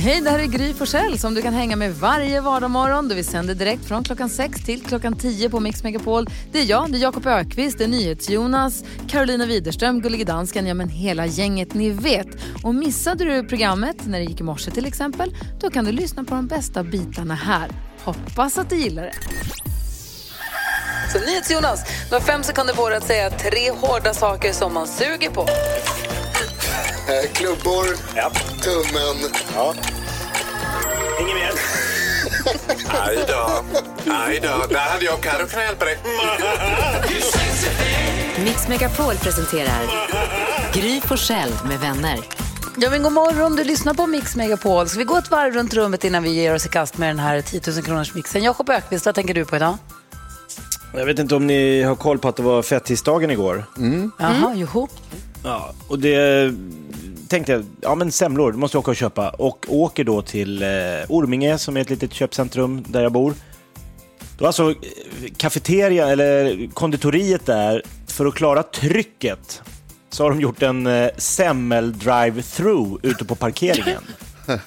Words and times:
Hej, 0.00 0.20
det 0.20 0.30
här 0.30 0.38
är 0.38 0.46
Gry 0.46 0.74
Forssell 0.74 1.18
som 1.18 1.34
du 1.34 1.42
kan 1.42 1.54
hänga 1.54 1.76
med 1.76 1.94
varje 1.94 2.40
vardagsmorgon. 2.40 3.08
Vi 3.08 3.24
sänder 3.24 3.54
direkt 3.54 3.84
från 3.84 4.04
klockan 4.04 4.28
6 4.28 4.64
till 4.64 4.82
klockan 4.82 5.16
10 5.16 5.50
på 5.50 5.60
Mix 5.60 5.82
Megapol. 5.82 6.26
Det 6.52 6.60
är 6.60 6.64
jag, 6.64 6.92
det 6.92 6.98
är 6.98 7.00
Jakob 7.00 7.26
Ökvist, 7.26 7.78
det 7.78 7.84
är 7.84 7.88
NyhetsJonas, 7.88 8.84
Carolina 9.08 9.46
Widerström, 9.46 10.00
Gullige 10.00 10.24
Dansken, 10.24 10.66
ja 10.66 10.74
men 10.74 10.88
hela 10.88 11.26
gänget 11.26 11.74
ni 11.74 11.90
vet. 11.90 12.26
Och 12.64 12.74
missade 12.74 13.24
du 13.24 13.48
programmet 13.48 14.06
när 14.06 14.18
det 14.18 14.24
gick 14.24 14.40
i 14.40 14.42
morse 14.42 14.70
till 14.70 14.86
exempel, 14.86 15.36
då 15.60 15.70
kan 15.70 15.84
du 15.84 15.92
lyssna 15.92 16.24
på 16.24 16.34
de 16.34 16.46
bästa 16.46 16.82
bitarna 16.82 17.34
här. 17.34 17.70
Hoppas 18.04 18.58
att 18.58 18.70
du 18.70 18.76
gillar 18.76 19.02
det. 19.02 19.14
Så 21.12 21.18
NyhetsJonas, 21.18 21.84
du 22.08 22.14
har 22.14 22.20
fem 22.20 22.42
sekunder 22.42 22.74
på 22.74 22.88
dig 22.88 22.98
att 22.98 23.06
säga 23.06 23.30
tre 23.30 23.70
hårda 23.70 24.14
saker 24.14 24.52
som 24.52 24.74
man 24.74 24.86
suger 24.86 25.30
på. 25.30 25.46
Eh, 27.08 27.30
klubbor, 27.32 27.86
tummen. 28.62 29.32
Ja. 29.54 29.74
Inget 31.20 31.34
mer? 31.34 31.52
Aj 33.06 33.18
då. 33.28 33.64
Aj 34.12 34.40
då. 34.42 34.66
Där 34.74 34.80
hade 34.80 35.04
jag 35.04 35.20
Carro 35.20 35.46
kunnat 35.46 35.66
hjälpa 35.66 35.84
dig. 35.84 35.98
Mix 38.44 38.68
Megapol 38.68 39.14
presenterar 39.14 39.82
Gry 40.72 41.00
Forssell 41.00 41.52
med 41.68 41.80
vänner. 41.80 42.18
Ja, 42.76 42.90
men 42.90 43.02
god 43.02 43.12
morgon, 43.12 43.56
du 43.56 43.64
lyssnar 43.64 43.94
på 43.94 44.06
Mix 44.06 44.36
Megapol. 44.36 44.88
Ska 44.88 44.98
vi 44.98 45.04
gå 45.04 45.16
ett 45.16 45.30
varv 45.30 45.54
runt 45.54 45.74
rummet 45.74 46.04
innan 46.04 46.22
vi 46.22 46.30
ger 46.30 46.54
oss 46.54 46.66
i 46.66 46.68
kast 46.68 46.98
med 46.98 47.08
den 47.08 47.18
här 47.18 47.40
10 47.40 47.60
000 47.66 47.82
kronors 47.82 48.14
mixen? 48.14 48.42
Jakob 48.42 48.70
Ökvist, 48.70 49.06
vad 49.06 49.14
tänker 49.14 49.34
du 49.34 49.44
på 49.44 49.56
idag? 49.56 49.76
Jag 50.94 51.06
vet 51.06 51.18
inte 51.18 51.34
om 51.34 51.46
ni 51.46 51.82
har 51.82 51.94
koll 51.94 52.18
på 52.18 52.28
att 52.28 52.36
det 52.36 52.42
var 52.42 52.62
fettisdagen 52.62 53.30
igår. 53.30 53.64
Jaha, 54.18 54.54
joho. 54.54 54.88
Ja, 55.42 55.72
och 55.88 55.98
det 55.98 56.52
tänkte 57.28 57.52
jag, 57.52 57.64
ja 57.80 57.94
men 57.94 58.12
semlor, 58.12 58.52
måste 58.52 58.76
jag 58.76 58.80
åka 58.80 58.90
och 58.90 58.96
köpa. 58.96 59.30
Och 59.30 59.66
åker 59.68 60.04
då 60.04 60.22
till 60.22 60.62
eh, 60.62 60.68
Orminge 61.08 61.58
som 61.58 61.76
är 61.76 61.80
ett 61.80 61.90
litet 61.90 62.12
köpcentrum 62.12 62.84
där 62.88 63.02
jag 63.02 63.12
bor. 63.12 63.34
Då 64.38 64.46
alltså 64.46 64.70
eh, 64.70 64.76
kafeteria 65.36 66.08
eller 66.08 66.66
konditoriet 66.74 67.46
där, 67.46 67.82
för 68.06 68.26
att 68.26 68.34
klara 68.34 68.62
trycket 68.62 69.62
så 70.10 70.22
har 70.22 70.30
de 70.30 70.40
gjort 70.40 70.62
en 70.62 70.86
eh, 70.86 71.08
semmel-drive-through 71.16 72.98
ute 73.02 73.24
på 73.24 73.34
parkeringen. 73.34 74.02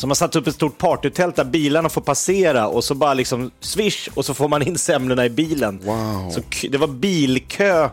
Så 0.00 0.06
man 0.06 0.10
har 0.10 0.14
satt 0.14 0.36
upp 0.36 0.46
ett 0.46 0.54
stort 0.54 0.78
partytält 0.78 1.36
där 1.36 1.44
bilarna 1.44 1.88
får 1.88 2.00
passera 2.00 2.68
och 2.68 2.84
så 2.84 2.94
bara 2.94 3.14
liksom 3.14 3.50
swish 3.60 4.08
och 4.14 4.24
så 4.24 4.34
får 4.34 4.48
man 4.48 4.62
in 4.62 4.78
semlorna 4.78 5.26
i 5.26 5.30
bilen. 5.30 5.80
Wow. 5.84 6.30
Så 6.30 6.40
det 6.70 6.78
var 6.78 6.86
bilkö, 6.86 7.88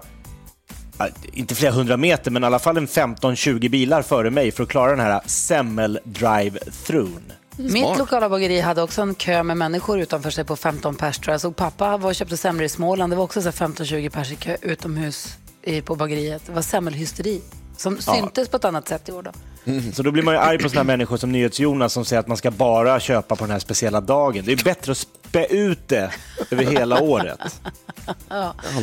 inte 1.34 1.56
flera 1.56 1.72
hundra 1.72 1.98
meter, 1.98 2.32
men 2.32 2.44
i 2.44 2.46
alla 2.46 2.60
fall 2.60 2.78
en 2.78 2.88
15-20 2.88 3.70
bilar 3.70 4.02
före 4.02 4.30
mig 4.30 4.52
för 4.52 4.64
att 4.64 4.70
klara 4.70 4.92
den 4.92 5.00
här 5.00 5.22
semmel-drive-through. 5.26 7.20
Mitt 7.58 7.98
lokala 7.98 8.30
bageri 8.30 8.60
hade 8.60 8.82
också 8.82 9.02
en 9.02 9.16
kö 9.16 9.44
med 9.44 9.58
människor 9.58 10.00
utanför 10.00 10.30
sig 10.30 10.44
på 10.46 10.56
15 10.56 10.96
pers 10.96 11.20
tror 11.20 11.34
jag. 11.34 11.42
Så 11.42 11.52
pappa 11.52 11.98
var 11.98 12.10
och 12.10 12.16
köpte 12.16 12.38
semlor 12.38 12.66
i 12.66 12.70
Småland. 12.70 13.12
Det 13.12 13.18
var 13.18 13.24
också 13.24 13.42
så 13.42 13.50
här 13.50 13.68
15-20 13.68 14.10
pers 14.10 14.32
i 14.32 14.36
kö 14.36 14.58
utomhus 14.62 15.38
i, 15.64 15.82
på 15.82 15.96
bageriet. 15.96 16.42
Det 16.46 16.52
var 16.52 16.62
semmelhysteri 16.62 17.42
som 17.78 18.02
syntes 18.02 18.50
på 18.50 18.58
ett 18.58 18.66
annat 18.66 18.88
sätt 18.88 19.10
i 19.10 19.12
år 19.12 19.24
då. 19.24 19.32
Så 19.94 20.04
då 20.04 20.12
blir 20.12 20.24
man 20.24 20.34
ju 20.34 20.40
arg 20.40 20.58
på 20.58 20.70
sådana 20.70 20.80
här 20.80 20.98
människor 20.98 21.18
som 21.18 21.32
NyhetsJonas 21.32 21.94
som 21.94 22.06
säger 22.06 22.20
att 22.20 22.28
man 22.28 22.38
ska 22.38 22.52
bara 22.52 23.00
köpa 23.00 23.36
på 23.36 23.44
den 23.44 23.52
här 23.52 23.60
speciella 23.60 24.02
dagen. 24.02 24.46
Det 24.46 24.52
är 24.52 24.64
bättre 24.64 24.92
att 24.92 24.98
spä 24.98 25.46
ut 25.46 25.88
det 25.88 26.12
över 26.52 26.64
hela 26.64 27.02
året. 27.02 27.40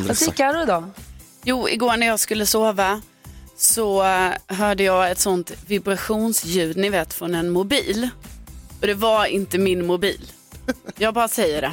Vad 0.07 0.17
säger 0.17 0.31
Carro 0.31 0.63
idag? 0.63 0.83
Jo, 1.45 1.69
igår 1.69 1.97
när 1.97 2.07
jag 2.07 2.19
skulle 2.19 2.45
sova 2.45 3.01
så 3.57 4.03
eh, 4.03 4.31
hörde 4.47 4.83
jag 4.83 5.11
ett 5.11 5.19
sånt 5.19 5.51
vibrationsljud, 5.67 6.77
ni 6.77 6.89
vet, 6.89 7.13
från 7.13 7.35
en 7.35 7.49
mobil. 7.49 8.09
Och 8.81 8.87
det 8.87 8.93
var 8.93 9.25
inte 9.25 9.57
min 9.57 9.85
mobil. 9.85 10.31
Jag 10.97 11.13
bara 11.13 11.27
säger 11.27 11.61
det. 11.61 11.71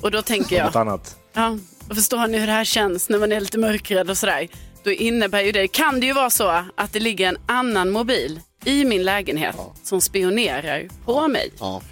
Och 0.00 0.10
då 0.10 0.22
tänker 0.22 0.64
Något 0.64 0.74
jag, 0.74 0.80
annat. 0.80 1.16
ja, 1.32 1.58
och 1.88 1.94
förstår 1.96 2.26
ni 2.26 2.38
hur 2.38 2.46
det 2.46 2.52
här 2.52 2.64
känns 2.64 3.08
när 3.08 3.18
man 3.18 3.32
är 3.32 3.40
lite 3.40 3.58
mörkrädd 3.58 4.10
och 4.10 4.18
sådär? 4.18 4.48
Då 4.82 4.90
innebär 4.90 5.40
ju 5.40 5.52
det, 5.52 5.68
kan 5.68 6.00
det 6.00 6.06
ju 6.06 6.12
vara 6.12 6.30
så 6.30 6.64
att 6.74 6.92
det 6.92 7.00
ligger 7.00 7.28
en 7.28 7.36
annan 7.46 7.90
mobil 7.90 8.40
i 8.64 8.84
min 8.84 9.02
lägenhet 9.04 9.56
som 9.84 10.00
spionerar 10.00 10.88
på 11.04 11.28
mig. 11.28 11.52
Ja. 11.58 11.82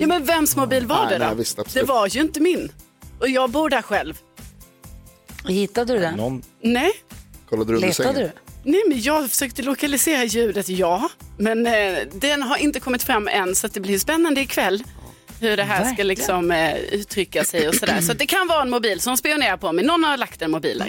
Ja, 0.00 0.06
men 0.06 0.24
vems 0.24 0.56
mobil 0.56 0.86
var 0.86 1.04
Nej, 1.04 1.08
det 1.08 1.18
då? 1.18 1.24
nej, 1.24 1.34
visst, 1.36 1.74
det 1.74 1.82
var 1.82 2.06
ju 2.08 2.20
inte 2.20 2.40
min. 2.40 2.72
Och 3.20 3.28
jag 3.28 3.50
bor 3.50 3.70
där 3.70 3.82
själv. 3.82 4.18
Hittade 5.46 5.92
du 5.92 5.98
den? 5.98 6.14
Någon... 6.14 6.42
Nej. 6.62 6.92
Kollade 7.48 7.70
du 7.72 7.76
under 7.76 7.88
Letade 7.88 8.14
sängen? 8.14 8.30
du? 8.64 8.70
Nej, 8.70 8.82
men 8.88 9.00
jag 9.02 9.30
försökte 9.30 9.62
lokalisera 9.62 10.24
ljudet, 10.24 10.68
ja. 10.68 11.08
Men 11.38 11.66
eh, 11.66 11.98
den 12.12 12.42
har 12.42 12.56
inte 12.56 12.80
kommit 12.80 13.02
fram 13.02 13.28
än, 13.28 13.54
så 13.54 13.66
att 13.66 13.74
det 13.74 13.80
blir 13.80 13.98
spännande 13.98 14.40
ikväll. 14.40 14.82
Hur 15.40 15.56
det 15.56 15.62
här 15.62 15.76
ska 15.78 15.84
Verkligen. 15.84 16.06
liksom, 16.08 16.50
eh, 16.50 16.76
uttrycka 16.78 17.44
sig 17.44 17.68
och 17.68 17.74
sådär. 17.74 18.00
Så 18.00 18.12
att 18.12 18.18
det 18.18 18.26
kan 18.26 18.46
vara 18.48 18.62
en 18.62 18.70
mobil 18.70 19.00
som 19.00 19.16
spionerar 19.16 19.56
på 19.56 19.72
mig. 19.72 19.84
Någon 19.84 20.04
har 20.04 20.16
lagt 20.16 20.42
en 20.42 20.50
mobil 20.50 20.78
där. 20.78 20.86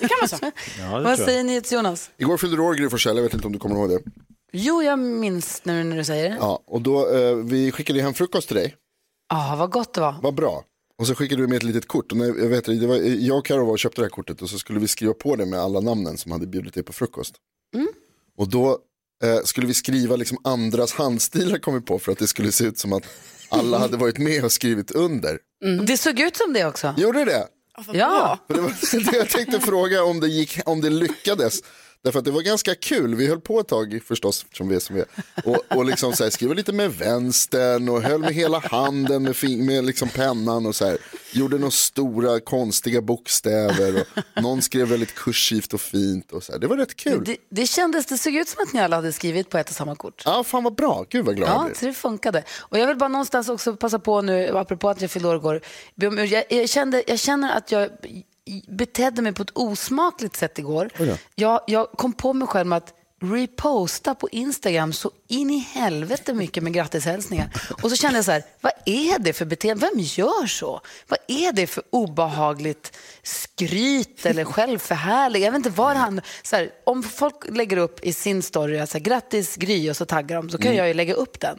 Det 0.00 0.08
kan 0.08 0.16
vara 0.20 0.28
så. 0.28 0.36
Ja, 0.80 0.90
Vad 0.92 1.02
tror 1.02 1.08
jag. 1.10 1.18
säger 1.18 1.44
NyhetsJonas? 1.44 2.10
Igår 2.18 2.36
fyllde 2.36 2.56
du 2.56 2.62
år, 2.62 2.74
Gry 2.74 2.88
Forssell. 2.88 3.16
Jag 3.16 3.22
vet 3.22 3.34
inte 3.34 3.46
om 3.46 3.52
du 3.52 3.58
kommer 3.58 3.76
ihåg 3.76 3.88
det. 3.90 3.98
Jo, 4.52 4.82
jag 4.82 4.98
minns 4.98 5.60
nu 5.64 5.84
när 5.84 5.96
du 5.96 6.04
säger 6.04 6.30
det. 6.30 6.36
Ja, 6.40 6.62
och 6.66 6.80
då, 6.80 7.16
eh, 7.16 7.34
vi 7.36 7.72
skickade 7.72 8.02
hem 8.02 8.14
frukost 8.14 8.48
till 8.48 8.56
dig. 8.56 8.74
Ah, 9.28 9.56
vad 9.56 9.70
gott 9.70 9.94
det 9.94 10.00
var. 10.00 10.14
Vad 10.22 10.34
bra. 10.34 10.64
Och 10.98 11.06
så 11.06 11.14
skickade 11.14 11.42
du 11.42 11.48
med 11.48 11.56
ett 11.56 11.62
litet 11.62 11.88
kort. 11.88 12.12
Och 12.12 12.18
när, 12.18 12.26
jag, 12.26 12.48
vet, 12.48 12.64
det 12.64 12.86
var, 12.86 12.96
jag 12.96 13.38
och 13.38 13.46
Karo 13.46 13.64
var 13.64 13.72
och 13.72 13.78
köpte 13.78 14.00
det 14.00 14.04
här 14.04 14.10
kortet 14.10 14.42
och 14.42 14.50
så 14.50 14.58
skulle 14.58 14.80
vi 14.80 14.88
skriva 14.88 15.14
på 15.14 15.36
det 15.36 15.46
med 15.46 15.60
alla 15.60 15.80
namnen 15.80 16.18
som 16.18 16.32
hade 16.32 16.46
bjudit 16.46 16.74
dig 16.74 16.82
på 16.82 16.92
frukost. 16.92 17.34
Och 18.38 18.48
då 18.48 18.78
eh, 19.24 19.42
skulle 19.44 19.66
vi 19.66 19.74
skriva 19.74 20.16
liksom 20.16 20.38
andras 20.44 20.92
handstilar 20.92 21.58
kom 21.58 21.74
vi 21.74 21.80
på 21.80 21.98
för 21.98 22.12
att 22.12 22.18
det 22.18 22.26
skulle 22.26 22.52
se 22.52 22.64
ut 22.64 22.78
som 22.78 22.92
att 22.92 23.02
alla 23.48 23.78
hade 23.78 23.96
varit 23.96 24.18
med 24.18 24.44
och 24.44 24.52
skrivit 24.52 24.90
under. 24.90 25.38
Det 25.86 25.96
såg 25.96 26.20
ut 26.20 26.36
som 26.36 26.52
det 26.52 26.66
också. 26.66 26.94
Gjorde 26.96 27.24
det? 27.24 27.46
Ja. 27.92 28.38
Det 28.48 28.60
var 28.60 29.10
det 29.10 29.16
jag 29.16 29.28
tänkte 29.28 29.60
fråga 29.60 30.04
om 30.04 30.20
det, 30.20 30.28
gick, 30.28 30.58
om 30.66 30.80
det 30.80 30.90
lyckades. 30.90 31.60
Därför 32.02 32.18
att 32.18 32.24
det 32.24 32.30
var 32.30 32.42
ganska 32.42 32.74
kul, 32.74 33.14
vi 33.14 33.26
höll 33.26 33.40
på 33.40 33.60
ett 33.60 33.68
tag 33.68 34.00
förstås, 34.04 34.42
eftersom 34.42 34.68
vi 34.68 34.76
är 34.76 34.80
som 34.80 34.96
vi 34.96 35.00
är. 35.02 35.08
Och, 35.44 35.76
och 35.76 35.84
liksom 35.84 36.12
så 36.12 36.24
här, 36.24 36.30
skrev 36.30 36.54
lite 36.54 36.72
med 36.72 36.92
vänstern 36.92 37.88
och 37.88 38.02
höll 38.02 38.20
med 38.20 38.34
hela 38.34 38.58
handen 38.58 39.22
med, 39.22 39.36
med 39.58 39.84
liksom 39.84 40.08
pennan 40.08 40.66
och 40.66 40.76
så 40.76 40.86
här. 40.86 40.98
Gjorde 41.32 41.58
några 41.58 41.70
stora 41.70 42.40
konstiga 42.40 43.00
bokstäver 43.00 44.04
och 44.36 44.42
någon 44.42 44.62
skrev 44.62 44.88
väldigt 44.88 45.14
kursivt 45.14 45.74
och 45.74 45.80
fint 45.80 46.32
och 46.32 46.42
så 46.42 46.52
här. 46.52 46.58
Det 46.58 46.66
var 46.66 46.76
rätt 46.76 46.96
kul. 46.96 47.24
Det, 47.24 47.36
det 47.48 47.66
kändes, 47.66 48.06
det 48.06 48.18
såg 48.18 48.34
ut 48.34 48.48
som 48.48 48.62
att 48.62 48.72
ni 48.72 48.80
alla 48.80 48.96
hade 48.96 49.12
skrivit 49.12 49.50
på 49.50 49.58
ett 49.58 49.68
och 49.68 49.76
samma 49.76 49.96
kort. 49.96 50.22
Ja, 50.24 50.44
fan 50.44 50.64
vad 50.64 50.74
bra, 50.74 51.06
gud 51.10 51.24
vad 51.24 51.36
glad 51.36 51.48
Ja, 51.48 51.68
så 51.74 51.86
det 51.86 51.94
funkade. 51.94 52.44
Och 52.58 52.78
jag 52.78 52.86
vill 52.86 52.96
bara 52.96 53.08
någonstans 53.08 53.48
också 53.48 53.76
passa 53.76 53.98
på 53.98 54.22
nu, 54.22 54.58
apropå 54.58 54.88
att 54.88 55.00
jag 55.00 55.10
fyllde 55.10 55.28
år 55.28 55.36
igår. 55.36 55.60
Jag, 55.94 56.44
jag, 56.48 56.68
kände, 56.68 57.02
jag 57.06 57.18
känner 57.18 57.56
att 57.56 57.72
jag 57.72 57.90
betedde 58.68 59.22
mig 59.22 59.32
på 59.32 59.42
ett 59.42 59.50
osmakligt 59.54 60.36
sätt 60.36 60.58
igår. 60.58 60.90
Jag, 61.34 61.60
jag 61.66 61.90
kom 61.90 62.12
på 62.12 62.32
mig 62.32 62.48
själv 62.48 62.66
med 62.66 62.76
att 62.76 62.94
reposta 63.20 64.14
på 64.14 64.28
Instagram 64.28 64.92
så 64.92 65.10
in 65.28 65.50
i 65.50 65.58
helvete 65.58 66.34
mycket 66.34 66.62
med 66.62 66.72
grattishälsningar. 66.72 67.50
Och 67.82 67.90
så 67.90 67.96
kände 67.96 68.18
jag 68.18 68.24
så 68.24 68.32
här, 68.32 68.42
vad 68.60 68.72
är 68.84 69.18
det 69.18 69.32
för 69.32 69.44
beteende? 69.44 69.90
Vem 69.90 70.00
gör 70.00 70.46
så? 70.46 70.80
Vad 71.08 71.18
är 71.28 71.52
det 71.52 71.66
för 71.66 71.82
obehagligt 71.90 72.98
skryt 73.22 74.26
eller 74.26 74.44
självförhärligande? 74.44 75.46
Jag 75.46 75.52
vet 75.52 75.66
inte 75.66 75.82
det 75.92 75.98
handlar 75.98 76.24
så 76.42 76.56
här, 76.56 76.70
Om 76.84 77.02
folk 77.02 77.34
lägger 77.48 77.76
upp 77.76 78.04
i 78.04 78.12
sin 78.12 78.42
story, 78.42 78.86
så 78.86 78.92
här, 78.98 79.04
grattis 79.04 79.56
Gry 79.56 79.90
och 79.90 79.96
så 79.96 80.04
taggar 80.04 80.36
de, 80.36 80.50
så 80.50 80.58
kan 80.58 80.74
jag 80.76 80.88
ju 80.88 80.94
lägga 80.94 81.14
upp 81.14 81.40
den. 81.40 81.58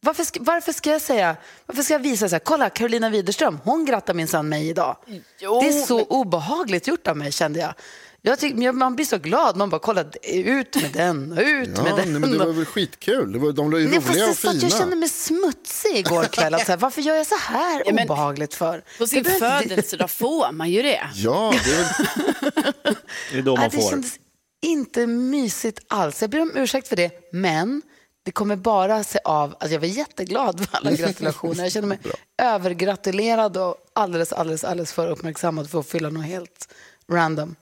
Varför, 0.00 0.24
ska, 0.24 0.40
varför 0.42 0.72
ska 0.72 0.90
jag 0.90 1.02
säga, 1.02 1.36
varför 1.66 1.82
ska 1.82 1.94
jag 1.94 2.00
visa 2.00 2.28
så 2.28 2.34
här, 2.34 2.40
kolla 2.40 2.70
Carolina 2.70 3.10
Widerström, 3.10 3.58
hon 3.64 3.84
grattar 3.84 4.14
minsann 4.14 4.48
mig 4.48 4.68
idag. 4.68 4.96
Jo, 5.40 5.60
det 5.60 5.68
är 5.68 5.72
så 5.86 6.02
obehagligt 6.04 6.86
gjort 6.86 7.08
av 7.08 7.16
mig 7.16 7.32
kände 7.32 7.60
jag. 7.60 7.74
Jag 8.22 8.38
tyck, 8.38 8.54
man 8.74 8.94
blir 8.96 9.06
så 9.06 9.18
glad, 9.18 9.56
man 9.56 9.70
bara 9.70 9.78
kolla 9.80 10.04
ut 10.24 10.76
med 10.82 10.92
den 10.92 11.32
och 11.32 11.38
ut 11.38 11.70
Ja, 11.76 11.82
med 11.82 11.92
nej, 11.94 12.04
den. 12.04 12.20
men 12.20 12.30
det 12.30 12.38
var 12.38 12.46
väl 12.52 12.64
skitkul. 12.64 13.32
Det 13.32 13.38
var, 13.38 13.52
de 13.52 13.70
var 13.70 13.78
ju 13.78 13.88
Nej, 13.88 13.98
roliga 13.98 14.24
det 14.24 14.30
och 14.30 14.36
fina. 14.36 14.54
jag 14.62 14.72
kände 14.72 14.96
mig 14.96 15.08
smutsig 15.08 15.96
igår 15.96 16.24
kväll. 16.24 16.54
Att 16.54 16.66
så 16.66 16.72
här, 16.72 16.76
varför 16.76 17.02
gör 17.02 17.14
jag 17.14 17.26
så 17.26 17.34
här 17.36 17.82
Ja, 17.86 17.92
men- 17.92 18.04
obehagligt 18.04 18.54
för? 18.54 18.84
På 18.98 19.06
sin 19.06 19.22
Det 19.22 19.30
det- 19.30 19.38
födelsedag 19.38 20.10
får 20.10 20.52
man 20.52 20.70
ju 20.70 20.82
det. 20.82 21.00
Ja, 21.14 21.54
det 21.64 21.70
är 21.70 21.76
väl... 21.76 22.94
Det 23.32 23.38
är 23.38 23.42
då 23.42 23.56
man 23.56 23.70
det 23.70 23.76
får. 23.76 23.90
kändes 23.90 24.18
inte 24.62 25.06
mysigt 25.06 25.80
alls. 25.88 26.20
Jag 26.20 26.30
ber 26.30 26.40
om 26.40 26.52
ursäkt 26.54 26.88
för 26.88 26.96
det, 26.96 27.10
men 27.32 27.82
det 28.24 28.30
kommer 28.32 28.56
bara 28.56 29.04
se 29.04 29.18
av 29.24 29.56
att 29.60 29.70
jag 29.70 29.80
var 29.80 29.86
jätteglad 29.86 30.68
för 30.68 30.76
alla 30.78 30.90
gratulationer. 30.92 31.62
Jag 31.62 31.72
känner 31.72 31.88
mig 31.88 31.98
övergratulerad 32.42 33.56
och 33.56 33.76
alldeles, 33.92 34.32
alldeles, 34.32 34.64
alldeles 34.64 34.92
för 34.92 35.08
uppmärksammad 35.10 35.70
för 35.70 35.80
att 35.80 35.86
fylla 35.88 36.10
något 36.10 36.24
helt 36.24 36.68
random. 37.12 37.56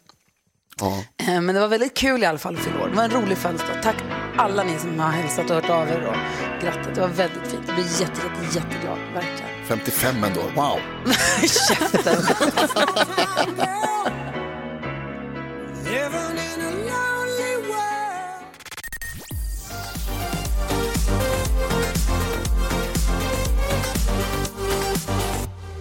Ja. 0.80 1.04
Eh, 1.26 1.40
Men 1.40 1.54
det 1.54 1.60
var 1.60 1.68
väldigt 1.68 1.96
kul 1.96 2.22
i 2.22 2.26
alla 2.26 2.38
fall 2.38 2.54
att 2.56 2.60
fylla 2.60 2.80
år. 2.82 2.88
Det 2.88 2.96
var 2.96 3.04
en 3.04 3.10
rolig 3.10 3.38
födelsedag. 3.38 3.82
Tack 3.82 3.96
alla 4.36 4.62
ni 4.64 4.78
som 4.78 5.00
har 5.00 5.10
hälsat 5.10 5.50
och 5.50 5.56
hört 5.56 5.70
av 5.70 5.88
er 5.88 6.06
och 6.06 6.16
grattat. 6.64 6.94
Det 6.94 7.00
var 7.00 7.08
väldigt 7.08 7.46
fint. 7.50 7.62
Jag 7.66 7.74
blir 7.74 7.84
jätte, 7.84 8.20
jätte, 8.24 8.58
jätteglad, 8.58 8.98
verkligen. 9.14 9.50
55 9.68 10.24
ändå, 10.24 10.40
wow. 10.54 10.78
Käften. 11.68 12.22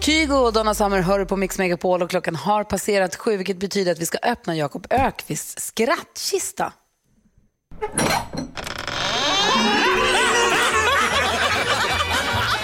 Kygo 0.05 0.35
och 0.35 0.53
Donna 0.53 0.73
Summer 0.73 1.01
hör 1.01 1.25
på 1.25 1.35
Mix 1.35 1.57
Megapol 1.57 2.01
och 2.01 2.09
klockan 2.09 2.35
har 2.35 2.63
passerat 2.63 3.15
sju 3.15 3.37
vilket 3.37 3.57
betyder 3.57 3.91
att 3.91 3.99
vi 3.99 4.05
ska 4.05 4.17
öppna 4.23 4.55
Jakob 4.55 4.87
Ökvists 4.89 5.65
skrattkista. 5.67 6.73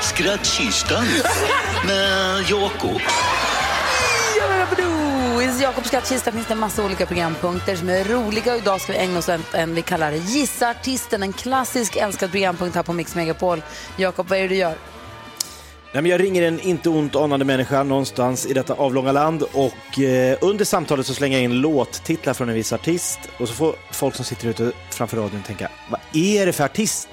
Skrattkistan 0.01 1.05
med 1.87 2.43
Jakob. 2.49 3.01
I 5.41 5.63
Jakobs 5.63 5.87
skrattkista 5.87 6.31
finns 6.31 6.47
det 6.47 6.53
en 6.53 6.59
massa 6.59 6.85
olika 6.85 7.05
programpunkter 7.05 7.75
som 7.75 7.89
är 7.89 8.03
roliga 8.03 8.55
idag 8.55 8.81
ska 8.81 8.91
vi 8.91 8.97
ägna 8.97 9.19
oss 9.19 9.29
åt 9.29 9.53
en 9.53 9.75
vi 9.75 9.81
kallar 9.81 10.11
Gissa 10.11 10.69
artisten, 10.69 11.23
en 11.23 11.33
klassisk 11.33 11.95
älskad 11.95 12.31
programpunkt 12.31 12.75
här 12.75 12.83
på 12.83 12.93
Mix 12.93 13.15
Megapol. 13.15 13.61
Jakob, 13.97 14.27
vad 14.27 14.37
är 14.37 14.41
det 14.41 14.47
du 14.47 14.55
gör? 14.55 14.90
Nej, 15.93 16.03
men 16.03 16.11
jag 16.11 16.21
ringer 16.21 16.41
en 16.41 16.59
inte 16.59 16.89
ont 16.89 17.15
anande 17.15 17.45
människa 17.45 17.83
någonstans 17.83 18.45
i 18.45 18.53
detta 18.53 18.73
avlånga 18.73 19.11
land 19.11 19.43
och 19.43 19.99
eh, 19.99 20.37
under 20.41 20.65
samtalet 20.65 21.05
så 21.05 21.13
slänger 21.13 21.37
jag 21.37 21.43
in 21.43 21.61
låttitlar 21.61 22.33
från 22.33 22.49
en 22.49 22.55
viss 22.55 22.73
artist 22.73 23.19
och 23.39 23.47
så 23.47 23.53
får 23.53 23.75
folk 23.91 24.15
som 24.15 24.25
sitter 24.25 24.47
ute 24.47 24.71
framför 24.89 25.17
radion 25.17 25.43
tänka, 25.43 25.69
vad 25.89 25.99
är 26.13 26.45
det 26.45 26.53
för 26.53 26.63
artist? 26.63 27.09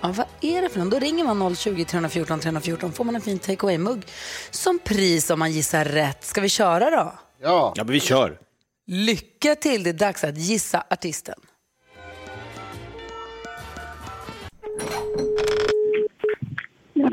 Ja, 0.00 0.14
vad 0.16 0.26
är 0.40 0.62
det 0.62 0.68
för 0.68 0.78
någon? 0.78 0.90
Då 0.90 0.98
ringer 0.98 1.24
man 1.34 1.56
020 1.56 1.84
314 1.84 2.40
314 2.40 2.92
får 2.92 3.04
man 3.04 3.14
en 3.14 3.20
fin 3.20 3.38
take 3.38 3.66
away-mugg 3.66 4.02
som 4.50 4.78
pris 4.78 5.30
om 5.30 5.38
man 5.38 5.52
gissar 5.52 5.84
rätt. 5.84 6.24
Ska 6.24 6.40
vi 6.40 6.48
köra 6.48 6.90
då? 6.90 7.14
Ja. 7.42 7.72
Ja, 7.76 7.84
men 7.84 7.92
vi 7.92 8.00
kör. 8.00 8.38
Lycka 8.86 9.54
till, 9.54 9.82
det 9.82 9.90
är 9.90 9.94
dags 9.94 10.24
att 10.24 10.38
gissa 10.38 10.84
artisten. 10.90 11.40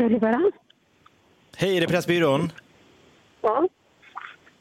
Är 0.05 0.09
Libera. 0.09 0.51
Hej, 1.57 1.77
är 1.77 1.81
det 1.81 1.87
Pressbyrån? 1.87 2.51
Ja. 3.41 3.67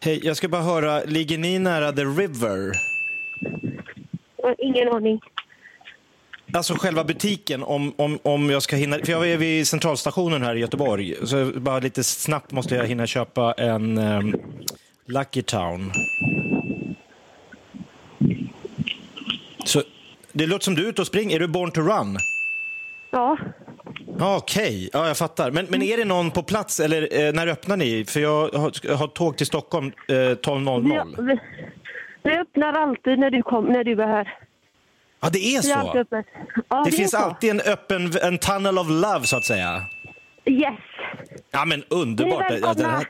Hej, 0.00 0.20
jag 0.23 0.37
ska 0.37 0.49
bara 0.49 0.62
höra, 0.62 1.02
ligger 1.05 1.38
ni 1.38 1.58
nära 1.58 1.93
The 1.93 2.05
River? 2.05 2.73
Ingen 4.58 4.88
aning. 4.88 5.20
Alltså 6.52 6.75
själva 6.75 7.05
butiken, 7.05 7.62
om, 7.62 7.93
om, 7.96 8.19
om 8.23 8.50
jag 8.50 8.62
ska 8.62 8.76
hinna... 8.76 8.99
För 8.99 9.12
jag 9.12 9.31
är 9.31 9.37
vid 9.37 9.69
centralstationen 9.69 10.43
här 10.43 10.55
i 10.55 10.61
Göteborg, 10.61 11.14
så 11.26 11.52
bara 11.55 11.79
lite 11.79 12.05
snabbt 12.05 12.52
måste 12.52 12.75
jag 12.75 12.87
hinna 12.87 13.06
köpa 13.06 13.52
en 13.52 13.99
um, 13.99 14.37
Lucky 15.06 15.43
Town. 15.43 15.93
Så 19.64 19.82
det 20.32 20.46
låter 20.46 20.64
som 20.64 20.75
du 20.75 20.85
är 20.85 20.88
ute 20.88 21.00
och 21.00 21.06
springer. 21.06 21.37
Är 21.37 21.41
du 21.41 21.46
born 21.46 21.70
to 21.70 21.81
run? 21.81 22.19
Ja. 23.11 23.38
Ja, 24.19 24.37
Okej, 24.37 24.91
ja, 24.93 25.07
jag 25.07 25.17
fattar. 25.17 25.51
Men, 25.51 25.67
men 25.71 25.83
är 25.83 25.97
det 25.97 26.05
någon 26.05 26.31
på 26.31 26.43
plats 26.43 26.81
eller 26.81 27.27
eh, 27.27 27.33
när 27.33 27.47
öppnar 27.47 27.77
ni? 27.77 28.05
För 28.05 28.21
jag 28.21 28.49
har, 28.49 28.95
har 28.97 29.07
tåg 29.07 29.37
till 29.37 29.47
Stockholm 29.47 29.93
eh, 30.09 30.13
12.00. 30.13 31.15
Vi, 31.17 31.23
vi, 31.25 31.39
vi 32.23 32.39
öppnar 32.39 32.73
alltid 32.73 33.19
när 33.19 33.31
du, 33.31 33.43
kom, 33.43 33.65
när 33.65 33.85
du 33.85 34.03
är 34.03 34.07
här. 34.07 34.39
Ja, 35.21 35.29
det 35.33 35.39
är 35.39 35.59
är 35.59 35.63
så? 35.63 35.99
öppet. 35.99 36.27
Ja, 36.69 36.83
Det 36.85 36.91
är 36.91 36.93
finns 36.93 37.11
så. 37.11 37.17
alltid 37.17 37.51
en 37.51 37.61
öppen, 37.61 38.13
en 38.23 38.39
tunnel 38.39 38.79
of 38.79 38.87
love 38.91 39.25
så 39.25 39.37
att 39.37 39.45
säga. 39.45 39.83
Yes. 40.47 40.75
Ja 41.51 41.65
men 41.65 41.85
underbart. 41.89 42.51
Är. 42.51 42.59
Ja, 42.63 43.05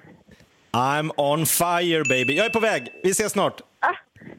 I'm 0.73 1.11
on 1.17 1.47
fire 1.47 2.03
baby. 2.09 2.37
Jag 2.37 2.47
är 2.47 2.51
på 2.51 2.61
väg. 2.61 2.89
Vi 3.03 3.11
ses 3.11 3.33
snart. 3.33 3.61
Ah, 3.81 3.95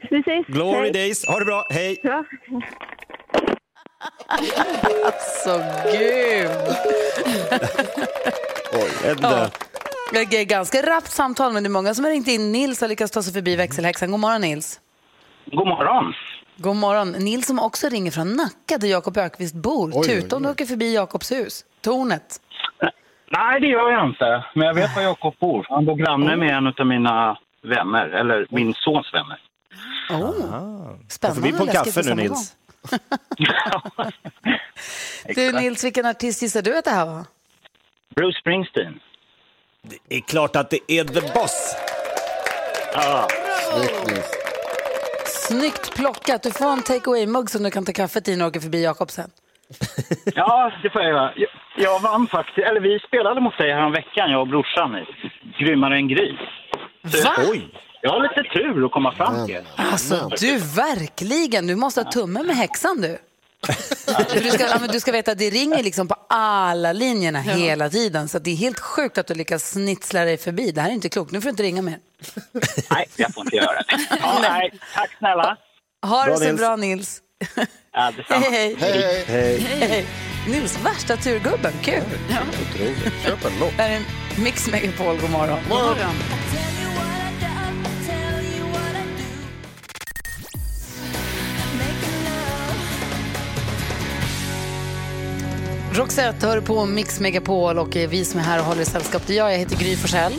vi 0.09 0.19
ses. 0.19 0.45
Glory 0.47 0.79
Hej. 0.79 0.91
days. 0.91 1.27
Ha 1.27 1.39
det 1.39 1.45
bra. 1.45 1.67
Hej. 1.69 1.99
Ja. 2.03 2.25
Så 5.43 5.57
gud! 5.91 6.49
Edda. 9.05 9.49
Det 10.11 10.19
är 10.19 10.45
ganska 10.45 10.81
rappt 10.81 11.11
samtal, 11.11 11.53
men 11.53 11.63
det 11.63 11.67
är 11.67 11.71
många 11.71 11.93
som 11.93 12.05
har 12.05 12.11
ringt 12.11 12.27
in. 12.27 12.51
Nils 12.51 12.81
har 12.81 12.87
lyckats 12.87 13.11
ta 13.11 13.23
sig 13.23 13.33
förbi 13.33 13.55
växelhäxan. 13.55 14.11
God 14.11 14.19
morgon, 14.19 14.41
Nils. 14.41 14.79
God 15.45 15.67
morgon. 15.67 16.13
God 16.57 16.75
morgon. 16.75 17.11
Nils 17.11 17.47
som 17.47 17.59
också 17.59 17.89
ringer 17.89 18.11
från 18.11 18.33
Nacka, 18.33 18.77
där 18.77 18.87
Jakob 18.87 19.17
Ökvist 19.17 19.55
bor. 19.55 19.91
oj, 19.93 20.07
Tuta 20.07 20.35
om 20.35 20.43
du 20.43 20.49
åker 20.49 20.65
förbi 20.65 20.95
Jakobs 20.95 21.31
hus. 21.31 21.65
Tornet. 21.81 22.41
Nej, 23.31 23.59
det 23.61 23.67
gör 23.67 23.91
jag 23.91 24.09
inte. 24.09 24.45
Men 24.55 24.67
jag 24.67 24.73
vet 24.73 24.95
var 24.95 25.01
Jakob 25.03 25.33
bor. 25.39 25.65
Han 25.69 25.85
bor 25.85 25.95
granne 25.95 26.35
med 26.35 26.57
en 26.57 26.67
av 26.67 26.85
mina 26.87 27.37
vänner, 27.63 28.09
eller 28.09 28.47
min 28.49 28.73
sons 28.73 29.13
vänner. 29.13 29.39
Oh. 30.09 30.31
Spännande 31.09 31.41
förbi 31.41 31.57
på 31.57 31.63
en 31.63 31.69
kaffe 31.69 32.01
nu 32.03 32.15
Nils. 32.15 32.55
Du 35.35 35.51
Nils, 35.51 35.83
vilken 35.83 36.05
artist 36.05 36.41
gissar 36.41 36.61
du 36.61 36.77
att 36.77 36.85
det 36.85 36.91
här 36.91 37.05
var? 37.05 37.25
Bruce 38.15 38.39
Springsteen. 38.39 38.99
Det 40.09 40.15
är 40.15 40.21
klart 40.21 40.55
att 40.55 40.69
det 40.69 40.79
är 40.87 41.03
the 41.03 41.21
boss. 41.33 41.75
Ja. 42.93 43.27
Snyggt 45.25 45.95
plockat. 45.95 46.43
Du 46.43 46.51
får 46.51 46.71
en 46.71 46.81
take 46.81 47.09
away-mugg 47.09 47.49
som 47.49 47.63
du 47.63 47.71
kan 47.71 47.85
ta 47.85 47.93
kaffet 47.93 48.27
i 48.27 48.31
när 48.35 48.45
du 48.45 48.49
åker 48.49 48.59
förbi 48.59 48.83
Jakob 48.83 49.11
sen. 49.11 49.29
ja, 50.35 50.71
det 50.83 50.89
får 50.89 51.01
jag 51.01 51.11
göra. 51.11 51.33
Jag, 51.35 51.49
jag 51.77 51.99
vann 51.99 52.27
faktiskt, 52.27 52.67
eller 52.67 52.81
vi 52.81 52.99
spelade 52.99 53.41
mot 53.41 53.57
dig 53.57 53.73
här 53.73 53.89
veckan, 53.89 54.31
jag 54.31 54.41
och 54.41 54.47
brorsan, 54.47 54.95
i 54.95 55.05
Grymmare 55.63 55.95
än 55.95 56.07
gris. 56.07 56.39
Så 57.07 57.51
Oj! 57.51 57.67
Jag 58.05 58.11
har 58.11 58.21
lite 58.21 58.49
tur 58.53 58.85
att 58.85 58.91
komma 58.91 59.15
fram 59.15 59.47
till. 59.47 59.61
Alltså 59.75 60.29
du, 60.39 60.57
verkligen. 60.57 61.67
Du 61.67 61.75
måste 61.75 62.01
ha 62.01 62.11
tummen 62.11 62.47
med 62.47 62.55
häxan 62.55 63.01
du. 63.01 63.17
För 64.29 64.43
du, 64.43 64.49
ska, 64.51 64.63
ja, 64.67 64.77
men 64.79 64.89
du 64.89 64.99
ska 64.99 65.11
veta 65.11 65.31
att 65.31 65.37
det 65.37 65.49
ringer 65.49 65.83
liksom 65.83 66.07
på 66.07 66.15
alla 66.29 66.93
linjerna 66.93 67.39
hela 67.39 67.89
tiden. 67.89 68.27
Så 68.27 68.37
att 68.37 68.43
det 68.43 68.51
är 68.51 68.55
helt 68.55 68.79
sjukt 68.79 69.17
att 69.17 69.27
du 69.27 69.33
lyckas 69.33 69.71
snitsla 69.71 70.25
dig 70.25 70.37
förbi. 70.37 70.71
Det 70.71 70.81
här 70.81 70.89
är 70.89 70.93
inte 70.93 71.09
klokt. 71.09 71.31
Nu 71.31 71.41
får 71.41 71.45
du 71.45 71.49
inte 71.49 71.63
ringa 71.63 71.81
mer. 71.81 71.97
Nej, 72.91 73.07
jag 73.15 73.33
får 73.33 73.43
inte 73.43 73.55
göra 73.55 73.81
det. 73.81 74.07
Ja, 74.21 74.37
nej, 74.41 74.71
tack 74.95 75.09
snälla. 75.17 75.57
Ha 76.05 76.23
det 76.23 76.29
Bra, 76.29 76.37
så 76.37 76.43
Nils. 76.43 76.57
bra 76.59 76.75
Nils. 76.75 77.21
Ja. 77.93 78.11
Hej, 78.29 78.75
hej. 78.79 79.25
Hej. 79.27 79.57
Hej. 79.59 80.05
Nils, 80.47 80.79
värsta 80.85 81.17
turgubben. 81.17 81.73
Kul. 81.81 82.03
Köp 83.23 83.45
en 83.45 83.59
lopp. 83.59 83.73
Det 83.77 83.83
här 83.83 83.89
är 83.89 83.95
en 83.95 84.03
Mix 84.43 84.67
Megapol. 84.67 85.17
God 85.21 85.29
morgon. 85.29 85.59
God 85.69 85.77
morgon. 85.77 86.15
Roxette 95.97 96.47
hör 96.47 96.61
på 96.61 96.85
Mix 96.85 97.19
Megapol 97.19 97.79
och 97.79 97.95
vi 97.95 98.25
som 98.25 98.39
är 98.39 98.43
här 98.43 98.59
och 98.59 98.65
håller 98.65 98.81
i 98.81 98.85
sällskap, 98.85 99.27
det 99.27 99.33
är 99.33 99.37
jag. 99.37 99.53
Jag 99.53 99.57
heter 99.57 99.75
Gry 99.75 99.95
Forssell. 99.95 100.33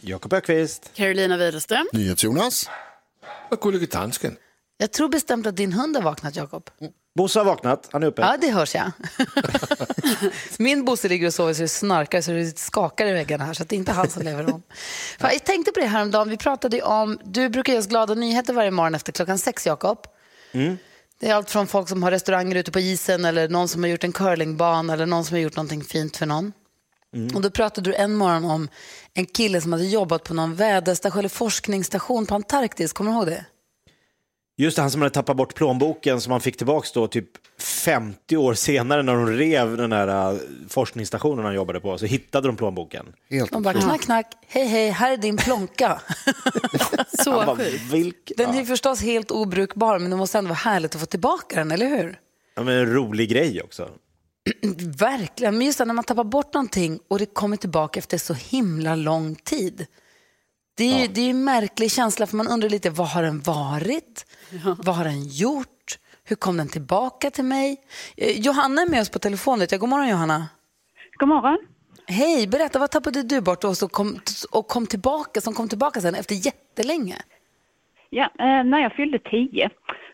Jakob 0.00 0.32
Ökvist. 0.32 0.90
Carolina 0.94 1.36
Widerström. 1.36 1.88
NyhetsJonas. 1.92 2.70
Och 3.50 3.60
Gullige 3.60 3.86
Dansken. 3.86 4.36
Jag 4.78 4.92
tror 4.92 5.08
bestämt 5.08 5.46
att 5.46 5.56
din 5.56 5.72
hund 5.72 5.96
har 5.96 6.02
vaknat, 6.02 6.36
Jakob. 6.36 6.70
Bosse 7.14 7.38
har 7.38 7.44
vaknat. 7.44 7.88
Han 7.92 8.02
är 8.02 8.06
uppe. 8.06 8.22
Ja, 8.22 8.36
det 8.40 8.50
hörs 8.50 8.74
jag. 8.74 8.90
Min 10.58 10.84
Bosse 10.84 11.08
ligger 11.08 11.26
och 11.26 11.34
sover 11.34 11.54
så 11.54 11.62
det 11.62 11.68
snarkar 11.68 12.20
så 12.20 12.30
det 12.30 12.58
skakar 12.58 13.06
i 13.06 13.12
väggarna 13.12 13.44
här 13.44 13.54
så 13.54 13.62
att 13.62 13.68
det 13.68 13.76
är 13.76 13.78
inte 13.78 13.92
han 13.92 14.10
som 14.10 14.22
lever 14.22 14.54
om. 14.54 14.62
Fan, 15.18 15.30
Jag 15.32 15.44
tänkte 15.44 15.72
på 15.72 15.80
det 15.80 15.86
här 15.86 16.02
om 16.02 16.10
dagen. 16.10 16.28
Vi 16.28 16.36
pratade 16.36 16.76
ju 16.76 16.82
om, 16.82 17.18
du 17.24 17.48
brukar 17.48 17.72
ge 17.72 17.78
oss 17.78 17.86
glada 17.86 18.14
nyheter 18.14 18.52
varje 18.52 18.70
morgon 18.70 18.94
efter 18.94 19.12
klockan 19.12 19.38
sex, 19.38 19.66
Jakob. 19.66 19.98
Mm. 20.52 20.78
Det 21.22 21.28
är 21.28 21.34
allt 21.34 21.50
från 21.50 21.66
folk 21.66 21.88
som 21.88 22.02
har 22.02 22.10
restauranger 22.10 22.56
ute 22.56 22.70
på 22.70 22.80
isen 22.80 23.24
eller 23.24 23.48
någon 23.48 23.68
som 23.68 23.82
har 23.82 23.90
gjort 23.90 24.04
en 24.04 24.12
curlingbana 24.12 24.92
eller 24.92 25.06
någon 25.06 25.24
som 25.24 25.34
har 25.34 25.40
gjort 25.40 25.56
någonting 25.56 25.84
fint 25.84 26.16
för 26.16 26.26
någon. 26.26 26.52
Mm. 27.14 27.36
Och 27.36 27.42
då 27.42 27.50
pratade 27.50 27.90
du 27.90 27.96
en 27.96 28.14
morgon 28.14 28.44
om 28.44 28.68
en 29.14 29.26
kille 29.26 29.60
som 29.60 29.72
hade 29.72 29.86
jobbat 29.86 30.24
på 30.24 30.34
någon 30.34 30.54
väderstation 30.54 31.18
eller 31.18 31.28
forskningsstation 31.28 32.26
på 32.26 32.34
Antarktis. 32.34 32.92
Kommer 32.92 33.10
du 33.10 33.16
ihåg 33.16 33.26
det? 33.26 33.44
Just 34.56 34.76
det, 34.76 34.82
han 34.82 34.90
som 34.90 35.00
hade 35.00 35.14
tappat 35.14 35.36
bort 35.36 35.54
plånboken 35.54 36.20
som 36.20 36.32
han 36.32 36.40
fick 36.40 36.56
tillbaka 36.56 36.88
då 36.94 37.06
typ 37.06 37.28
50 37.58 38.36
år 38.36 38.54
senare 38.54 39.02
när 39.02 39.14
de 39.14 39.26
rev 39.26 39.76
den 39.76 39.92
här 39.92 40.32
äh, 40.32 40.38
forskningsstationen 40.68 41.44
han 41.44 41.54
jobbade 41.54 41.80
på. 41.80 41.98
Så 41.98 42.06
hittade 42.06 42.48
de 42.48 42.56
plånboken. 42.56 43.06
Helt 43.30 43.52
De 43.52 43.62
bara 43.62 43.80
knack, 43.80 44.00
knack, 44.00 44.34
hej, 44.46 44.66
hej, 44.66 44.90
här 44.90 45.12
är 45.12 45.16
din 45.16 45.36
plånka. 45.36 46.00
Så 47.24 47.32
bara, 47.32 47.56
sjukt. 47.56 47.92
vilk... 47.92 48.32
Den 48.36 48.54
är 48.54 48.64
förstås 48.64 49.02
helt 49.02 49.30
obrukbar, 49.30 49.98
men 49.98 50.10
det 50.10 50.16
måste 50.16 50.38
ändå 50.38 50.48
vara 50.48 50.58
härligt 50.58 50.94
att 50.94 51.00
få 51.00 51.06
tillbaka 51.06 51.56
den, 51.56 51.70
eller 51.70 51.86
hur? 51.86 52.18
ja, 52.54 52.62
men 52.62 52.78
en 52.78 52.94
rolig 52.94 53.30
grej 53.30 53.62
också. 53.62 53.88
Verkligen, 54.98 55.58
men 55.58 55.66
just 55.66 55.78
det, 55.78 55.84
när 55.84 55.94
man 55.94 56.04
tappar 56.04 56.24
bort 56.24 56.54
någonting 56.54 57.00
och 57.08 57.18
det 57.18 57.26
kommer 57.26 57.56
tillbaka 57.56 57.98
efter 57.98 58.18
så 58.18 58.34
himla 58.34 58.94
lång 58.94 59.34
tid. 59.34 59.86
Det 60.74 60.84
är, 60.84 60.98
ju, 60.98 61.06
det 61.06 61.20
är 61.20 61.24
ju 61.24 61.30
en 61.30 61.44
märklig 61.44 61.90
känsla 61.90 62.26
för 62.26 62.36
man 62.36 62.48
undrar 62.48 62.68
lite, 62.68 62.90
vad 62.90 63.08
har 63.08 63.22
den 63.22 63.40
varit? 63.40 64.26
Vad 64.84 64.94
har 64.96 65.04
den 65.04 65.22
gjort? 65.22 65.98
Hur 66.24 66.36
kom 66.36 66.56
den 66.56 66.68
tillbaka 66.68 67.30
till 67.30 67.44
mig? 67.44 67.76
Eh, 68.16 68.40
Johanna 68.40 68.82
är 68.82 68.90
med 68.90 69.00
oss 69.00 69.10
på 69.10 69.18
telefon. 69.18 69.58
God 69.80 69.88
morgon 69.88 70.08
Johanna. 70.08 70.48
God 71.18 71.28
morgon. 71.28 71.58
Hej, 72.06 72.46
berätta 72.46 72.78
vad 72.78 72.90
tappade 72.90 73.22
du 73.22 73.40
bort 73.40 73.64
och, 73.64 73.76
så 73.76 73.88
kom, 73.88 74.20
och 74.50 74.68
kom 74.68 74.86
tillbaka, 74.86 75.40
som 75.40 75.54
kom 75.54 75.68
tillbaka 75.68 76.00
sen 76.00 76.14
efter 76.14 76.34
jättelänge? 76.34 77.16
Ja, 78.10 78.24
eh, 78.38 78.64
när 78.64 78.78
jag 78.78 78.92
fyllde 78.92 79.18
tio 79.18 79.70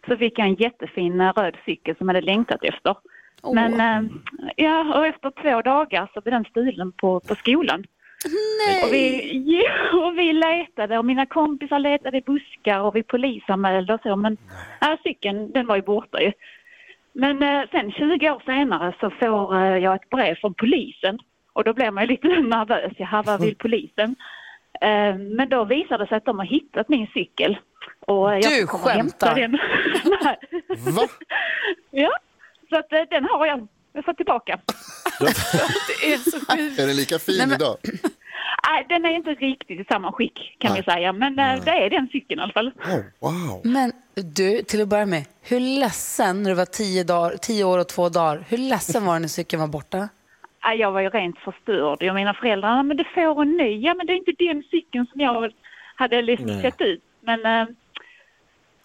så 0.08 0.16
fick 0.16 0.38
jag 0.38 0.46
en 0.46 0.54
jättefin 0.54 1.20
eh, 1.20 1.32
röd 1.32 1.56
cykel 1.64 1.96
som 1.96 2.08
jag 2.08 2.14
hade 2.14 2.26
längtat 2.26 2.64
efter. 2.64 2.96
Åh. 3.42 3.54
Men 3.54 3.80
eh, 3.80 4.10
ja, 4.56 4.98
och 4.98 5.06
efter 5.06 5.30
två 5.42 5.62
dagar 5.62 6.10
så 6.14 6.20
blev 6.20 6.32
den 6.32 6.44
stulen 6.44 6.92
på, 6.92 7.20
på 7.20 7.34
skolan. 7.34 7.84
Nej! 8.24 8.84
Och 8.84 8.92
vi, 8.92 9.32
ja, 9.46 10.10
vi 10.10 10.32
letade 10.32 10.98
och 10.98 11.04
mina 11.04 11.26
kompisar 11.26 11.78
letade 11.78 12.18
i 12.18 12.20
buskar 12.20 12.80
och 12.80 12.96
vi 12.96 13.02
polisanmälde 13.02 13.94
och 13.94 14.00
så 14.02 14.16
men 14.16 14.36
ja, 14.80 14.98
cykeln 15.02 15.52
den 15.52 15.66
var 15.66 15.76
ju 15.76 15.82
borta 15.82 16.22
ju. 16.22 16.32
Men 17.12 17.42
eh, 17.42 17.68
sen 17.70 17.92
20 17.92 18.30
år 18.30 18.42
senare 18.46 18.94
så 19.00 19.10
får 19.10 19.56
eh, 19.56 19.76
jag 19.76 19.94
ett 19.94 20.10
brev 20.10 20.34
från 20.34 20.54
polisen 20.54 21.18
och 21.52 21.64
då 21.64 21.72
blir 21.72 21.90
man 21.90 22.04
ju 22.04 22.08
lite 22.08 22.28
nervös. 22.40 22.92
Jaha, 22.96 23.22
vad 23.22 23.40
vill 23.40 23.56
polisen? 23.58 24.16
Eh, 24.80 25.16
men 25.16 25.48
då 25.48 25.64
visade 25.64 26.04
det 26.04 26.08
sig 26.08 26.16
att 26.16 26.24
de 26.24 26.38
har 26.38 26.46
hittat 26.46 26.88
min 26.88 27.06
cykel. 27.06 27.58
Och 28.00 28.32
jag 28.32 28.42
Du 28.42 28.66
skämtar. 28.66 29.34
Den. 29.34 29.50
Nej. 30.22 30.36
Va? 30.96 31.02
Ja, 31.90 32.10
så 32.70 32.78
att 32.78 32.92
eh, 32.92 33.02
den 33.10 33.24
har 33.24 33.46
jag. 33.46 33.68
Jag 33.98 34.04
får 34.04 34.12
tillbaka. 34.12 34.58
Det 35.20 36.12
är 36.12 36.18
så 36.30 36.30
sjukt. 36.56 36.78
Är 36.78 36.86
den 36.86 36.96
lika 36.96 37.18
fin 37.18 37.34
Nej, 37.38 37.46
men- 37.46 37.56
idag? 37.56 37.76
Nej, 38.68 38.86
den 38.88 39.04
är 39.04 39.10
inte 39.10 39.30
riktigt 39.30 39.80
i 39.80 39.84
samma 39.84 40.12
skick 40.12 40.56
kan 40.58 40.72
Nej. 40.72 40.82
vi 40.86 40.92
säga. 40.92 41.12
Men 41.12 41.38
eh, 41.38 41.64
det 41.64 41.70
är 41.70 41.90
den 41.90 42.08
cykeln 42.12 42.40
i 42.40 42.42
alla 42.42 42.52
fall. 42.52 42.72
Oh, 42.84 43.00
wow. 43.20 43.60
Men 43.64 43.92
du, 44.14 44.62
till 44.62 44.82
att 44.82 44.88
börja 44.88 45.06
med, 45.06 45.24
hur 45.42 45.60
ledsen 45.60 46.42
när 46.42 46.50
du 46.50 46.56
var 46.56 46.64
tio, 46.64 47.04
dagar, 47.04 47.36
tio 47.36 47.64
år 47.64 47.78
och 47.78 47.88
två 47.88 48.08
dagar, 48.08 48.44
hur 48.48 48.58
ledsen 48.58 49.04
var 49.04 49.14
du 49.14 49.20
när 49.20 49.28
cykeln 49.28 49.60
var 49.60 49.66
borta? 49.68 50.08
Ja, 50.62 50.74
Jag 50.74 50.92
var 50.92 51.00
ju 51.00 51.08
rent 51.10 51.38
förstörd. 51.38 52.02
Jag 52.02 52.14
mina 52.14 52.34
föräldrar, 52.34 52.68
"Ja, 52.76 52.82
men 52.82 52.96
du 52.96 53.04
får 53.14 53.42
en 53.42 53.56
ny. 53.56 53.80
Ja, 53.80 53.94
men 53.94 54.06
det 54.06 54.12
är 54.12 54.16
inte 54.16 54.32
den 54.38 54.62
cykeln 54.70 55.06
som 55.12 55.20
jag 55.20 55.52
hade 55.94 56.22
liksom 56.22 56.46
Nej. 56.46 56.62
sett 56.62 56.80
ut. 56.80 57.02
Men, 57.20 57.46
äh, 57.46 57.66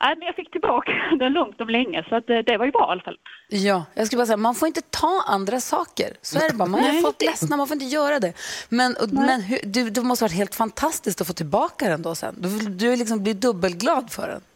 nej, 0.03 0.15
men 0.17 0.25
jag 0.25 0.35
fick 0.35 0.51
tillbaka 0.51 0.91
den 1.19 1.33
långt 1.33 1.61
om 1.61 1.69
länge 1.69 2.05
så 2.09 2.15
att, 2.15 2.29
eh, 2.29 2.37
det 2.37 2.57
var 2.57 2.65
ju 2.65 2.71
bra 2.71 2.87
i 2.89 2.91
alla 2.91 3.01
fall. 3.01 3.17
Ja, 3.49 3.85
jag 3.93 4.07
skulle 4.07 4.17
bara 4.17 4.25
säga, 4.25 4.37
man 4.37 4.55
får 4.55 4.67
inte 4.67 4.81
ta 4.81 5.23
andra 5.27 5.59
saker. 5.59 6.09
Så 6.21 6.39
är 6.39 6.49
det 6.49 6.55
bara. 6.55 6.69
Man 6.69 6.79
är 6.79 7.01
folk 7.01 7.21
ledsna, 7.21 7.57
man 7.57 7.67
får 7.67 7.75
inte 7.75 7.85
göra 7.85 8.19
det. 8.19 8.33
Men, 8.69 8.95
och, 9.01 9.13
men 9.13 9.41
hur, 9.41 9.59
du, 9.63 9.89
det 9.89 10.01
måste 10.01 10.23
ha 10.23 10.27
varit 10.27 10.37
helt 10.37 10.55
fantastiskt 10.55 11.21
att 11.21 11.27
få 11.27 11.33
tillbaka 11.33 11.89
den 11.89 12.01
då 12.01 12.15
sen. 12.15 12.35
Du, 12.37 12.49
du 12.69 12.95
liksom 12.95 13.23
blir 13.23 13.33
dubbelglad 13.33 14.11
för 14.11 14.27
den. 14.27 14.41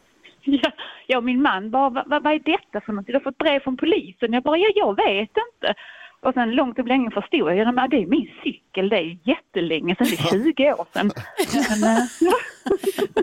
Ja, 0.50 0.72
jag 1.08 1.18
och 1.18 1.24
min 1.24 1.42
man 1.42 1.72
bara, 1.72 1.90
vad, 1.90 2.10
vad, 2.10 2.24
vad 2.24 2.34
är 2.34 2.40
detta 2.40 2.82
för 2.86 2.94
något? 2.94 3.08
Du 3.08 3.14
har 3.14 3.20
fått 3.20 3.38
brev 3.38 3.60
från 3.60 3.78
polisen. 3.78 4.34
Jag 4.34 4.44
bara, 4.44 4.58
ja, 4.58 4.72
jag 4.76 4.96
vet 4.96 5.34
inte. 5.48 5.74
Och 6.20 6.34
sen 6.34 6.52
långt 6.52 6.80
om 6.80 6.88
länge 6.88 7.12
förstod 7.12 7.40
jag, 7.40 7.58
ja, 7.58 7.72
men 7.72 7.90
det 7.90 7.98
är 7.98 8.06
min 8.06 8.30
cykel, 8.44 8.90
det 8.90 8.98
är 8.98 9.18
jättelänge 9.24 9.96
sedan, 9.96 10.08
det 10.10 10.36
är 10.38 10.44
20 10.54 10.74
år 10.74 10.86
sedan. 10.94 11.12
Men, 11.82 11.98
eh, 11.98 12.04
ja. 12.20 12.34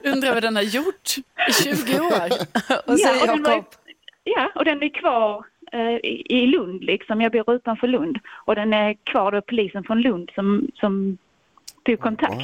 Undrar 0.13 0.35
vad 0.35 0.43
den 0.43 0.57
har 0.57 0.63
gjort 0.63 1.11
i 1.49 1.53
20 1.53 2.01
år. 2.01 2.29
Och 2.91 2.99
så 3.01 3.09
Ja, 3.09 3.21
och 3.21 3.27
den 3.27 3.43
var 3.43 3.65
Ja, 4.25 4.51
och 4.55 4.65
den 4.65 4.83
är 4.83 4.89
kvar 4.89 5.45
eh, 5.73 5.81
i, 5.97 6.27
i 6.29 6.47
Lund 6.47 6.85
liksom. 6.85 7.21
Jag 7.21 7.33
bor 7.33 7.55
utanför 7.55 7.87
Lund. 7.87 8.19
Och 8.47 8.55
den 8.55 8.73
är 8.73 8.95
kvar 9.05 9.33
då 9.33 9.41
polisen 9.41 9.85
från 9.85 10.01
Lund 10.01 10.31
som, 10.35 10.69
som 10.75 11.19
tog 11.87 12.01
kontakt. 12.01 12.43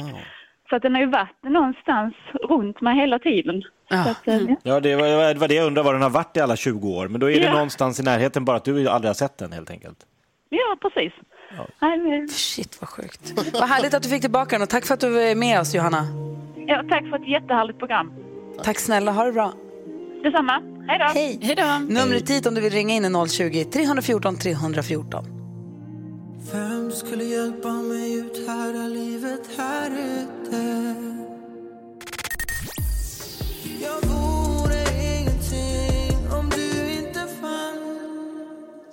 Så 0.69 0.75
att 0.75 0.81
den 0.81 0.93
har 0.95 1.01
ju 1.01 1.07
varit 1.07 1.43
någonstans 1.43 2.13
runt 2.49 2.81
mig 2.81 2.95
hela 2.95 3.19
tiden. 3.19 3.63
Ja. 3.89 4.03
Så 4.03 4.09
att, 4.09 4.27
eh, 4.27 4.41
ja. 4.41 4.55
Ja, 4.63 4.79
det 4.79 4.95
var, 4.95 5.33
det 5.33 5.39
var 5.39 5.47
det 5.47 5.53
jag 5.55 5.67
undrar 5.67 5.83
var 5.83 5.93
den 5.93 6.01
har 6.01 6.09
varit 6.09 6.37
i 6.37 6.39
alla 6.39 6.55
20 6.55 6.89
år. 6.89 7.07
Men 7.07 7.19
då 7.19 7.29
är 7.31 7.39
det 7.39 7.45
Ja. 7.45 7.51
någonstans 7.53 7.99
i 7.99 8.03
närheten 8.03 8.45
bara 8.45 8.57
att 8.57 8.65
du 8.65 8.87
aldrig 8.89 9.09
har 9.09 9.13
sett 9.13 9.37
den 9.37 9.51
helt 9.51 9.71
enkelt. 9.71 9.97
Ja, 10.51 10.77
precis. 10.81 11.13
Nej, 11.81 11.97
men- 11.97 12.27
shit 12.29 12.77
vad 12.81 12.89
sjukt. 12.89 13.33
Vad 13.53 13.69
härligt 13.69 13.93
att 13.93 14.03
du 14.03 14.09
fick 14.09 14.21
tillbaka 14.21 14.55
den 14.55 14.61
och 14.63 14.69
tack 14.69 14.85
för 14.85 14.93
att 14.93 14.99
du 14.99 15.21
är 15.21 15.35
med 15.35 15.59
oss 15.59 15.75
Johanna. 15.75 16.07
Ja, 16.67 16.83
tack 16.89 17.09
för 17.09 17.15
ett 17.15 17.27
jättehärligt 17.27 17.79
program. 17.79 18.13
Tack 18.63 18.79
snälla, 18.79 19.11
ha 19.11 19.23
det 19.23 19.31
bra. 19.31 19.53
Detsamma. 20.23 20.61
Hej 20.87 20.99
då. 20.99 21.05
Hej. 21.05 21.39
Hej 21.41 21.55
då. 21.55 21.93
Numret 21.93 22.29
hit 22.29 22.45
om 22.45 22.55
du 22.55 22.61
vill 22.61 22.73
ringa 22.73 22.93
in 22.95 23.05
är 23.05 23.09
020-314 23.09 24.37
314. 24.37 25.25
Vem 26.53 26.91
skulle 26.91 27.23
hjälpa 27.23 27.69
mig 27.71 28.13
ut 28.19 28.47
här 28.47 28.85
är 28.85 28.89
livet 28.89 29.49
här 29.57 29.91
ute? 29.91 30.95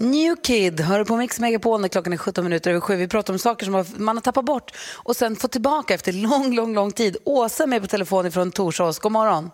New 0.01 0.37
Kid 0.37 0.81
hör 0.81 1.05
på 1.05 1.17
Mix 1.17 1.41
Megapol 1.41 1.81
när 1.81 1.89
klockan 1.89 2.13
är 2.13 2.17
17 2.17 2.45
minuter 2.45 2.71
över 2.71 2.81
sju. 2.81 2.97
Vi 2.97 3.09
pratar 3.09 3.33
om 3.33 3.39
saker 3.39 3.65
som 3.67 3.85
man 4.05 4.17
har 4.17 4.23
tappat 4.23 4.45
bort 4.45 4.71
och 5.05 5.17
sen 5.17 5.37
fått 5.37 5.53
tillbaka 5.53 5.95
efter 5.95 6.13
lång, 6.13 6.55
lång, 6.57 6.75
lång 6.75 6.91
tid. 6.93 7.17
Åsa 7.25 7.63
är 7.63 7.67
med 7.67 7.81
på 7.83 7.89
telefon 7.89 8.31
från 8.31 8.51
Torsås. 8.51 8.99
God 8.99 9.13
morgon. 9.13 9.51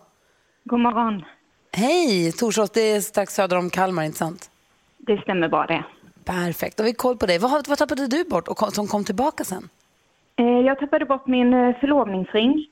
God 0.63 0.79
morgon. 0.79 1.23
Hej! 1.71 2.31
Torsås, 2.31 2.69
det 2.69 2.81
är 2.81 3.01
strax 3.01 3.33
söder 3.35 3.57
om 3.57 3.69
Kalmar, 3.69 4.03
inte 4.03 4.17
sant? 4.17 4.49
Det 4.97 5.21
stämmer 5.21 5.47
bra 5.49 5.65
det. 5.65 5.83
Perfekt. 6.25 6.77
Då 6.77 6.83
har 6.83 6.85
vi 6.85 6.93
koll 6.93 7.17
på 7.17 7.25
dig. 7.25 7.39
Vad, 7.39 7.51
har- 7.51 7.63
vad 7.67 7.77
tappade 7.77 8.07
du 8.07 8.23
bort 8.23 8.47
och 8.47 8.57
kom, 8.57 8.71
som 8.71 8.87
kom 8.87 9.03
tillbaka 9.03 9.43
sen? 9.43 9.69
Eh, 10.35 10.45
Jag 10.45 10.79
tappade 10.79 11.05
bort 11.05 11.27
min 11.27 11.53
eh, 11.53 11.75
förlovningsring. 11.79 12.65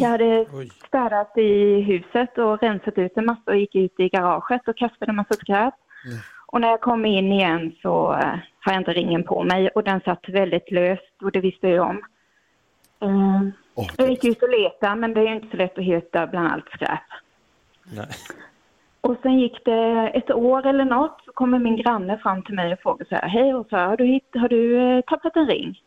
Jag 0.00 0.08
hade 0.08 0.46
städat 0.88 1.38
i 1.38 1.80
huset 1.80 2.38
och 2.38 2.62
rensat 2.62 2.98
ut 2.98 3.12
en 3.16 3.26
massa 3.26 3.42
och 3.50 3.56
gick 3.56 3.74
ut 3.74 3.94
i 4.00 4.08
garaget 4.08 4.68
och 4.68 4.76
kastade 4.76 5.10
en 5.10 5.16
massa 5.16 5.34
skräp. 5.34 5.74
Och 6.52 6.60
när 6.60 6.68
jag 6.68 6.80
kom 6.80 7.06
in 7.06 7.32
igen 7.32 7.72
så 7.82 8.12
eh, 8.12 8.34
har 8.60 8.72
jag 8.72 8.80
inte 8.80 8.92
ringen 8.92 9.22
på 9.24 9.42
mig 9.44 9.68
och 9.68 9.84
den 9.84 10.00
satt 10.00 10.28
väldigt 10.28 10.70
löst 10.70 11.22
och 11.22 11.32
det 11.32 11.40
visste 11.40 11.68
jag 11.68 11.86
om. 11.88 12.02
Eh, 13.00 13.42
jag 13.98 14.10
gick 14.10 14.24
ut 14.24 14.42
och 14.42 14.48
letade 14.48 14.94
men 14.96 15.14
det 15.14 15.20
är 15.20 15.34
inte 15.34 15.50
så 15.50 15.56
lätt 15.56 15.78
att 15.78 15.84
hitta 15.84 16.26
bland 16.26 16.52
allt 16.52 16.68
skräp. 16.68 17.00
Nej. 17.96 18.06
Och 19.00 19.16
sen 19.22 19.38
gick 19.38 19.64
det 19.64 20.10
ett 20.14 20.30
år 20.30 20.66
eller 20.66 20.84
något 20.84 21.20
så 21.24 21.32
kommer 21.32 21.58
min 21.58 21.76
granne 21.76 22.18
fram 22.18 22.42
till 22.42 22.54
mig 22.54 22.72
och 22.72 22.78
frågar 22.80 23.06
så 23.08 23.14
här, 23.14 23.28
hej 23.28 23.54
Åsa, 23.54 23.76
har 23.78 23.96
du, 23.96 24.04
hitt- 24.04 24.34
har 24.40 24.48
du 24.48 24.76
eh, 24.76 25.00
tappat 25.00 25.36
en 25.36 25.46
ring? 25.46 25.82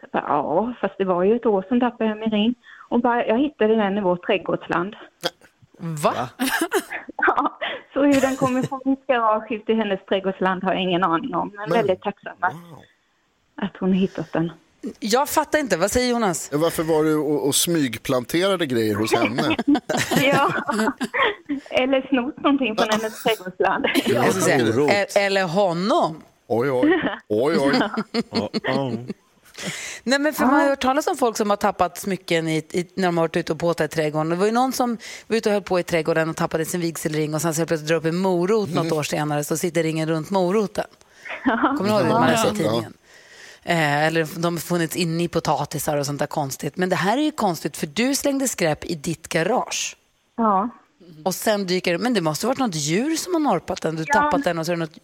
Så 0.00 0.06
bara, 0.12 0.24
ja, 0.28 0.72
fast 0.80 0.98
det 0.98 1.04
var 1.04 1.22
ju 1.22 1.36
ett 1.36 1.46
år 1.46 1.64
sedan 1.68 1.80
tappade 1.80 2.10
jag 2.10 2.18
min 2.18 2.30
ring. 2.30 2.54
Och 2.88 3.00
bara, 3.00 3.26
jag 3.26 3.38
hittade 3.38 3.74
den 3.74 3.98
i 3.98 4.00
vårt 4.00 4.26
trädgårdsland. 4.26 4.96
Va? 5.78 6.28
Ja, 7.16 7.58
så 7.92 8.02
hur 8.04 8.20
den 8.20 8.36
kommer 8.36 8.62
från 8.62 8.80
mitt 8.84 9.06
garage 9.06 9.52
ut 9.52 9.68
i 9.68 9.74
hennes 9.74 10.06
trädgårdsland 10.06 10.64
har 10.64 10.72
jag 10.72 10.82
ingen 10.82 11.04
aning 11.04 11.34
om. 11.34 11.48
Men, 11.48 11.68
Men- 11.68 11.70
väldigt 11.78 12.02
tacksam 12.02 12.36
att, 12.40 12.54
att 13.56 13.76
hon 13.80 13.88
har 13.88 13.96
hittat 13.96 14.32
den. 14.32 14.52
Jag 15.00 15.28
fattar 15.28 15.58
inte. 15.58 15.76
Vad 15.76 15.90
säger 15.90 16.10
Jonas? 16.10 16.50
Varför 16.52 16.82
var 16.82 17.04
du 17.04 17.16
och, 17.16 17.46
och 17.46 17.54
smygplanterade 17.54 18.66
grejer 18.66 18.94
hos 18.94 19.14
henne? 19.14 19.56
ja, 20.22 20.52
eller 21.70 22.08
snott 22.08 22.36
någonting 22.42 22.76
från 22.76 22.88
hennes 22.90 23.22
trädgårdsland. 23.22 23.86
Jag 24.06 24.24
ska 24.32 24.40
säga, 24.40 24.92
e- 25.02 25.06
eller 25.26 25.44
honom. 25.44 26.22
Oj, 26.46 26.70
oj. 26.70 27.00
oj, 27.28 27.56
oj. 27.58 29.14
Nej, 30.06 30.18
men 30.18 30.34
för 30.34 30.44
man 30.46 30.54
har 30.54 30.62
ju 30.62 30.68
hört 30.68 30.80
talas 30.82 31.06
om 31.06 31.16
folk 31.16 31.36
som 31.36 31.50
har 31.50 31.56
tappat 31.56 31.98
smycken 31.98 32.48
i, 32.48 32.56
i, 32.56 32.86
när 32.94 33.08
de 33.08 33.16
har 33.18 33.24
varit 33.24 33.36
ute 33.36 33.52
och 33.52 33.58
påtat 33.58 33.92
i 33.92 33.94
trädgården. 33.96 34.28
Det 34.28 34.36
var 34.36 34.46
ju 34.46 34.52
någon 34.52 34.72
som 34.72 34.98
var 35.26 35.36
ute 35.36 35.48
och 35.48 35.52
höll 35.52 35.62
på 35.62 35.80
i 35.80 35.82
trädgården 35.82 36.30
och 36.30 36.36
tappade 36.36 36.64
sin 36.64 36.80
vigselring 36.80 37.34
och 37.34 37.42
sen 37.42 37.54
så 37.54 37.66
plötsligt 37.66 37.88
drar 37.88 37.96
upp 37.96 38.04
en 38.04 38.16
morot 38.16 38.68
något 38.74 38.92
år 38.92 39.02
senare 39.02 39.44
så 39.44 39.56
sitter 39.56 39.82
ringen 39.82 40.08
runt 40.08 40.30
moroten. 40.30 40.84
Kommer 41.76 41.82
ni 41.84 41.88
ihåg 41.90 42.02
det? 42.02 42.08
Man 42.08 42.30
läser 42.30 42.52
i 42.54 42.56
tidningen. 42.56 42.94
Eh, 43.62 44.04
eller 44.06 44.28
de 44.40 44.54
har 44.54 44.60
funnits 44.60 44.96
inne 44.96 45.22
i 45.22 45.28
potatisar 45.28 45.96
och 45.96 46.06
sånt 46.06 46.18
där 46.18 46.26
konstigt. 46.26 46.76
Men 46.76 46.88
det 46.88 46.96
här 46.96 47.18
är 47.18 47.22
ju 47.22 47.30
konstigt 47.32 47.76
för 47.76 47.86
du 47.86 48.14
slängde 48.14 48.48
skräp 48.48 48.84
i 48.84 48.94
ditt 48.94 49.28
garage. 49.28 49.96
Ja. 50.36 50.68
Och 51.24 51.34
sen 51.34 51.66
dyker 51.66 51.92
det, 51.92 51.98
men 51.98 52.14
det 52.14 52.20
måste 52.20 52.46
ha 52.46 52.50
varit 52.50 52.58
något 52.58 52.74
djur 52.74 53.16
som 53.16 53.32
har 53.34 53.40
norpat 53.40 53.82
den. 53.82 53.96
Du 53.96 54.04
Ja. 54.06 54.14
tappat 54.14 54.44
den 54.44 54.58
och 54.58 54.66
så 54.66 54.72
är 54.72 54.76
det 54.76 54.80
något... 54.80 54.98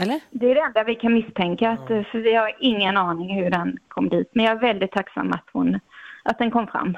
Eller? 0.00 0.20
Det 0.30 0.50
är 0.50 0.54
det 0.54 0.60
enda 0.60 0.84
vi 0.84 0.94
kan 0.94 1.14
misstänka, 1.14 1.70
att, 1.70 1.90
eh, 1.90 2.02
för 2.02 2.18
vi 2.18 2.34
har 2.34 2.56
ingen 2.60 2.96
aning 2.96 3.42
hur 3.42 3.50
den 3.50 3.78
kom 3.88 4.08
dit. 4.08 4.30
Men 4.34 4.44
jag 4.44 4.56
är 4.56 4.60
väldigt 4.60 4.92
tacksam 4.92 5.32
att, 5.32 5.44
hon, 5.52 5.80
att 6.22 6.38
den 6.38 6.50
kom 6.50 6.66
fram. 6.66 6.96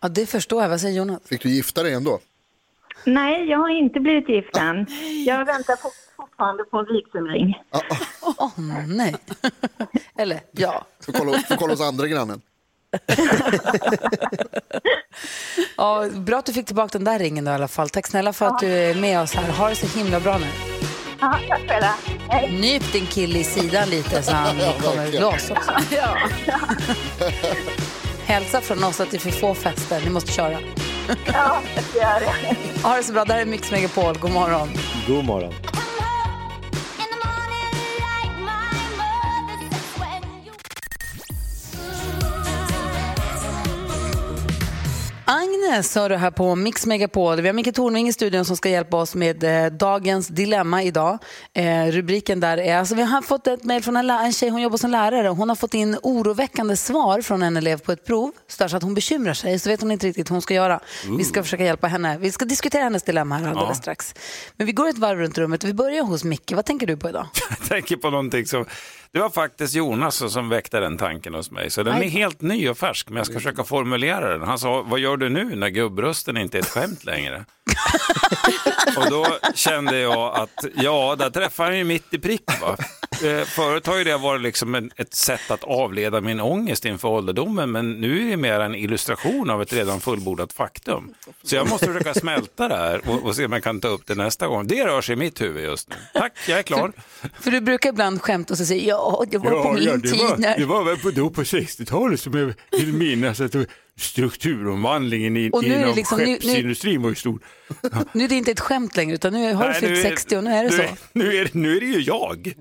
Ja, 0.00 0.08
det 0.08 0.26
förstår 0.26 0.62
jag. 0.62 0.68
Vad 0.68 0.80
säger 0.80 0.98
Jonas? 0.98 1.28
Fick 1.28 1.42
du 1.42 1.48
gifta 1.50 1.82
dig 1.82 1.94
ändå? 1.94 2.18
Nej, 3.06 3.44
jag 3.50 3.58
har 3.58 3.68
inte 3.68 4.00
blivit 4.00 4.28
gift 4.28 4.56
än. 4.56 4.86
Jag 5.26 5.44
väntar 5.44 5.76
fort- 5.76 6.14
fortfarande 6.16 6.64
på 6.64 6.78
en 6.78 6.84
vigselring. 6.86 7.62
Åh, 8.38 8.50
nej. 8.88 9.14
Eller, 10.18 10.40
ja. 10.50 10.84
Får 11.06 11.12
kolla, 11.12 11.38
får 11.38 11.56
kolla 11.56 11.72
hos 11.72 11.80
andra 11.88 12.06
grannen. 12.06 12.40
ja. 15.76 16.08
Bra 16.16 16.38
att 16.38 16.46
du 16.46 16.52
fick 16.52 16.66
tillbaka 16.66 16.98
den 16.98 17.04
där 17.04 17.18
ringen 17.18 17.44
då, 17.44 17.50
i 17.50 17.54
alla 17.54 17.68
fall. 17.68 17.88
Tack 17.88 18.06
snälla 18.06 18.32
för 18.32 18.46
att 18.46 18.58
du 18.60 18.66
är 18.66 18.94
med 18.94 19.20
oss 19.20 19.34
här. 19.34 19.52
Ha 19.52 19.68
det 19.68 19.74
så 19.74 19.98
himla 19.98 20.20
bra 20.20 20.38
nu. 20.38 20.77
Ja, 21.20 21.38
tack 21.48 21.60
själva. 21.68 21.94
Hej. 22.28 22.52
Nyp 22.60 22.92
din 22.92 23.06
kille 23.06 23.38
i 23.38 23.44
sidan 23.44 23.88
lite 23.90 24.22
så 24.22 24.32
han 24.32 24.56
Ja, 24.58 24.72
kommer 24.82 25.20
loss 25.20 25.50
också. 25.50 25.72
Ja. 25.94 26.16
Hälsa 28.26 28.60
från 28.60 28.84
oss 28.84 29.00
att 29.00 29.10
det 29.10 29.16
är 29.16 29.20
för 29.20 29.30
få 29.30 29.54
fester. 29.54 30.00
Ni 30.04 30.10
måste 30.10 30.32
köra. 30.32 30.58
Ja, 31.26 31.60
det 31.92 32.00
är 32.00 32.20
det. 32.20 32.56
Ha 32.82 32.96
det 32.96 33.02
så 33.02 33.12
bra. 33.12 33.24
Det 33.24 33.32
här 33.32 33.40
är 33.40 33.44
Mix 33.46 33.70
Megapol. 33.70 34.18
God 34.18 34.30
morgon. 34.30 34.68
God 35.06 35.24
morgon. 35.24 35.54
Agnes 45.68 45.94
hör 45.94 46.08
du 46.08 46.16
här 46.16 46.30
på 46.30 46.54
Mix 46.54 46.86
Megapol. 46.86 47.40
Vi 47.40 47.48
har 47.48 47.52
Micke 47.52 47.74
Tornving 47.74 48.08
i 48.08 48.12
studion 48.12 48.44
som 48.44 48.56
ska 48.56 48.68
hjälpa 48.68 48.96
oss 48.96 49.14
med 49.14 49.44
eh, 49.64 49.72
dagens 49.72 50.28
dilemma 50.28 50.82
idag. 50.82 51.18
Eh, 51.54 51.86
rubriken 51.86 52.40
där 52.40 52.58
är, 52.58 52.76
alltså 52.76 52.94
vi 52.94 53.02
har 53.02 53.22
fått 53.22 53.46
ett 53.46 53.64
mejl 53.64 53.82
från 53.82 53.96
en, 53.96 54.10
en 54.10 54.32
tjej, 54.32 54.48
hon 54.48 54.62
jobbar 54.62 54.76
som 54.76 54.90
lärare. 54.90 55.28
Hon 55.28 55.48
har 55.48 55.56
fått 55.56 55.74
in 55.74 55.96
oroväckande 56.02 56.76
svar 56.76 57.20
från 57.22 57.42
en 57.42 57.56
elev 57.56 57.78
på 57.80 57.92
ett 57.92 58.06
prov. 58.06 58.32
Så 58.48 58.64
att 58.76 58.82
hon 58.82 58.94
bekymrar 58.94 59.34
sig, 59.34 59.58
så 59.58 59.68
vet 59.70 59.80
hon 59.80 59.90
inte 59.90 60.06
riktigt 60.06 60.30
hur 60.30 60.34
hon 60.34 60.42
ska 60.42 60.54
göra. 60.54 60.80
Vi 61.18 61.24
ska 61.24 61.42
försöka 61.42 61.64
hjälpa 61.64 61.86
henne. 61.86 62.18
Vi 62.18 62.32
ska 62.32 62.44
diskutera 62.44 62.82
hennes 62.84 63.02
dilemma 63.02 63.36
här 63.38 63.48
alldeles 63.48 63.68
Ja. 63.68 63.74
strax. 63.74 64.14
Men 64.56 64.66
vi 64.66 64.72
går 64.72 64.88
ett 64.88 64.98
varv 64.98 65.18
runt 65.18 65.38
rummet. 65.38 65.64
Vi 65.64 65.74
börjar 65.74 66.02
hos 66.02 66.24
Micke. 66.24 66.52
Vad 66.52 66.64
tänker 66.64 66.86
du 66.86 66.96
på 66.96 67.08
idag? 67.08 67.26
Jag 67.50 67.68
tänker 67.68 67.96
på 67.96 68.10
någonting 68.10 68.46
som, 68.46 68.64
det 69.12 69.18
var 69.20 69.30
faktiskt 69.30 69.74
Jonas 69.74 70.32
som 70.32 70.48
väckte 70.48 70.80
den 70.80 70.96
tanken 70.98 71.34
hos 71.34 71.50
mig. 71.50 71.70
Så 71.70 71.82
den 71.82 71.94
Aj. 71.94 72.04
är 72.06 72.10
helt 72.10 72.40
ny 72.40 72.68
och 72.68 72.78
färsk, 72.78 73.08
men 73.08 73.16
jag 73.16 73.26
ska 73.26 73.34
försöka 73.34 73.64
formulera 73.64 74.32
den. 74.38 74.48
Han 74.48 74.58
sa, 74.58 74.82
vad 74.82 75.00
gör 75.00 75.16
du 75.16 75.28
nu 75.28 75.56
när 75.58 75.68
gubbrösten 75.68 76.36
inte 76.36 76.58
är 76.58 76.62
ett 76.62 76.68
skämt 76.68 77.04
längre? 77.04 77.44
och 78.96 79.10
då 79.10 79.26
kände 79.54 79.98
jag 79.98 80.34
att, 80.34 80.64
ja, 80.74 81.16
där 81.18 81.30
träffar 81.30 81.64
han 81.64 81.78
ju 81.78 81.84
mitt 81.84 82.14
i 82.14 82.18
prick. 82.18 82.60
Va? 82.60 82.76
Eh, 83.22 83.44
Förut 83.44 83.86
har 83.86 83.96
ju 83.96 84.04
det 84.04 84.16
varit 84.16 84.42
liksom 84.42 84.74
en, 84.74 84.90
ett 84.96 85.14
sätt 85.14 85.50
att 85.50 85.64
avleda 85.64 86.20
min 86.20 86.40
ångest 86.40 86.84
inför 86.84 87.08
ålderdomen, 87.08 87.70
men 87.70 87.92
nu 87.92 88.26
är 88.26 88.30
det 88.30 88.36
mer 88.36 88.60
en 88.60 88.74
illustration 88.74 89.50
av 89.50 89.62
ett 89.62 89.72
redan 89.72 90.00
fullbordat 90.00 90.52
faktum. 90.52 91.14
Så 91.42 91.54
jag 91.54 91.68
måste 91.68 91.86
försöka 91.86 92.14
smälta 92.14 92.68
det 92.68 92.76
här 92.76 93.00
och, 93.08 93.22
och 93.24 93.36
se 93.36 93.44
om 93.44 93.52
jag 93.52 93.62
kan 93.62 93.80
ta 93.80 93.88
upp 93.88 94.06
det 94.06 94.14
nästa 94.14 94.46
gång. 94.46 94.66
Det 94.66 94.86
rör 94.86 95.00
sig 95.00 95.12
i 95.12 95.16
mitt 95.16 95.40
huvud 95.40 95.64
just 95.64 95.88
nu. 95.88 95.96
Tack, 96.14 96.32
jag 96.48 96.58
är 96.58 96.62
klar. 96.62 96.92
För 97.40 97.50
du 97.50 97.60
brukar 97.60 97.88
ibland 97.88 98.22
skämta 98.22 98.54
och 98.54 98.58
så 98.58 98.64
säga 98.66 98.82
ja, 98.82 99.24
det 99.30 99.38
var 99.38 99.62
på 99.62 99.72
min 99.72 100.00
det, 100.00 100.10
tid 100.10 100.20
var, 100.20 100.36
när... 100.36 100.58
det 100.58 100.64
var 100.64 100.84
väl 100.84 100.96
på, 100.96 101.10
då 101.10 101.30
på 101.30 101.42
60-talet 101.42 102.20
som 102.20 102.38
jag 102.38 102.54
vill 102.70 102.92
minnas 102.92 103.40
att 103.40 103.54
strukturomvandlingen 103.98 105.36
i, 105.36 105.50
Och 105.52 105.62
nu 105.64 105.68
är 105.68 105.74
det 105.76 105.82
inom 105.82 105.94
liksom- 105.96 106.18
nu- 106.18 106.26
nu- 106.26 106.32
skeppsindustrin 106.34 107.02
var 107.02 107.08
ju 107.08 107.14
stor. 107.14 107.40
Nu 108.12 108.24
är 108.24 108.28
det 108.28 108.34
inte 108.34 108.50
ett 108.50 108.60
skämt 108.60 108.96
längre, 108.96 109.14
utan 109.14 109.32
nu 109.32 109.54
har 109.54 109.68
du 109.68 109.74
fyllt 109.74 109.92
nu 109.92 109.98
är- 109.98 110.02
60 110.02 110.36
och 110.36 110.44
nu 110.44 110.50
är 110.50 110.64
det 110.64 110.70
nu 110.70 110.76
så. 110.76 110.82
Är, 110.82 110.90
nu, 111.12 111.36
är, 111.36 111.50
nu 111.52 111.76
är 111.76 111.80
det 111.80 111.86
ju 111.86 112.00
jag. 112.00 112.42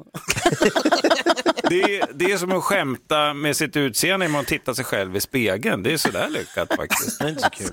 det, 1.70 1.82
är, 1.82 2.06
det 2.13 2.32
är 2.32 2.38
som 2.38 2.51
att 2.51 2.63
skämta 2.63 3.34
med 3.34 3.58
sitt 3.58 3.75
utseende 3.75 4.27
med 4.27 4.41
att 4.41 4.48
titta 4.48 4.75
sig 4.75 4.86
själv 4.86 5.15
i 5.15 5.22
spegeln. 5.22 5.84
Det 5.84 5.94
är 5.94 5.98
sådär 5.98 6.29
lyckat 6.29 6.75
faktiskt. 6.75 7.20
Det 7.20 7.25
är 7.25 7.29
inte 7.29 7.41
så 7.41 7.50
kul. 7.50 7.72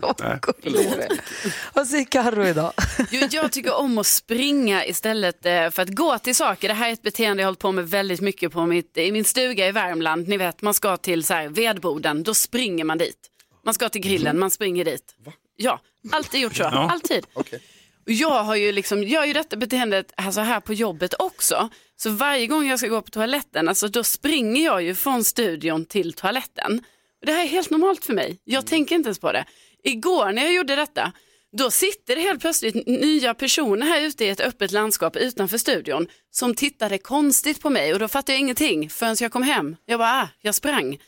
Vad 1.72 1.86
säger 1.86 2.04
Carro 2.04 2.44
idag? 2.46 2.72
Jo, 3.10 3.28
jag 3.30 3.52
tycker 3.52 3.74
om 3.74 3.98
att 3.98 4.06
springa 4.06 4.86
istället 4.86 5.46
eh, 5.46 5.70
för 5.70 5.82
att 5.82 5.88
gå 5.94 6.18
till 6.18 6.34
saker. 6.34 6.68
Det 6.68 6.74
här 6.74 6.88
är 6.88 6.92
ett 6.92 7.02
beteende 7.02 7.42
jag 7.42 7.46
har 7.46 7.50
hållit 7.50 7.58
på 7.58 7.72
med 7.72 7.90
väldigt 7.90 8.20
mycket 8.20 8.52
på 8.52 8.66
mitt, 8.66 8.96
i 8.98 9.12
min 9.12 9.24
stuga 9.24 9.68
i 9.68 9.72
Värmland. 9.72 10.28
Ni 10.28 10.36
vet, 10.36 10.62
man 10.62 10.74
ska 10.74 10.96
till 10.96 11.24
så 11.24 11.34
här, 11.34 11.48
vedboden, 11.48 12.22
då 12.22 12.34
springer 12.34 12.84
man 12.84 12.98
dit. 12.98 13.30
Man 13.64 13.74
ska 13.74 13.88
till 13.88 14.00
grillen, 14.00 14.38
man 14.38 14.50
springer 14.50 14.84
dit. 14.84 15.14
Ja, 15.56 15.80
alltid 16.12 16.40
gjort 16.40 16.56
så. 16.56 16.62
Ja. 16.62 16.90
Alltid. 16.90 17.26
Och 17.34 18.10
jag 18.10 18.44
har 18.44 18.56
ju 18.56 18.72
liksom, 18.72 19.08
jag 19.08 19.20
har 19.20 19.26
ju 19.26 19.32
detta 19.32 19.56
beteendet 19.56 20.12
alltså 20.16 20.40
här 20.40 20.60
på 20.60 20.74
jobbet 20.74 21.14
också. 21.18 21.68
Så 21.96 22.10
varje 22.10 22.46
gång 22.46 22.66
jag 22.68 22.78
ska 22.78 22.88
gå 22.88 23.02
på 23.02 23.10
toaletten, 23.10 23.68
alltså 23.68 23.88
då 23.88 24.04
springer 24.04 24.64
jag 24.64 24.82
ju 24.82 24.94
från 24.94 25.24
studion 25.24 25.84
till 25.84 26.12
toaletten. 26.12 26.82
Och 27.20 27.26
det 27.26 27.32
här 27.32 27.42
är 27.42 27.48
helt 27.48 27.70
normalt 27.70 28.04
för 28.04 28.12
mig. 28.12 28.38
Jag 28.44 28.66
tänker 28.66 28.94
inte 28.94 29.06
ens 29.06 29.18
på 29.18 29.32
det. 29.32 29.44
Igår 29.84 30.32
när 30.32 30.42
jag 30.42 30.54
gjorde 30.54 30.76
detta, 30.76 31.12
då 31.56 31.70
sitter 31.70 32.16
det 32.16 32.22
helt 32.22 32.40
plötsligt 32.40 32.86
nya 32.86 33.34
personer 33.34 33.86
här 33.86 34.00
ute 34.00 34.24
i 34.24 34.28
ett 34.28 34.40
öppet 34.40 34.72
landskap 34.72 35.16
utanför 35.16 35.58
studion 35.58 36.06
som 36.30 36.54
tittade 36.54 36.98
konstigt 36.98 37.60
på 37.60 37.70
mig 37.70 37.92
och 37.92 37.98
då 37.98 38.08
fattade 38.08 38.32
jag 38.32 38.40
ingenting 38.40 38.90
förrän 38.90 39.16
jag 39.20 39.32
kom 39.32 39.42
hem. 39.42 39.76
Jag 39.86 39.98
bara, 39.98 40.22
ah, 40.22 40.28
jag 40.40 40.54
sprang. 40.54 40.98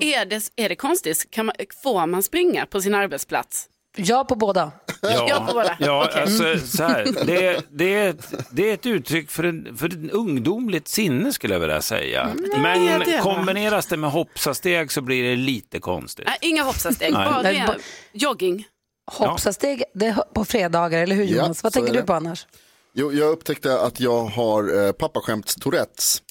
Är 0.00 0.24
det, 0.24 0.50
är 0.56 0.68
det 0.68 0.76
konstigt? 0.76 1.30
Kan 1.30 1.46
man, 1.46 1.54
får 1.82 2.06
man 2.06 2.22
springa 2.22 2.66
på 2.66 2.80
sin 2.80 2.94
arbetsplats? 2.94 3.68
Ja 3.96 4.24
på 4.24 4.34
båda. 4.34 4.72
Ja, 5.02 5.44
på 5.48 5.54
båda. 5.54 5.76
Ja, 5.80 6.06
Okej. 6.08 6.22
alltså, 6.22 6.66
så 6.76 6.84
här, 6.84 7.04
det, 7.26 7.62
det, 7.70 7.94
är 7.94 8.10
ett, 8.10 8.34
det 8.50 8.70
är 8.70 8.74
ett 8.74 8.86
uttryck 8.86 9.30
för, 9.30 9.44
en, 9.44 9.76
för 9.76 9.86
ett 9.86 10.12
ungdomligt 10.12 10.88
sinne 10.88 11.32
skulle 11.32 11.54
jag 11.54 11.60
vilja 11.60 11.82
säga. 11.82 12.22
är 12.22 12.58
Men 12.58 13.00
det, 13.00 13.20
kombineras 13.22 13.86
det 13.86 13.96
med 13.96 14.10
hoppsasteg 14.10 14.92
så 14.92 15.00
blir 15.00 15.30
det 15.30 15.36
lite 15.36 15.80
konstigt. 15.80 16.26
Nej, 16.26 16.38
inga 16.40 16.62
hoppsasteg, 16.62 17.12
bara 17.12 17.74
jogging. 18.12 18.66
Hoppsasteg 19.10 19.84
det 19.94 20.06
är 20.06 20.14
på 20.34 20.44
fredagar, 20.44 21.02
eller 21.02 21.16
hur 21.16 21.24
Ja, 21.24 21.42
Jonas? 21.42 21.62
Vad 21.62 21.72
så 21.72 21.80
tänker 21.80 21.94
du 21.94 22.02
på 22.02 22.12
annars? 22.12 22.46
Jo, 22.94 23.12
jag 23.12 23.30
upptäckte 23.30 23.80
att 23.80 24.00
jag 24.00 24.24
har 24.24 24.86
eh, 24.86 24.92
pappaskämt-tourettes. 24.92 26.22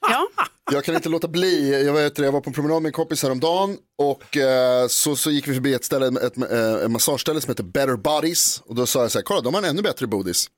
Ja. 0.00 0.28
Jag 0.70 0.84
kan 0.84 0.94
inte 0.94 1.08
låta 1.08 1.28
bli, 1.28 1.84
jag, 1.84 1.92
vet, 1.92 2.18
jag 2.18 2.32
var 2.32 2.40
på 2.40 2.50
en 2.50 2.54
promenad 2.54 2.82
med 2.82 2.88
en 2.88 2.92
kompis 2.92 3.22
häromdagen 3.22 3.76
och 3.98 4.36
eh, 4.36 4.86
så, 4.88 5.16
så 5.16 5.30
gick 5.30 5.48
vi 5.48 5.54
förbi 5.54 5.74
ett 5.74 5.84
ställe, 5.84 6.20
ett, 6.20 6.36
eh, 6.36 6.84
en 6.84 6.92
massageställe 6.92 7.40
som 7.40 7.50
heter 7.50 7.64
Better 7.64 7.96
Bodies 7.96 8.62
och 8.66 8.74
då 8.74 8.86
sa 8.86 9.02
jag 9.02 9.10
så 9.10 9.18
här, 9.18 9.24
kolla 9.24 9.40
de 9.40 9.54
har 9.54 9.62
en 9.62 9.68
ännu 9.68 9.82
bättre 9.82 10.06
bodis. 10.06 10.50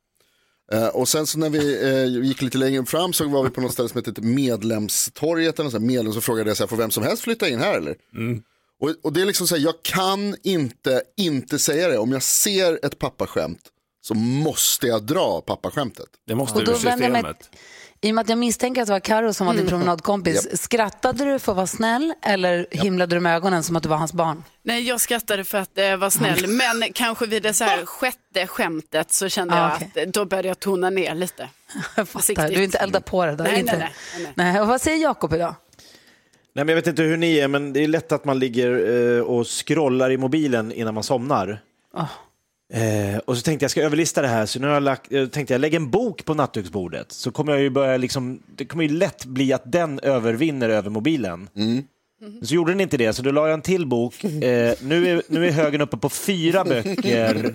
Eh, 0.72 0.86
och 0.86 1.08
sen 1.08 1.26
så 1.26 1.38
när 1.38 1.50
vi 1.50 1.82
eh, 1.82 2.24
gick 2.26 2.42
lite 2.42 2.58
längre 2.58 2.84
fram 2.84 3.12
så 3.12 3.28
var 3.28 3.44
vi 3.44 3.50
på 3.50 3.60
något 3.60 3.72
ställe 3.72 3.88
som 3.88 3.98
heter 3.98 4.22
Medlemstorget 4.22 5.54
eller 5.54 5.64
något 5.64 5.72
sånt, 5.72 5.84
medlem, 5.84 6.12
så 6.12 6.20
frågade 6.20 6.50
jag 6.50 6.56
så 6.56 6.62
här, 6.62 6.68
får 6.68 6.76
vem 6.76 6.90
som 6.90 7.02
helst 7.02 7.22
flytta 7.22 7.48
in 7.48 7.58
här 7.58 7.76
eller? 7.76 7.96
Och, 8.80 8.94
och 9.02 9.12
det 9.12 9.20
är 9.20 9.26
liksom 9.26 9.46
så 9.46 9.56
här, 9.56 9.62
jag 9.62 9.82
kan 9.82 10.36
inte 10.42 11.02
inte 11.16 11.58
säga 11.58 11.88
det, 11.88 11.98
om 11.98 12.12
jag 12.12 12.22
ser 12.22 12.86
ett 12.86 12.98
pappaskämt 12.98 13.60
så 14.02 14.14
måste 14.14 14.86
jag 14.86 15.02
dra 15.02 15.40
pappaskämtet. 15.40 16.08
Det 16.26 16.34
måste 16.34 16.58
Och 16.58 16.60
jag 16.60 16.66
mig, 17.10 17.34
I 18.04 18.10
och 18.10 18.14
med 18.14 18.22
att 18.22 18.28
jag 18.28 18.38
misstänker 18.38 18.80
att 18.82 18.86
det 18.86 18.92
var 18.92 19.00
Karo 19.00 19.32
som 19.34 19.46
var 19.46 19.54
din 19.54 19.66
promenadkompis, 19.66 20.46
Japp. 20.50 20.58
skrattade 20.58 21.24
du 21.24 21.38
för 21.38 21.52
att 21.52 21.56
vara 21.56 21.66
snäll 21.66 22.14
eller 22.22 22.66
himlade 22.70 23.16
du 23.16 23.20
med 23.20 23.36
ögonen 23.36 23.62
som 23.62 23.76
att 23.76 23.82
du 23.82 23.88
var 23.88 23.96
hans 23.96 24.12
barn? 24.12 24.44
Nej, 24.62 24.82
jag 24.88 25.00
skrattade 25.00 25.44
för 25.44 25.58
att 25.58 25.78
eh, 25.78 25.96
vara 25.96 26.10
snäll, 26.10 26.46
men 26.46 26.92
kanske 26.94 27.26
vid 27.26 27.42
det 27.42 27.54
så 27.54 27.64
här 27.64 27.86
sjätte 27.86 28.46
skämtet 28.46 29.12
så 29.12 29.28
kände 29.28 29.54
Ah, 29.54 29.58
jag 29.80 29.88
okej. 29.88 30.02
att 30.06 30.14
då 30.14 30.24
började 30.24 30.48
jag 30.48 30.60
tona 30.60 30.90
ner 30.90 31.14
lite. 31.14 31.48
Fattar, 32.06 32.48
du 32.48 32.64
inte 32.64 32.78
elda 32.78 33.00
på 33.00 33.26
det 33.26 33.36
där. 33.36 33.44
Nej, 33.44 33.60
inte. 33.60 33.78
nej, 33.78 33.92
nej, 34.18 34.32
nej. 34.34 34.60
Och 34.60 34.68
vad 34.68 34.80
säger 34.80 34.98
Jakob 35.02 35.34
idag? 35.34 35.54
Nej, 36.54 36.64
men 36.64 36.68
jag 36.68 36.76
vet 36.76 36.86
inte 36.86 37.02
hur 37.02 37.16
ni 37.16 37.38
är, 37.38 37.48
men 37.48 37.72
det 37.72 37.84
är 37.84 37.88
lätt 37.88 38.12
att 38.12 38.24
man 38.24 38.38
ligger 38.38 38.96
eh, 39.16 39.22
och 39.22 39.46
scrollar 39.46 40.10
i 40.10 40.16
mobilen 40.16 40.72
innan 40.72 40.94
man 40.94 41.02
somnar. 41.02 41.60
Ah. 41.94 42.06
Eh, 42.74 43.18
och 43.18 43.36
så 43.36 43.42
tänkte 43.42 43.62
jag, 43.62 43.66
jag 43.66 43.70
ska 43.70 43.82
överlista 43.82 44.22
det 44.22 44.28
här, 44.28 44.46
så 44.46 44.58
nu 44.60 44.66
har 44.66 44.74
jag 44.74 44.82
lagt, 44.82 45.12
eh, 45.12 45.26
tänkte 45.26 45.54
jag 45.54 45.60
lägga 45.60 45.76
en 45.76 45.90
bok 45.90 46.24
på 46.24 46.34
nattduksbordet. 46.34 47.12
Så 47.12 47.30
kommer 47.30 47.52
jag 47.52 47.60
ju 47.60 47.70
börja 47.70 47.96
liksom, 47.96 48.42
det 48.56 48.64
kommer 48.64 48.84
ju 48.84 48.90
lätt 48.90 49.24
bli 49.24 49.52
att 49.52 49.72
den 49.72 50.00
övervinner 50.02 50.68
över 50.68 50.90
mobilen. 50.90 51.48
Men 52.20 52.46
Så 52.46 52.54
gjorde 52.54 52.72
den 52.72 52.80
inte 52.80 52.96
det, 52.96 53.12
så 53.12 53.22
då 53.22 53.30
la 53.30 53.46
jag 53.48 53.54
en 53.54 53.62
till 53.62 53.86
bok. 53.86 54.24
Eh, 54.24 54.74
nu, 54.80 55.08
är, 55.08 55.22
nu 55.28 55.46
är 55.46 55.50
högen 55.50 55.80
uppe 55.80 55.96
på 55.96 56.08
fyra 56.08 56.64
böcker, 56.64 57.52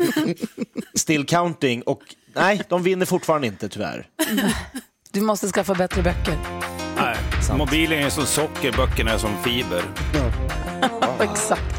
still 0.94 1.26
counting, 1.26 1.82
och 1.82 2.02
nej, 2.36 2.62
de 2.70 2.84
vinner 2.84 3.06
fortfarande 3.06 3.48
inte 3.48 3.70
tyvärr. 3.70 4.08
Du 5.12 5.22
måste 5.22 5.48
skaffa 5.48 5.74
bättre 5.74 6.02
böcker. 6.02 6.38
Nej, 6.98 7.16
mobilen 7.58 8.00
är 8.00 8.10
som 8.10 8.26
socker, 8.26 8.72
böckerna 8.72 9.12
är 9.12 9.18
som 9.18 9.44
fiber. 9.44 9.84
Exakt. 11.32 11.79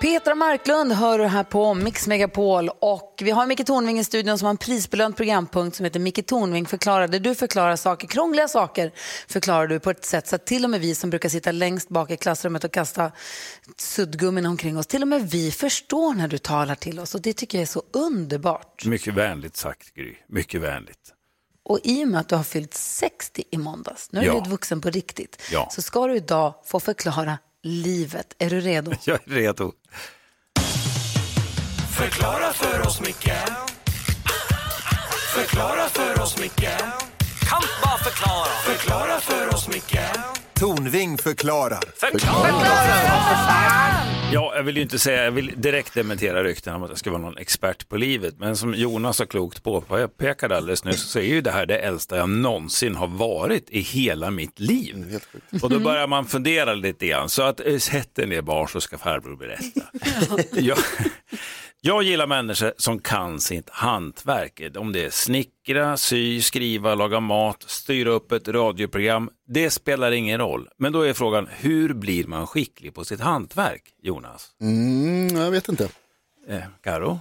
Petra 0.00 0.34
Marklund 0.34 0.92
hör 0.92 1.18
du 1.18 1.24
här 1.26 1.44
på 1.44 1.74
Mix 1.74 2.06
Megapol 2.06 2.68
och 2.80 3.20
vi 3.24 3.30
har 3.30 3.46
Micke 3.46 3.66
Tornving 3.66 3.98
i 3.98 4.04
studion 4.04 4.38
som 4.38 4.46
har 4.46 4.50
en 4.50 4.56
prisbelönt 4.56 5.16
programpunkt 5.16 5.76
som 5.76 5.84
heter 5.84 6.00
Micke 6.00 6.26
Tornving 6.26 6.66
förklarar 6.66 7.08
där 7.08 7.20
du 7.20 7.34
förklarar 7.34 7.76
saker, 7.76 8.08
krångliga 8.08 8.48
saker 8.48 8.92
förklarar 9.28 9.66
du 9.66 9.80
på 9.80 9.90
ett 9.90 10.04
sätt 10.04 10.28
så 10.28 10.34
att 10.36 10.46
till 10.46 10.64
och 10.64 10.70
med 10.70 10.80
vi 10.80 10.94
som 10.94 11.10
brukar 11.10 11.28
sitta 11.28 11.52
längst 11.52 11.88
bak 11.88 12.10
i 12.10 12.16
klassrummet 12.16 12.64
och 12.64 12.72
kasta 12.72 13.12
suddgummin 13.76 14.46
omkring 14.46 14.78
oss, 14.78 14.86
till 14.86 15.02
och 15.02 15.08
med 15.08 15.30
vi 15.30 15.50
förstår 15.50 16.14
när 16.14 16.28
du 16.28 16.38
talar 16.38 16.74
till 16.74 17.00
oss 17.00 17.14
och 17.14 17.20
det 17.20 17.32
tycker 17.32 17.58
jag 17.58 17.62
är 17.62 17.66
så 17.66 17.82
underbart. 17.92 18.84
Mycket 18.84 19.14
vänligt 19.14 19.56
sagt, 19.56 19.94
Gry. 19.94 20.14
Mycket 20.28 20.60
vänligt. 20.60 21.14
Och 21.64 21.78
i 21.84 22.04
och 22.04 22.08
med 22.08 22.20
att 22.20 22.28
du 22.28 22.36
har 22.36 22.42
fyllt 22.44 22.74
60 22.74 23.44
i 23.50 23.58
måndags, 23.58 24.12
nu 24.12 24.20
är 24.20 24.24
Ja. 24.24 24.40
du 24.44 24.50
vuxen 24.50 24.80
på 24.80 24.90
riktigt, 24.90 25.42
Ja. 25.52 25.68
så 25.72 25.82
ska 25.82 26.06
du 26.06 26.16
idag 26.16 26.54
få 26.64 26.80
förklara 26.80 27.38
livet. 27.64 28.34
Är 28.38 28.50
du 28.50 28.60
redo? 28.60 28.92
Jag 29.04 29.20
är 29.26 29.30
redo. 29.30 29.72
Förklara 31.96 32.52
för 32.52 32.86
oss, 32.86 33.00
Micke 33.00 33.32
Förklara 35.34 35.88
för 35.88 36.22
oss, 36.22 36.38
Micke 36.40 36.68
Kan 37.48 37.62
bara 37.82 37.98
förklara 37.98 38.48
Förklara 38.64 39.20
för 39.20 39.54
oss, 39.54 39.68
Micke 39.68 39.98
Tornving 40.60 41.18
förklarar. 41.18 41.84
Ja, 44.32 44.52
jag 44.56 44.62
vill 44.62 44.76
ju 44.76 44.82
inte 44.82 44.98
säga, 44.98 45.24
jag 45.24 45.30
vill 45.30 45.52
direkt 45.56 45.94
dementera 45.94 46.44
rykten 46.44 46.74
om 46.74 46.82
att 46.82 46.88
jag 46.88 46.98
ska 46.98 47.10
vara 47.10 47.22
någon 47.22 47.38
expert 47.38 47.88
på 47.88 47.96
livet. 47.96 48.34
Men 48.38 48.56
som 48.56 48.74
Jonas 48.74 49.16
så 49.16 49.26
klokt 49.26 49.62
påpekade 49.62 50.56
alldeles 50.56 50.84
nyss 50.84 51.02
så 51.02 51.18
är 51.18 51.22
ju 51.22 51.40
det 51.40 51.50
här 51.50 51.66
det 51.66 51.78
äldsta 51.78 52.16
jag 52.16 52.28
någonsin 52.28 52.96
har 52.96 53.06
varit 53.06 53.70
i 53.70 53.80
hela 53.80 54.30
mitt 54.30 54.60
liv. 54.60 55.20
Och 55.62 55.70
då 55.70 55.78
börjar 55.78 56.06
man 56.06 56.26
fundera 56.26 56.74
lite 56.74 57.06
grann. 57.06 57.28
Så 57.28 57.42
att 57.42 57.60
eh, 57.66 57.78
sätt 57.78 58.18
er 58.18 58.26
ner 58.26 58.42
barn 58.42 58.68
så 58.68 58.80
ska 58.80 58.98
farbror 58.98 59.36
berätta. 59.36 59.80
jag, 60.60 60.78
jag 61.80 62.02
gillar 62.02 62.26
människor 62.26 62.72
som 62.76 62.98
kan 62.98 63.40
sitt 63.40 63.70
hantverk. 63.70 64.60
Om 64.76 64.92
det 64.92 65.04
är 65.04 65.10
snickra, 65.10 65.96
sy, 65.96 66.42
skriva, 66.42 66.94
laga 66.94 67.20
mat, 67.20 67.64
styra 67.66 68.10
upp 68.10 68.32
ett 68.32 68.48
radioprogram. 68.48 69.30
Det 69.46 69.70
spelar 69.70 70.12
ingen 70.12 70.38
roll. 70.38 70.68
Men 70.78 70.92
då 70.92 71.02
är 71.02 71.12
frågan, 71.12 71.48
hur 71.58 71.94
blir 71.94 72.24
man 72.26 72.46
skicklig 72.46 72.94
på 72.94 73.04
sitt 73.04 73.20
hantverk, 73.20 73.82
Jonas? 74.02 74.50
Mm, 74.60 75.36
jag 75.36 75.50
vet 75.50 75.68
inte. 75.68 75.88
Eh, 76.48 76.60
Karo? 76.82 77.20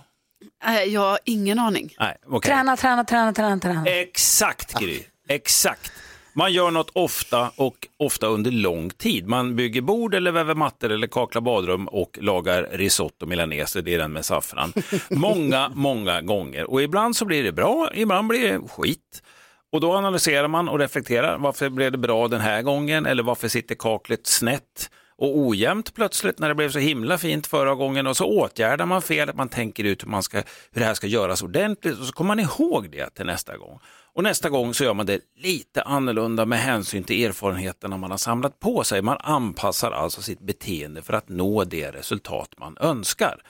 Eh, 0.65 0.83
Jag 0.83 1.01
har 1.01 1.19
ingen 1.25 1.59
aning. 1.59 1.95
Nej, 1.99 2.17
okej. 2.25 2.51
Träna, 2.51 2.77
träna, 2.77 3.03
träna, 3.03 3.33
träna, 3.33 3.59
träna. 3.59 3.85
Exakt 3.85 4.79
Gry, 4.79 5.03
exakt. 5.27 5.91
Man 6.37 6.53
gör 6.53 6.71
något 6.71 6.89
ofta 6.93 7.51
och 7.55 7.87
ofta 7.97 8.27
under 8.27 8.51
lång 8.51 8.89
tid. 8.89 9.27
Man 9.27 9.55
bygger 9.55 9.81
bord 9.81 10.15
eller 10.15 10.31
väver 10.31 10.55
mattor 10.55 10.91
eller 10.91 11.07
kaklar 11.07 11.41
badrum 11.41 11.87
och 11.87 12.17
lagar 12.21 12.69
risotto 12.71 13.25
milanese, 13.25 13.81
det 13.81 13.93
är 13.93 13.97
den 13.97 14.13
med 14.13 14.25
saffran. 14.25 14.73
Många, 15.09 15.71
många 15.73 16.21
gånger. 16.21 16.71
Och 16.71 16.81
ibland 16.81 17.15
så 17.15 17.25
blir 17.25 17.43
det 17.43 17.51
bra, 17.51 17.89
ibland 17.93 18.27
blir 18.27 18.51
det 18.51 18.67
skit. 18.67 19.23
Och 19.71 19.81
då 19.81 19.93
analyserar 19.93 20.47
man 20.47 20.69
och 20.69 20.79
reflekterar. 20.79 21.37
Varför 21.37 21.69
blev 21.69 21.91
det 21.91 21.97
bra 21.97 22.27
den 22.27 22.41
här 22.41 22.61
gången? 22.61 23.05
Eller 23.05 23.23
varför 23.23 23.47
sitter 23.47 23.75
kaklet 23.75 24.27
snett? 24.27 24.89
och 25.19 25.37
ojämnt 25.37 25.93
plötsligt 25.93 26.39
när 26.39 26.49
det 26.49 26.55
blev 26.55 26.69
så 26.69 26.79
himla 26.79 27.17
fint 27.17 27.47
förra 27.47 27.75
gången 27.75 28.07
och 28.07 28.17
så 28.17 28.25
åtgärdar 28.25 28.85
man 28.85 29.01
felet, 29.01 29.35
man 29.35 29.49
tänker 29.49 29.83
ut 29.83 30.03
hur, 30.03 30.09
man 30.09 30.23
ska, 30.23 30.37
hur 30.71 30.81
det 30.81 30.85
här 30.85 30.93
ska 30.93 31.07
göras 31.07 31.43
ordentligt 31.43 31.99
och 31.99 32.05
så 32.05 32.13
kommer 32.13 32.27
man 32.27 32.39
ihåg 32.39 32.89
det 32.91 33.09
till 33.09 33.25
nästa 33.25 33.57
gång. 33.57 33.79
Och 34.17 34.23
nästa 34.23 34.49
gång 34.49 34.73
så 34.73 34.83
gör 34.83 34.93
man 34.93 35.05
det 35.05 35.21
lite 35.35 35.81
annorlunda 35.81 36.45
med 36.45 36.59
hänsyn 36.59 37.03
till 37.03 37.25
erfarenheterna 37.25 37.97
man 37.97 38.11
har 38.11 38.17
samlat 38.17 38.59
på 38.59 38.83
sig. 38.83 39.01
Man 39.01 39.17
anpassar 39.19 39.91
alltså 39.91 40.21
sitt 40.21 40.39
beteende 40.39 41.01
för 41.01 41.13
att 41.13 41.29
nå 41.29 41.63
det 41.63 41.91
resultat 41.91 42.53
man 42.57 42.77
önskar. 42.79 43.41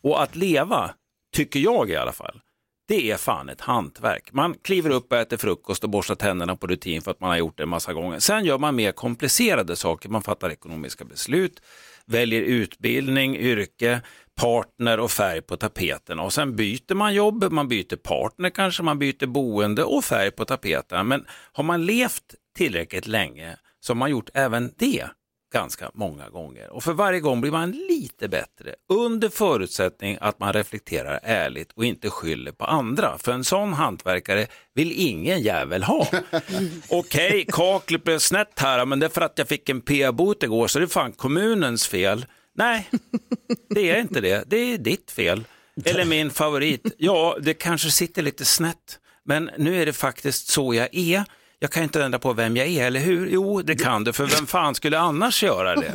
Och 0.00 0.22
att 0.22 0.36
leva, 0.36 0.90
tycker 1.34 1.60
jag 1.60 1.90
i 1.90 1.96
alla 1.96 2.12
fall, 2.12 2.40
det 2.88 3.10
är 3.10 3.16
fan 3.16 3.48
ett 3.48 3.60
hantverk. 3.60 4.32
Man 4.32 4.54
kliver 4.54 4.90
upp 4.90 5.12
och 5.12 5.18
äter 5.18 5.36
frukost 5.36 5.84
och 5.84 5.90
borstar 5.90 6.14
tänderna 6.14 6.56
på 6.56 6.66
rutin 6.66 7.02
för 7.02 7.10
att 7.10 7.20
man 7.20 7.30
har 7.30 7.36
gjort 7.36 7.56
det 7.56 7.62
en 7.62 7.68
massa 7.68 7.92
gånger. 7.92 8.18
Sen 8.18 8.44
gör 8.44 8.58
man 8.58 8.76
mer 8.76 8.92
komplicerade 8.92 9.76
saker. 9.76 10.08
Man 10.08 10.22
fattar 10.22 10.50
ekonomiska 10.50 11.04
beslut, 11.04 11.62
väljer 12.06 12.42
utbildning, 12.42 13.36
yrke, 13.36 14.00
partner 14.40 15.00
och 15.00 15.10
färg 15.10 15.42
på 15.42 15.56
tapeten. 15.56 16.18
Och 16.18 16.32
sen 16.32 16.56
byter 16.56 16.94
man 16.94 17.14
jobb, 17.14 17.52
man 17.52 17.68
byter 17.68 17.96
partner 17.96 18.50
kanske, 18.50 18.82
man 18.82 18.98
byter 18.98 19.26
boende 19.26 19.84
och 19.84 20.04
färg 20.04 20.30
på 20.30 20.44
tapeten. 20.44 21.08
Men 21.08 21.26
har 21.52 21.64
man 21.64 21.86
levt 21.86 22.34
tillräckligt 22.56 23.06
länge 23.06 23.56
så 23.80 23.92
har 23.92 23.96
man 23.96 24.10
gjort 24.10 24.30
även 24.34 24.72
det 24.78 25.04
ganska 25.52 25.90
många 25.94 26.28
gånger. 26.28 26.70
Och 26.70 26.84
för 26.84 26.92
varje 26.92 27.20
gång 27.20 27.40
blir 27.40 27.50
man 27.50 27.70
lite 27.70 28.28
bättre 28.28 28.74
under 28.88 29.28
förutsättning 29.28 30.18
att 30.20 30.40
man 30.40 30.52
reflekterar 30.52 31.20
ärligt 31.22 31.72
och 31.72 31.84
inte 31.84 32.10
skyller 32.10 32.52
på 32.52 32.64
andra. 32.64 33.18
För 33.18 33.32
en 33.32 33.44
sån 33.44 33.72
hantverkare 33.72 34.46
vill 34.74 34.92
ingen 34.96 35.40
jävel 35.40 35.82
ha. 35.82 36.06
Okej, 36.90 37.46
kaklet 37.48 38.04
blev 38.04 38.18
snett 38.18 38.58
här, 38.58 38.84
men 38.86 38.98
det 38.98 39.06
är 39.06 39.10
för 39.10 39.20
att 39.20 39.38
jag 39.38 39.48
fick 39.48 39.68
en 39.68 39.80
p-bot 39.80 40.42
igår 40.42 40.66
så 40.66 40.78
det 40.78 40.84
är 40.84 40.86
fan 40.86 41.12
kommunens 41.12 41.88
fel. 41.88 42.26
Nej, 42.56 42.90
det 43.70 43.90
är 43.90 44.00
inte 44.00 44.20
det. 44.20 44.44
Det 44.46 44.56
är 44.56 44.78
ditt 44.78 45.10
fel. 45.10 45.44
Eller 45.84 46.04
min 46.04 46.30
favorit. 46.30 46.94
Ja, 46.98 47.36
det 47.40 47.54
kanske 47.54 47.90
sitter 47.90 48.22
lite 48.22 48.44
snett, 48.44 48.98
men 49.24 49.50
nu 49.58 49.82
är 49.82 49.86
det 49.86 49.92
faktiskt 49.92 50.48
så 50.48 50.74
jag 50.74 50.88
är 50.92 51.24
jag 51.58 51.70
kan 51.70 51.82
inte 51.82 52.04
ändra 52.04 52.18
på 52.18 52.32
vem 52.32 52.56
jag 52.56 52.66
är, 52.66 52.86
eller 52.86 53.00
hur? 53.00 53.28
Jo, 53.28 53.62
det 53.62 53.74
kan 53.74 54.04
du, 54.04 54.12
för 54.12 54.26
vem 54.26 54.46
fan 54.46 54.74
skulle 54.74 54.98
annars 54.98 55.42
göra 55.42 55.74
det? 55.74 55.92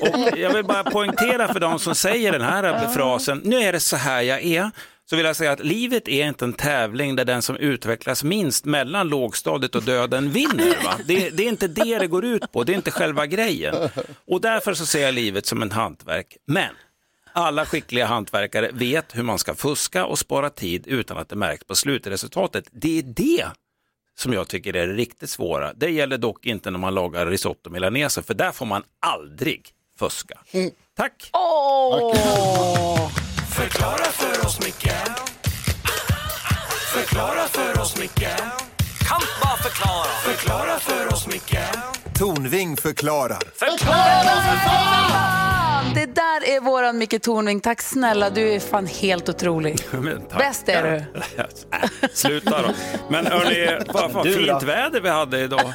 Och 0.00 0.38
jag 0.38 0.54
vill 0.54 0.64
bara 0.64 0.84
poängtera 0.84 1.52
för 1.52 1.60
de 1.60 1.78
som 1.78 1.94
säger 1.94 2.32
den 2.32 2.42
här 2.42 2.88
frasen, 2.88 3.40
nu 3.44 3.56
är 3.56 3.72
det 3.72 3.80
så 3.80 3.96
här 3.96 4.22
jag 4.22 4.44
är, 4.44 4.70
så 5.10 5.16
vill 5.16 5.24
jag 5.26 5.36
säga 5.36 5.52
att 5.52 5.64
livet 5.64 6.08
är 6.08 6.26
inte 6.26 6.44
en 6.44 6.52
tävling 6.52 7.16
där 7.16 7.24
den 7.24 7.42
som 7.42 7.56
utvecklas 7.56 8.24
minst 8.24 8.64
mellan 8.64 9.08
lågstadiet 9.08 9.74
och 9.74 9.82
döden 9.82 10.30
vinner. 10.30 10.84
Va? 10.84 10.94
Det, 11.06 11.30
det 11.30 11.42
är 11.42 11.48
inte 11.48 11.68
det 11.68 11.98
det 11.98 12.06
går 12.06 12.24
ut 12.24 12.52
på, 12.52 12.64
det 12.64 12.72
är 12.72 12.76
inte 12.76 12.90
själva 12.90 13.26
grejen. 13.26 13.74
Och 14.26 14.40
därför 14.40 14.74
så 14.74 14.86
ser 14.86 15.02
jag 15.02 15.14
livet 15.14 15.46
som 15.46 15.62
ett 15.62 15.72
hantverk. 15.72 16.36
Men 16.46 16.74
alla 17.32 17.66
skickliga 17.66 18.06
hantverkare 18.06 18.70
vet 18.72 19.16
hur 19.16 19.22
man 19.22 19.38
ska 19.38 19.54
fuska 19.54 20.06
och 20.06 20.18
spara 20.18 20.50
tid 20.50 20.86
utan 20.86 21.18
att 21.18 21.28
det 21.28 21.36
märks 21.36 21.64
på 21.64 21.74
slutresultatet. 21.74 22.64
Det 22.72 22.98
är 22.98 23.02
det 23.02 23.46
som 24.18 24.32
jag 24.32 24.48
tycker 24.48 24.76
är 24.76 24.86
det 24.86 24.94
riktigt 24.94 25.30
svåra. 25.30 25.72
Det 25.72 25.90
gäller 25.90 26.18
dock 26.18 26.46
inte 26.46 26.70
när 26.70 26.78
man 26.78 26.94
lagar 26.94 27.26
risotto 27.26 27.70
milanese, 27.70 28.22
för 28.22 28.34
där 28.34 28.52
får 28.52 28.66
man 28.66 28.82
aldrig 29.00 29.68
fuska. 29.98 30.38
Tack! 30.96 31.30
Åh! 31.32 33.27
Förklara 33.58 34.04
för 34.12 34.46
oss, 34.46 34.60
Micke 34.60 34.92
Förklara 36.94 37.48
för 37.48 37.80
oss, 37.80 37.96
Micke 38.00 38.28
Kan 39.08 39.20
bara 39.42 39.56
förklara 39.56 40.06
Förklara 40.24 40.78
för 40.78 41.12
oss, 41.12 41.26
Micke 41.26 41.58
Tornving 42.18 42.76
förklarar. 42.76 43.38
Fan, 43.54 43.78
Det 45.94 46.06
där 46.06 46.48
är 46.56 46.60
våran 46.60 46.98
Micke 46.98 47.22
Tornving. 47.22 47.60
Tack 47.60 47.82
snälla, 47.82 48.30
du 48.30 48.52
är 48.52 48.60
fan 48.60 48.86
helt 48.86 49.28
otrolig. 49.28 49.78
Men. 49.90 50.22
Bäst 50.38 50.68
är 50.68 50.82
du. 50.82 51.04
Sluta 52.12 52.62
då. 52.62 52.68
Men 53.10 53.26
hörni, 53.26 53.78
vad 53.88 54.24
Du 54.26 54.32
då? 54.34 54.38
fint 54.38 54.62
väder 54.62 55.00
vi 55.00 55.08
hade 55.08 55.38
idag. 55.40 55.60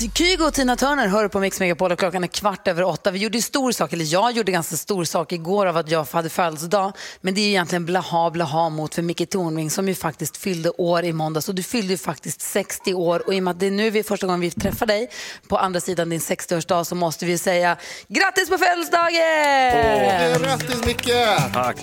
Kygo 0.00 0.44
och 0.44 0.54
Tina 0.54 0.76
Turner 0.76 1.08
hör 1.08 1.28
på 1.28 1.40
Mix 1.40 1.60
Megapol 1.60 1.92
och 1.92 1.98
klockan 1.98 2.24
är 2.24 2.28
kvart 2.28 2.68
över 2.68 2.82
åtta. 2.82 3.10
Vi 3.10 3.18
gjorde 3.18 3.42
stor 3.42 3.72
sak, 3.72 3.92
eller 3.92 4.12
jag 4.12 4.32
gjorde 4.32 4.52
ganska 4.52 4.76
stor 4.76 5.04
sak 5.04 5.32
igår 5.32 5.66
av 5.66 5.76
att 5.76 5.90
jag 5.90 6.06
hade 6.12 6.28
födelsedag. 6.28 6.92
Men 7.20 7.34
det 7.34 7.40
är 7.40 7.42
ju 7.42 7.48
egentligen 7.48 7.86
blaha 7.86 8.30
blaha 8.30 8.68
mot 8.68 8.94
för 8.94 9.02
Micke 9.02 9.30
Tornving 9.30 9.70
som 9.70 9.88
ju 9.88 9.94
faktiskt 9.94 10.36
fyllde 10.36 10.70
år 10.70 11.04
i 11.04 11.12
måndags. 11.12 11.48
Och 11.48 11.54
du 11.54 11.62
fyllde 11.62 11.92
ju 11.92 11.98
faktiskt 11.98 12.40
60 12.40 12.94
år 12.94 13.26
och 13.26 13.34
i 13.34 13.38
och 13.38 13.42
med 13.42 13.50
att 13.50 13.60
det 13.60 13.66
är 13.66 13.70
nu 13.70 13.90
vi 13.90 14.02
första 14.02 14.26
gången 14.26 14.40
vi 14.40 14.50
träffar 14.50 14.86
dig 14.86 15.10
på 15.48 15.58
andra 15.58 15.80
sidan 15.80 16.08
din 16.08 16.20
60-årsdag 16.20 16.84
så 16.84 16.94
måste 16.94 17.26
vi 17.26 17.38
säga 17.38 17.76
grattis 18.08 18.48
på 18.48 18.58
födelsedagen! 18.58 20.42
Grattis 20.42 20.86
Micke! 20.86 21.10
Tack. 21.52 21.76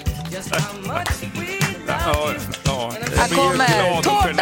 Ja, 1.87 2.29
ja. 2.65 2.93
Här 3.15 3.35
kommer 3.35 4.01
tårtan! 4.01 4.35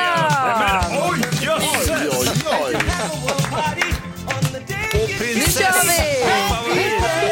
Kör 5.51 5.83
vi! 5.87 7.29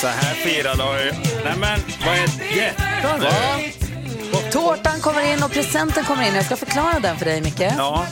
Så 0.00 0.06
här 0.06 0.34
firar 0.34 0.74
du. 0.74 1.12
Nej 1.44 1.54
men, 1.58 1.80
vad 2.06 2.14
är 2.14 2.26
det? 2.54 2.72
Tårtan 4.50 5.00
kommer 5.00 5.32
in 5.32 5.42
och 5.42 5.50
presenten 5.52 6.04
kommer 6.04 6.28
in. 6.28 6.34
Jag 6.34 6.44
ska 6.44 6.56
förklara 6.56 7.00
den 7.00 7.16
för 7.18 7.24
dig, 7.24 7.40
Micke. 7.40 7.60
Ja, 7.60 8.06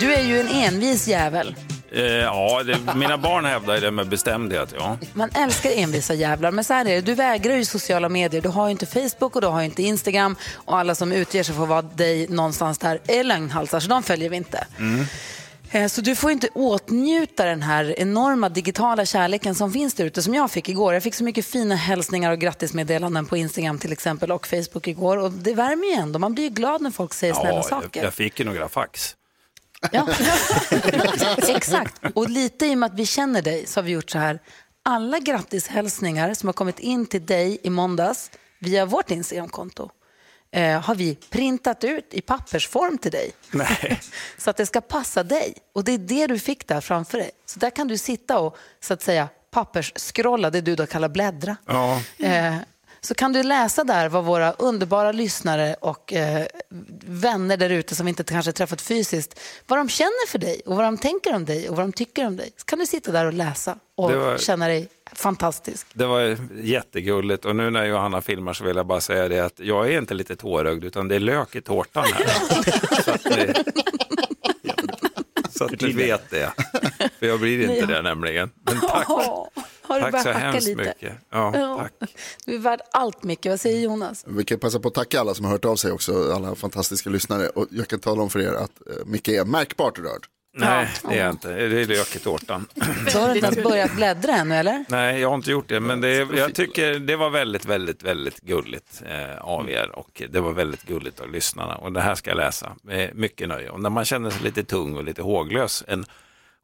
Du 0.00 0.14
är 0.14 0.22
ju 0.22 0.40
en 0.40 0.48
envis 0.48 1.08
jävel. 1.08 1.54
Eh, 1.92 2.02
ja 2.04 2.62
det, 2.62 2.94
mina 2.96 3.18
barn 3.18 3.44
hävdar 3.44 3.80
det 3.80 3.90
med 3.90 4.08
bestämdhet. 4.08 4.74
Ja. 4.78 4.98
Man 5.12 5.30
älskar 5.34 5.70
envisa 5.70 6.14
jävlar, 6.14 6.50
men 6.50 6.64
så 6.64 6.72
här 6.74 6.84
är 6.84 6.94
det. 6.94 7.00
Du 7.00 7.14
vägrar 7.14 7.56
ju 7.56 7.64
sociala 7.64 8.08
medier. 8.08 8.40
Du 8.42 8.48
har 8.48 8.66
ju 8.66 8.70
inte 8.70 8.86
Facebook 8.86 9.34
och 9.36 9.40
du 9.40 9.46
har 9.46 9.58
ju 9.60 9.64
inte 9.64 9.82
Instagram. 9.82 10.36
Och 10.54 10.78
alla 10.78 10.94
som 10.94 11.12
utger 11.12 11.42
sig 11.42 11.54
för 11.54 11.62
att 11.62 11.68
vara 11.68 11.82
dig 11.82 12.26
någonstans 12.28 12.78
där 12.78 13.00
är 13.06 13.24
lögnhalsar, 13.24 13.80
så 13.80 13.88
de 13.88 14.02
följer 14.02 14.30
vi 14.30 14.36
inte. 14.36 14.66
Eh, 15.70 15.86
Så 15.86 16.00
du 16.00 16.16
får 16.16 16.30
inte 16.30 16.48
åtnjuta 16.54 17.44
den 17.44 17.62
här 17.62 17.94
enorma 18.00 18.48
digitala 18.48 19.06
kärleken 19.06 19.54
som 19.54 19.72
finns 19.72 19.94
där 19.94 20.04
ute, 20.04 20.22
som 20.22 20.34
jag 20.34 20.50
fick 20.50 20.68
igår. 20.68 20.94
Jag 20.94 21.02
fick 21.02 21.14
så 21.14 21.24
mycket 21.24 21.46
fina 21.46 21.74
hälsningar 21.74 22.32
och 22.32 22.38
grattismeddelanden 22.38 23.26
på 23.26 23.36
Instagram 23.36 23.78
till 23.78 23.92
exempel 23.92 24.32
och 24.32 24.46
Facebook 24.46 24.86
igår. 24.88 25.16
Och 25.16 25.32
det 25.32 25.54
värmer 25.54 25.86
ju 25.86 25.92
ändå. 26.02 26.18
Man 26.18 26.34
blir 26.34 26.44
ju 26.44 26.50
glad 26.50 26.80
när 26.80 26.90
folk 26.90 27.14
säger 27.14 27.34
snälla 27.34 27.48
Ja, 27.50 27.56
jag, 27.56 27.64
saker. 27.64 28.02
jag 28.04 28.14
fick 28.14 28.38
ju 28.38 28.44
några 28.44 28.68
fax. 28.68 29.14
Ja, 29.92 30.08
exakt. 31.48 31.94
Och 32.14 32.28
lite 32.30 32.66
i 32.66 32.74
och 32.74 32.78
med 32.78 32.86
att 32.86 32.98
vi 32.98 33.06
känner 33.06 33.42
dig 33.42 33.66
så 33.66 33.80
har 33.80 33.84
vi 33.84 33.90
gjort 33.92 34.10
så 34.10 34.18
här. 34.18 34.38
Alla 34.82 35.18
grattishälsningar 35.18 36.34
som 36.34 36.48
har 36.48 36.52
kommit 36.52 36.78
in 36.78 37.06
till 37.06 37.26
dig 37.26 37.58
i 37.62 37.70
måndags 37.70 38.30
via 38.58 38.86
vårt 38.86 39.10
Instagramkonto. 39.10 39.90
eh, 40.52 40.80
har 40.80 40.94
vi 40.94 41.14
printat 41.14 41.84
ut 41.84 42.14
i 42.14 42.20
pappersform 42.20 42.98
till 42.98 43.10
dig. 43.12 43.30
Nej. 43.50 44.00
Så 44.38 44.50
att 44.50 44.56
det 44.56 44.66
ska 44.66 44.80
passa 44.80 45.22
dig. 45.22 45.54
Och 45.74 45.84
det 45.84 45.92
är 45.92 45.98
det 45.98 46.26
du 46.26 46.38
fick 46.38 46.66
där 46.68 46.80
framför 46.80 47.18
dig. 47.18 47.30
Så 47.46 47.58
där 47.58 47.70
kan 47.70 47.88
du 47.88 47.98
sitta 47.98 48.38
och 48.38 48.56
så 48.80 48.94
att 48.94 49.02
säga 49.02 49.28
pappersskrolla, 49.50 50.50
det 50.50 50.60
du 50.60 50.74
då 50.76 50.86
kallar 50.86 51.08
bläddra. 51.08 51.56
Ja. 51.66 52.02
Eh, 52.18 52.54
så 53.00 53.14
kan 53.14 53.32
du 53.32 53.42
läsa 53.42 53.84
där 53.84 54.08
vad 54.08 54.24
våra 54.24 54.52
underbara 54.52 55.12
lyssnare 55.12 55.74
och 55.80 56.12
eh, 56.12 56.46
vänner 57.06 57.56
där 57.56 57.70
ute 57.70 57.94
som 57.94 58.06
vi 58.06 58.10
inte 58.10 58.24
kanske 58.24 58.52
träffat 58.52 58.80
fysiskt, 58.80 59.40
vad 59.66 59.78
de 59.78 59.88
känner 59.88 60.26
för 60.28 60.38
dig 60.38 60.60
och 60.66 60.76
vad 60.76 60.84
de 60.84 60.98
tänker 60.98 61.34
om 61.34 61.44
dig 61.44 61.68
och 61.68 61.76
vad 61.76 61.84
de 61.86 61.92
tycker 61.92 62.26
om 62.26 62.36
dig. 62.36 62.50
Så 62.56 62.64
kan 62.64 62.78
du 62.78 62.86
sitta 62.86 63.12
där 63.12 63.24
och 63.26 63.32
läsa 63.32 63.76
och 63.96 64.10
Det 64.10 64.16
var- 64.18 64.38
känna 64.38 64.68
dig 64.68 64.88
fantastisk. 65.12 65.86
Det 65.92 66.06
var 66.06 66.36
jättegulligt 66.62 67.44
och 67.44 67.56
nu 67.56 67.70
när 67.70 67.84
Johanna 67.84 68.20
filmar 68.20 68.52
så 68.52 68.64
vill 68.64 68.76
jag 68.76 68.86
bara 68.86 69.00
säga 69.00 69.28
det 69.28 69.40
att 69.40 69.60
jag 69.60 69.88
är 69.92 69.98
inte 69.98 70.14
lite 70.14 70.36
tårögd 70.36 70.84
utan 70.84 71.08
det 71.08 71.14
är 71.14 71.20
lök 71.20 71.56
i 71.56 71.60
tårtan 71.60 72.04
här. 72.14 72.26
så 73.04 73.10
att, 73.10 73.24
det, 73.24 73.64
så 75.50 75.64
att 75.64 75.78
du 75.78 75.92
vet 75.92 76.30
det. 76.30 76.52
För 77.18 77.26
jag 77.26 77.40
blir 77.40 77.70
inte 77.70 77.86
det 77.86 78.02
nämligen. 78.02 78.50
Men 78.62 78.80
tack, 78.80 79.06
Har 79.88 79.96
du 79.96 80.02
tack 80.02 80.12
börjat 80.12 80.22
så 80.24 80.30
hemskt 80.32 80.66
lite? 80.66 80.76
mycket. 80.82 81.12
Ja, 81.30 81.52
Ja. 81.54 81.76
tack. 81.98 82.10
Du 82.46 82.54
är 82.54 82.58
värd 82.58 82.80
allt 82.92 83.22
Micke. 83.22 83.46
Vad 83.46 83.60
säger 83.60 83.80
Jonas? 83.80 84.24
Vi 84.28 84.44
kan 84.44 84.58
passa 84.58 84.80
på 84.80 84.88
att 84.88 84.94
tacka 84.94 85.20
alla 85.20 85.34
som 85.34 85.44
har 85.44 85.52
hört 85.52 85.64
av 85.64 85.76
sig 85.76 85.92
också, 85.92 86.32
alla 86.32 86.54
fantastiska 86.54 87.10
lyssnare. 87.10 87.48
Och 87.48 87.66
jag 87.70 87.88
kan 87.88 87.98
tala 87.98 88.22
om 88.22 88.30
för 88.30 88.40
er 88.40 88.52
att 88.52 88.70
eh, 88.90 89.06
Micke 89.06 89.28
är 89.28 89.44
märkbart 89.44 89.98
rörd. 89.98 90.26
Nej, 90.56 90.88
det 91.08 91.14
är 91.18 91.24
jag 91.24 91.30
inte. 91.34 91.48
Det 91.48 91.80
är 91.82 91.86
lök 91.86 92.16
i 92.16 92.18
tårtan. 92.18 92.66
Så 93.08 93.18
har 93.20 93.28
du 93.28 93.34
inte 93.34 93.46
ens 93.46 93.62
börjat 93.70 93.96
bläddra 93.96 94.32
ännu 94.32 94.54
eller? 94.54 94.84
Nej, 94.88 95.20
jag 95.20 95.28
har 95.28 95.34
inte 95.34 95.50
gjort 95.50 95.68
det, 95.68 95.80
men 95.80 96.00
det, 96.00 96.14
jag 96.14 96.54
tycker 96.54 96.98
det 96.98 97.16
var 97.16 97.30
väldigt, 97.30 97.64
väldigt, 97.66 98.02
väldigt 98.02 98.40
gulligt 98.40 99.02
eh, 99.06 99.38
av 99.40 99.70
er 99.70 99.98
och 99.98 100.22
det 100.30 100.40
var 100.40 100.52
väldigt 100.52 100.82
gulligt 100.82 101.20
av 101.20 101.30
lyssnarna 101.30 101.74
och 101.76 101.92
det 101.92 102.00
här 102.00 102.14
ska 102.14 102.30
jag 102.30 102.36
läsa 102.36 102.72
med 102.82 103.16
mycket 103.16 103.48
nöje. 103.48 103.70
Och 103.70 103.80
när 103.80 103.90
man 103.90 104.04
känner 104.04 104.30
sig 104.30 104.42
lite 104.42 104.64
tung 104.64 104.96
och 104.96 105.04
lite 105.04 105.22
håglös 105.22 105.84
en 105.88 106.04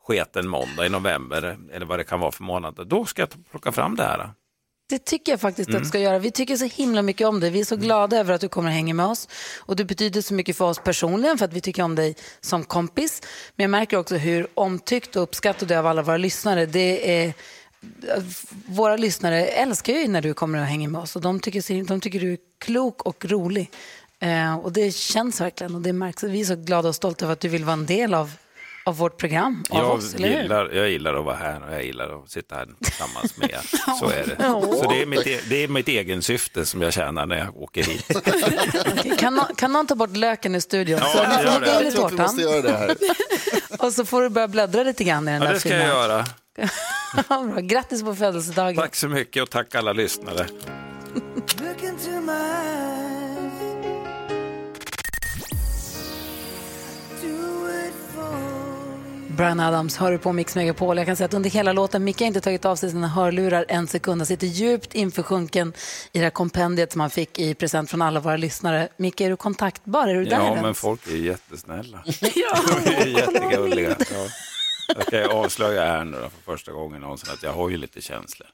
sketen 0.07 0.49
måndag 0.49 0.87
i 0.87 0.89
november 0.89 1.59
eller 1.73 1.87
vad 1.87 1.99
det 1.99 2.05
kan 2.05 2.21
vara 2.21 2.33
för 2.33 2.43
månad, 2.45 2.87
då 2.87 3.05
ska 3.05 3.23
jag 3.23 3.29
plocka 3.51 3.73
fram 3.73 3.97
det 3.97 4.03
här. 4.03 4.31
Det 4.89 4.99
tycker 5.05 5.33
jag 5.33 5.41
faktiskt 5.41 5.69
att 5.69 5.73
Mm. 5.75 5.83
du 5.83 5.89
ska 5.89 5.99
göra. 5.99 6.19
Vi 6.19 6.31
tycker 6.31 6.57
så 6.57 6.65
himla 6.65 7.03
mycket 7.03 7.27
om 7.27 7.41
dig. 7.41 7.51
Vi 7.51 7.61
är 7.61 7.65
så 7.65 7.77
glada 7.77 8.17
över 8.19 8.35
att 8.35 8.41
du 8.41 8.49
kommer 8.49 8.69
och 8.69 8.75
hänger 8.75 8.95
med 8.95 9.07
oss. 9.07 9.29
Och 9.59 9.77
du 9.77 9.85
betyder 9.85 10.21
så 10.23 10.35
mycket 10.35 10.57
för 10.57 10.65
oss 10.65 10.79
personligen 10.79 11.39
för 11.39 11.45
att 11.45 11.53
vi 11.53 11.61
tycker 11.61 11.83
om 11.83 11.95
dig 11.95 12.17
som 12.41 12.65
kompis. 12.65 13.23
Men 13.57 13.65
jag 13.65 13.71
märker 13.71 13.97
också 13.97 14.17
hur 14.17 14.47
omtyckt 14.55 15.17
och 15.17 15.23
uppskattad 15.23 15.69
du 15.69 15.75
är 15.75 15.79
av 15.79 15.87
alla 15.87 16.03
våra 16.03 16.17
lyssnare. 16.17 16.67
Det 16.67 17.23
är, 17.25 17.33
våra 18.67 18.97
lyssnare 18.97 19.47
älskar 19.47 19.93
ju 19.93 20.09
när 20.09 20.23
du 20.23 20.35
kommer 20.35 20.59
och 20.59 20.65
hänger 20.65 20.89
med 20.89 21.01
oss 21.01 21.17
och 21.17 21.23
de 21.23 21.41
tycker, 21.41 21.85
de 21.85 22.01
tycker 22.01 22.21
du 22.21 22.33
är 22.33 22.39
klok 22.61 23.03
och 23.03 23.25
rolig. 23.25 23.71
Eh, 24.21 24.55
och 24.57 24.73
det 24.73 24.95
känns 24.95 25.41
verkligen 25.41 25.75
och 25.75 25.81
det 25.81 25.93
märks. 25.93 26.23
Vi 26.23 26.41
är 26.41 26.45
så 26.45 26.57
glada 26.57 26.89
och 26.89 26.95
stolta 26.95 27.25
över 27.25 27.33
att 27.33 27.41
du 27.41 27.49
vill 27.49 27.65
vara 27.65 27.73
en 27.73 27.87
del 27.87 28.15
av, 28.15 28.31
av 28.87 28.97
vårt 28.97 29.17
program, 29.19 29.65
av 29.71 29.79
Jag 29.79 29.91
oss, 29.91 30.15
eller 30.15 30.29
hur? 30.29 30.43
gillar, 30.43 30.71
jag 30.71 30.91
gillar 30.91 31.15
att 31.15 31.25
vara 31.25 31.37
här 31.37 31.63
och 31.69 31.75
jag 31.75 31.85
gillar 31.85 32.23
att 32.23 32.31
sitta 32.31 32.55
här 32.55 32.69
tillsammans 32.85 33.37
med 33.37 33.51
er. 33.51 33.61
Så 34.01 34.09
är 34.11 34.27
det. 34.27 34.37
Så 34.83 34.91
det 34.91 35.03
är 35.03 35.07
mitt, 35.07 35.27
e- 35.27 35.41
det 35.49 35.65
är 35.65 35.69
mitt 35.69 35.89
egen 35.89 36.23
syfte 36.23 36.67
som 36.67 36.83
jag 36.83 36.93
tjänar 36.93 37.27
när 37.27 37.39
jag 37.39 37.57
åker 37.57 37.83
hit. 37.83 38.07
Kan, 39.19 39.35
någon, 39.35 39.55
kan 39.57 39.73
någon 39.73 39.87
ta 39.87 39.95
bort 39.95 40.17
löken 40.17 40.55
i 40.55 40.61
studion? 40.61 40.99
Ja, 41.03 41.07
så 41.09 41.19
gör 41.19 41.53
hugga 41.53 41.79
det. 41.79 41.85
Jag 41.85 41.93
tror 41.95 42.07
att 42.07 42.13
vi 42.13 42.17
måste 42.17 42.41
göra 42.43 42.63
det 42.63 42.73
här. 42.77 42.97
och 43.87 43.93
så 43.93 44.05
får 44.05 44.23
du 44.23 44.29
börja 44.29 44.49
bläddra 44.49 44.83
lite 44.83 45.05
grann 45.05 45.29
i 45.29 45.33
den 45.33 45.41
Ja, 45.41 45.47
där 45.47 45.55
det 45.55 45.61
ska 45.61 45.69
jag 45.69 45.79
filmen. 45.81 45.97
göra. 45.97 46.25
Bra. 47.53 47.61
Grattis 47.61 48.03
på 48.03 48.15
födelsedagen. 48.15 48.77
Tack 48.77 48.95
så 48.97 49.09
mycket 49.09 49.43
och 49.43 49.51
tack 49.51 49.75
alla 49.75 49.93
lyssnare. 49.93 50.47
Brian 59.37 59.61
Adams 59.61 59.97
hör 59.97 60.13
du 60.13 60.19
på 60.19 60.33
Mix 60.33 60.55
Megapol. 60.57 60.97
Jag 60.97 61.07
kan 61.07 61.17
säga 61.17 61.25
att 61.25 61.35
under 61.35 61.51
hela 61.51 61.73
låten, 61.73 62.05
Micke 62.05 62.21
har 62.21 62.27
inte 62.27 62.41
tagit 62.41 62.65
av 62.65 62.77
sig 62.77 62.91
sina 62.91 63.09
hörlurar 63.09 63.65
en 63.69 63.87
sekund. 63.87 64.21
Han 64.21 64.27
sitter 64.27 64.47
djupt 64.47 64.95
införsjunken 64.95 65.73
i 66.13 66.19
det 66.19 66.25
här 66.25 66.31
kompendiet 66.31 66.93
som 66.93 67.01
han 67.01 67.11
fick 67.11 67.39
i 67.39 67.55
present 67.55 67.91
från 67.91 68.03
alla 68.03 68.21
våra 68.21 68.37
lyssnare. 68.37 68.89
Micke, 68.97 69.21
är 69.21 69.31
du 69.31 69.37
kontaktbar? 69.37 70.09
Är 70.09 70.15
du 70.15 70.25
där 70.25 70.37
Ja, 70.37 70.47
ens? 70.47 70.63
men 70.63 70.75
folk 70.75 71.07
är 71.07 71.17
jättesnälla. 71.17 72.05
De 72.85 72.91
är 72.95 73.07
jättegulliga. 73.07 73.97
Ja. 73.99 74.27
Jag 74.97 75.07
ska 75.07 75.27
avslöja 75.29 75.85
här 75.87 76.05
nu 76.05 76.17
då 76.21 76.31
för 76.31 76.53
första 76.53 76.73
gången 76.73 77.01
någonsin 77.01 77.31
att 77.33 77.43
jag 77.43 77.53
har 77.53 77.71
ju 77.71 77.77
lite 77.77 78.01
känslor. 78.01 78.49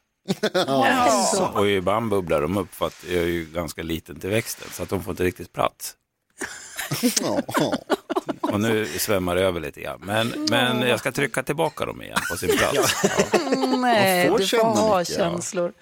Ja. 0.53 1.53
Och 1.55 1.69
ibland 1.69 2.11
bubblar 2.11 2.43
de 2.43 2.57
upp 2.57 2.75
för 2.75 2.87
att 2.87 3.05
jag 3.09 3.23
är 3.23 3.27
ju 3.27 3.45
ganska 3.45 3.83
liten 3.83 4.21
till 4.21 4.31
växten 4.31 4.69
så 4.73 4.83
att 4.83 4.89
de 4.89 5.03
får 5.03 5.11
inte 5.11 5.25
riktigt 5.25 5.53
plats. 5.53 5.97
Och 8.41 8.61
nu 8.61 8.87
svämmar 8.99 9.37
det 9.37 9.43
över 9.43 9.61
lite 9.61 9.81
grann. 9.81 10.01
Men, 10.03 10.47
men 10.51 10.89
jag 10.89 10.99
ska 10.99 11.13
trycka 11.13 11.43
tillbaka 11.43 11.85
dem 11.87 12.03
igen 12.03 12.19
på 12.31 12.37
sin 12.37 12.57
plats. 12.57 12.95
Nej, 13.81 14.31
du 14.39 14.47
får 14.47 14.59
ha 14.59 14.99
mycket, 14.99 15.19
ja. 15.19 15.31
känslor. 15.31 15.73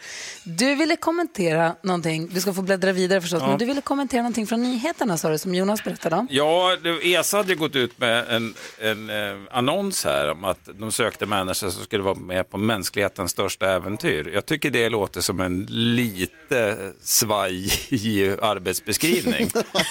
Du 0.44 0.74
ville 0.74 0.96
kommentera 0.96 1.74
någonting, 1.82 2.28
du 2.32 2.40
ska 2.40 2.52
få 2.52 2.62
bläddra 2.62 2.92
vidare 2.92 3.20
förstås, 3.20 3.40
Ja. 3.42 3.48
men 3.48 3.58
du 3.58 3.64
ville 3.64 3.80
kommentera 3.80 4.22
någonting 4.22 4.46
från 4.46 4.62
nyheterna 4.62 5.18
sa 5.18 5.28
du, 5.30 5.38
som 5.38 5.54
Jonas 5.54 5.84
berättade 5.84 6.16
om. 6.16 6.26
Ja, 6.30 6.76
ESA 7.02 7.36
hade 7.36 7.54
gått 7.54 7.76
ut 7.76 8.00
med 8.00 8.24
en, 8.28 8.54
en 8.78 9.10
eh, 9.10 9.36
annons 9.50 10.04
här 10.04 10.30
om 10.30 10.44
att 10.44 10.68
de 10.78 10.92
sökte 10.92 11.26
människor 11.26 11.70
som 11.70 11.84
skulle 11.84 12.02
vara 12.02 12.14
med 12.14 12.50
på 12.50 12.58
mänsklighetens 12.58 13.30
största 13.30 13.70
äventyr. 13.70 14.30
Jag 14.34 14.46
tycker 14.46 14.70
det 14.70 14.88
låter 14.88 15.20
som 15.20 15.40
en 15.40 15.66
lite 15.68 16.76
svajig 17.02 18.30
arbetsbeskrivning. 18.42 19.50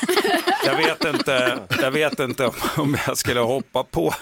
jag, 0.65 0.77
vet 0.77 1.05
inte, 1.05 1.59
jag 1.81 1.91
vet 1.91 2.19
inte 2.19 2.26
om- 2.39 2.51
om 2.83 2.97
jag 3.07 3.17
skulle 3.17 3.39
hoppa 3.39 3.83
på 3.83 4.13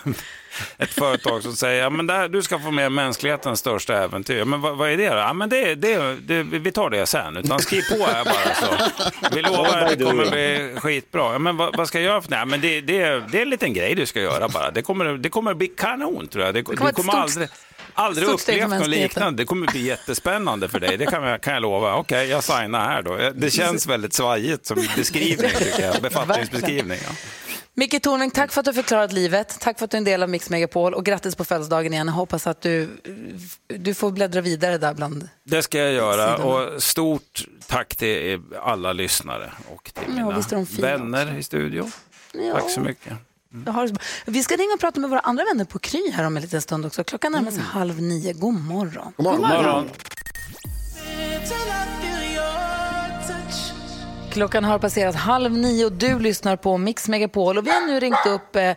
ett 0.78 0.90
företag 0.94 1.44
som 1.44 1.56
säger 1.56 1.84
ja, 1.84 1.90
men 1.90 2.08
där, 2.08 2.30
du 2.30 2.42
ska 2.42 2.60
få 2.60 2.72
med 2.72 2.92
mänsklighetens 2.92 3.60
största 3.60 4.04
äventyr. 4.04 4.44
Men 4.44 4.62
vad, 4.62 4.78
vad 4.78 4.90
är 4.90 4.98
det 4.98 5.10
då? 5.10 5.16
Ja, 5.16 5.34
men 5.34 5.50
det, 5.50 5.76
det, 5.76 6.16
det, 6.16 6.44
vi 6.44 6.72
tar 6.72 6.90
det 6.90 7.06
sen. 7.06 7.38
Utan 7.38 7.60
skriv 7.60 7.82
på 7.92 8.06
här 8.06 8.26
bara 8.26 8.56
så. 8.56 8.92
Vi 9.36 9.42
lovar 9.42 9.82
att 9.82 10.00
det 10.00 10.06
kommer 10.06 10.30
bli 10.32 10.76
skitbra. 10.80 11.32
Ja, 11.34 11.40
men 11.40 11.58
vad, 11.58 11.76
vad 11.78 11.88
ska 11.88 11.98
jag 11.98 12.06
göra 12.06 12.22
för 12.22 12.30
Nej, 12.32 12.46
men 12.46 12.62
det, 12.62 12.82
det, 12.82 13.00
det 13.32 13.38
är 13.38 13.42
en 13.42 13.50
liten 13.50 13.74
grej 13.74 13.96
du 13.96 14.06
ska 14.06 14.22
göra 14.22 14.48
bara. 14.50 14.72
Det 14.72 14.82
kommer, 14.82 15.06
det 15.06 15.30
kommer 15.30 15.54
bli 15.54 15.68
kanon 15.68 16.28
tror 16.28 16.46
jag. 16.46 16.54
Det, 16.54 16.64
kommer 16.64 16.86
du 16.88 16.94
kommer 16.94 17.14
aldrig, 17.14 17.48
aldrig 17.94 18.28
stort 18.28 18.42
upplevt 18.42 18.70
något 18.70 18.88
liknande. 18.88 19.44
Det 19.44 19.46
kommer 19.46 19.68
bli 19.68 19.82
jättespännande 19.88 20.68
för 20.70 20.80
dig. 20.80 20.98
Det 20.98 21.06
kan 21.06 21.24
jag, 21.24 21.42
kan 21.42 21.54
jag 21.54 21.62
lova. 21.62 21.96
Okej, 21.96 22.28
jag 22.30 22.44
signar 22.44 22.86
här 22.86 23.02
då. 23.02 23.18
Det 23.36 23.52
känns 23.52 23.88
väldigt 23.88 24.14
svajigt 24.14 24.66
som 24.66 24.88
beskrivning 24.96 25.50
tycker 25.58 25.82
jag. 25.86 26.02
Befattningsbeskrivning. 26.02 27.00
Ja. 27.04 27.12
Micke 27.78 28.02
Tornving, 28.02 28.32
tack 28.32 28.52
för 28.52 28.60
att 28.60 28.66
du 28.66 28.70
har 28.70 28.74
förklarat 28.74 29.14
livet. 29.14 29.60
Tack 29.60 29.78
för 29.78 29.86
att 29.86 29.92
du 29.92 29.98
är 29.98 30.00
en 30.00 30.04
del 30.04 30.24
av 30.24 30.30
Mix 30.30 30.50
Megapol 30.50 30.94
och 30.94 31.06
grattis 31.06 31.36
på 31.36 31.46
födelsedagen 31.46 31.94
igen. 31.94 32.08
Jag 32.08 32.14
hoppas 32.14 32.48
att 32.48 32.62
du, 32.62 32.90
du 33.68 33.94
får 33.94 34.12
bläddra 34.12 34.42
vidare 34.42 34.78
där 34.78 34.94
bland... 34.94 35.30
Det 35.44 35.62
ska 35.64 35.78
jag 35.78 35.94
göra 35.94 36.38
Sidorna. 36.38 36.74
och 36.76 36.84
stort 36.84 37.46
tack 37.68 37.96
till 37.96 38.42
alla 38.62 38.94
lyssnare 38.94 39.52
och 39.76 39.92
till 39.94 40.18
Ja, 40.18 40.44
mina 40.50 40.66
fina 40.66 40.88
vänner 40.98 41.38
i 41.38 41.44
studion. 41.44 41.92
Ja. 42.34 42.54
Tack 42.54 42.70
så 42.72 42.80
mycket. 42.80 43.14
Bra. 43.50 43.88
Vi 44.26 44.44
ska 44.44 44.56
ringa 44.56 44.74
och 44.74 44.80
prata 44.80 45.00
med 45.00 45.10
våra 45.10 45.20
andra 45.20 45.44
vänner 45.44 45.66
på 45.66 45.80
Kry 45.80 46.12
här 46.12 46.24
om 46.24 46.38
en 46.38 46.42
liten 46.44 46.62
stund 46.62 46.86
också. 46.86 47.04
Klockan 47.04 47.32
närmar 47.32 47.52
sig 47.52 47.62
halv 47.62 48.02
nio. 48.02 48.34
God 48.34 48.54
morgon. 48.54 49.14
God 49.18 49.26
morgon. 49.26 49.42
God 49.42 49.50
morgon. 49.50 49.90
Klockan 54.36 54.64
har 54.64 54.80
passerat 54.80 55.16
halv 55.16 55.52
nio 55.52 55.86
och 55.86 55.92
du 55.92 56.20
lyssnar 56.20 56.56
på 56.56 56.78
Mix 56.78 57.08
Megapol. 57.08 57.58
Och 57.58 57.68
vi 57.68 57.70
har 57.70 57.88
nu 57.88 58.00
ringt 58.00 58.26
upp 58.28 58.56
eh, 58.56 58.72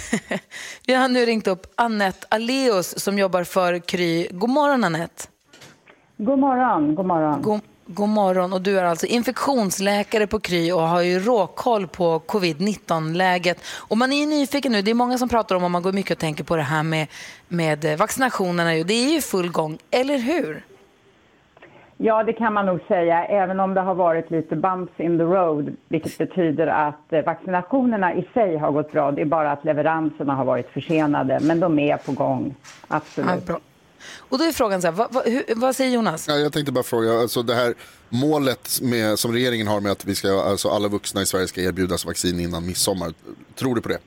vi 0.86 0.94
har 0.94 1.08
nu 1.08 1.26
ringt 1.26 1.46
upp 1.46 1.66
Annette 1.74 2.26
Aleus 2.30 2.98
som 2.98 3.18
jobbar 3.18 3.44
för 3.44 3.78
Kry. 3.78 4.28
God 4.30 4.50
morgon 4.50 4.84
Annette. 4.84 5.24
God 6.16 6.38
morgon, 6.38 6.94
god 6.94 7.06
morgon. 7.06 7.42
God, 7.42 7.60
god 7.86 8.08
morgon. 8.08 8.52
Och 8.52 8.62
du 8.62 8.78
är 8.78 8.84
alltså 8.84 9.06
infektionsläkare 9.06 10.26
på 10.26 10.40
Kry 10.40 10.72
och 10.72 10.82
har 10.82 11.02
ju 11.02 11.20
råkoll 11.20 11.86
på 11.86 12.18
covid-19-läget. 12.18 13.64
Och 13.76 13.98
man 13.98 14.12
är 14.12 14.16
ju 14.16 14.26
nyfiken 14.26 14.72
nu. 14.72 14.82
Det 14.82 14.90
är 14.90 14.94
många 14.94 15.18
som 15.18 15.28
pratar 15.28 15.56
om, 15.56 15.64
och 15.64 15.70
man 15.70 15.82
går 15.82 15.92
mycket 15.92 16.12
och 16.12 16.18
tänker 16.18 16.44
på 16.44 16.56
det 16.56 16.62
här 16.62 16.82
med, 16.82 17.06
med 17.48 17.98
vaccinationerna. 17.98 18.70
Det 18.70 18.94
är 18.94 19.12
ju 19.12 19.20
full 19.20 19.50
gång, 19.50 19.78
eller 19.90 20.18
hur? 20.18 20.64
Ja, 22.06 22.22
det 22.22 22.32
kan 22.32 22.52
man 22.52 22.66
nog 22.66 22.80
säga, 22.88 23.24
även 23.24 23.60
om 23.60 23.74
det 23.74 23.80
har 23.80 23.94
varit 23.94 24.30
lite 24.30 24.56
bumps 24.56 25.00
in 25.00 25.18
the 25.18 25.24
road, 25.24 25.76
vilket 25.88 26.18
betyder 26.18 26.66
att 26.66 27.12
eh, 27.12 27.24
vaccinationerna 27.24 28.14
i 28.14 28.28
sig 28.34 28.56
har 28.56 28.72
gått 28.72 28.92
bra. 28.92 29.12
Det 29.12 29.20
är 29.20 29.26
bara 29.26 29.52
att 29.52 29.64
leveranserna 29.64 30.34
har 30.34 30.44
varit 30.44 30.68
försenade, 30.68 31.38
men 31.42 31.60
de 31.60 31.78
är 31.78 31.96
på 31.96 32.12
gång. 32.12 32.54
Absolut. 32.88 33.30
Ja, 33.30 33.46
bra. 33.46 33.60
Och 34.18 34.38
då 34.38 34.44
är 34.44 34.52
frågan 34.52 34.80
så 34.82 34.86
här, 34.86 34.94
vad, 34.94 35.12
vad, 35.12 35.24
hur, 35.24 35.42
vad 35.56 35.76
säger 35.76 35.90
Jonas? 35.90 36.28
Ja, 36.28 36.34
jag 36.34 36.52
tänkte 36.52 36.72
bara 36.72 36.84
fråga, 36.84 37.12
alltså 37.12 37.42
det 37.42 37.54
här 37.54 37.74
målet 38.08 38.80
med, 38.82 39.18
som 39.18 39.32
regeringen 39.32 39.66
har 39.66 39.80
med 39.80 39.92
att 39.92 40.04
vi 40.04 40.14
ska, 40.14 40.42
alltså 40.42 40.68
alla 40.68 40.88
vuxna 40.88 41.22
i 41.22 41.26
Sverige 41.26 41.46
ska 41.46 41.60
erbjudas 41.60 42.06
vaccin 42.06 42.40
innan 42.40 42.66
midsommar. 42.66 43.12
Tror 43.54 43.74
du 43.74 43.80
på 43.80 43.88
det? 43.88 43.98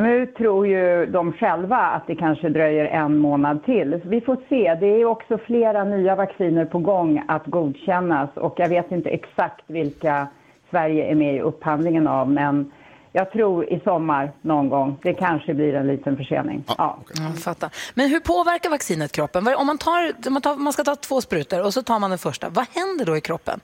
Nu 0.00 0.26
tror 0.26 0.66
ju 0.66 1.06
de 1.06 1.32
själva 1.32 1.76
att 1.76 2.06
det 2.06 2.16
kanske 2.16 2.48
dröjer 2.48 2.84
en 2.84 3.18
månad 3.18 3.64
till. 3.64 4.00
Så 4.02 4.08
vi 4.08 4.20
får 4.20 4.36
se. 4.48 4.74
Det 4.80 4.86
är 4.86 5.04
också 5.04 5.38
flera 5.38 5.84
nya 5.84 6.14
vacciner 6.14 6.64
på 6.64 6.78
gång 6.78 7.24
att 7.28 7.46
godkännas 7.46 8.30
och 8.34 8.54
jag 8.56 8.68
vet 8.68 8.92
inte 8.92 9.08
exakt 9.08 9.64
vilka 9.66 10.26
Sverige 10.70 11.10
är 11.10 11.14
med 11.14 11.36
i 11.36 11.40
upphandlingen 11.40 12.06
av 12.06 12.30
men 12.30 12.72
jag 13.12 13.32
tror 13.32 13.72
i 13.72 13.80
sommar 13.84 14.32
någon 14.42 14.68
gång. 14.68 14.98
Det 15.02 15.14
kanske 15.14 15.54
blir 15.54 15.74
en 15.74 15.86
liten 15.86 16.16
försening. 16.16 16.64
Ja. 16.78 16.98
Jag 17.14 17.38
fattar. 17.38 17.70
Men 17.94 18.10
hur 18.10 18.20
påverkar 18.20 18.70
vaccinet 18.70 19.12
kroppen? 19.12 19.46
Om 19.56 19.66
man, 19.66 19.78
tar, 19.78 20.12
om 20.26 20.32
man, 20.32 20.42
tar, 20.42 20.56
man 20.56 20.72
ska 20.72 20.84
ta 20.84 20.96
två 20.96 21.20
sprutor 21.20 21.64
och 21.64 21.74
så 21.74 21.82
tar 21.82 21.98
man 21.98 22.10
den 22.10 22.18
första, 22.18 22.48
vad 22.48 22.66
händer 22.68 23.04
då 23.04 23.16
i 23.16 23.20
kroppen? 23.20 23.60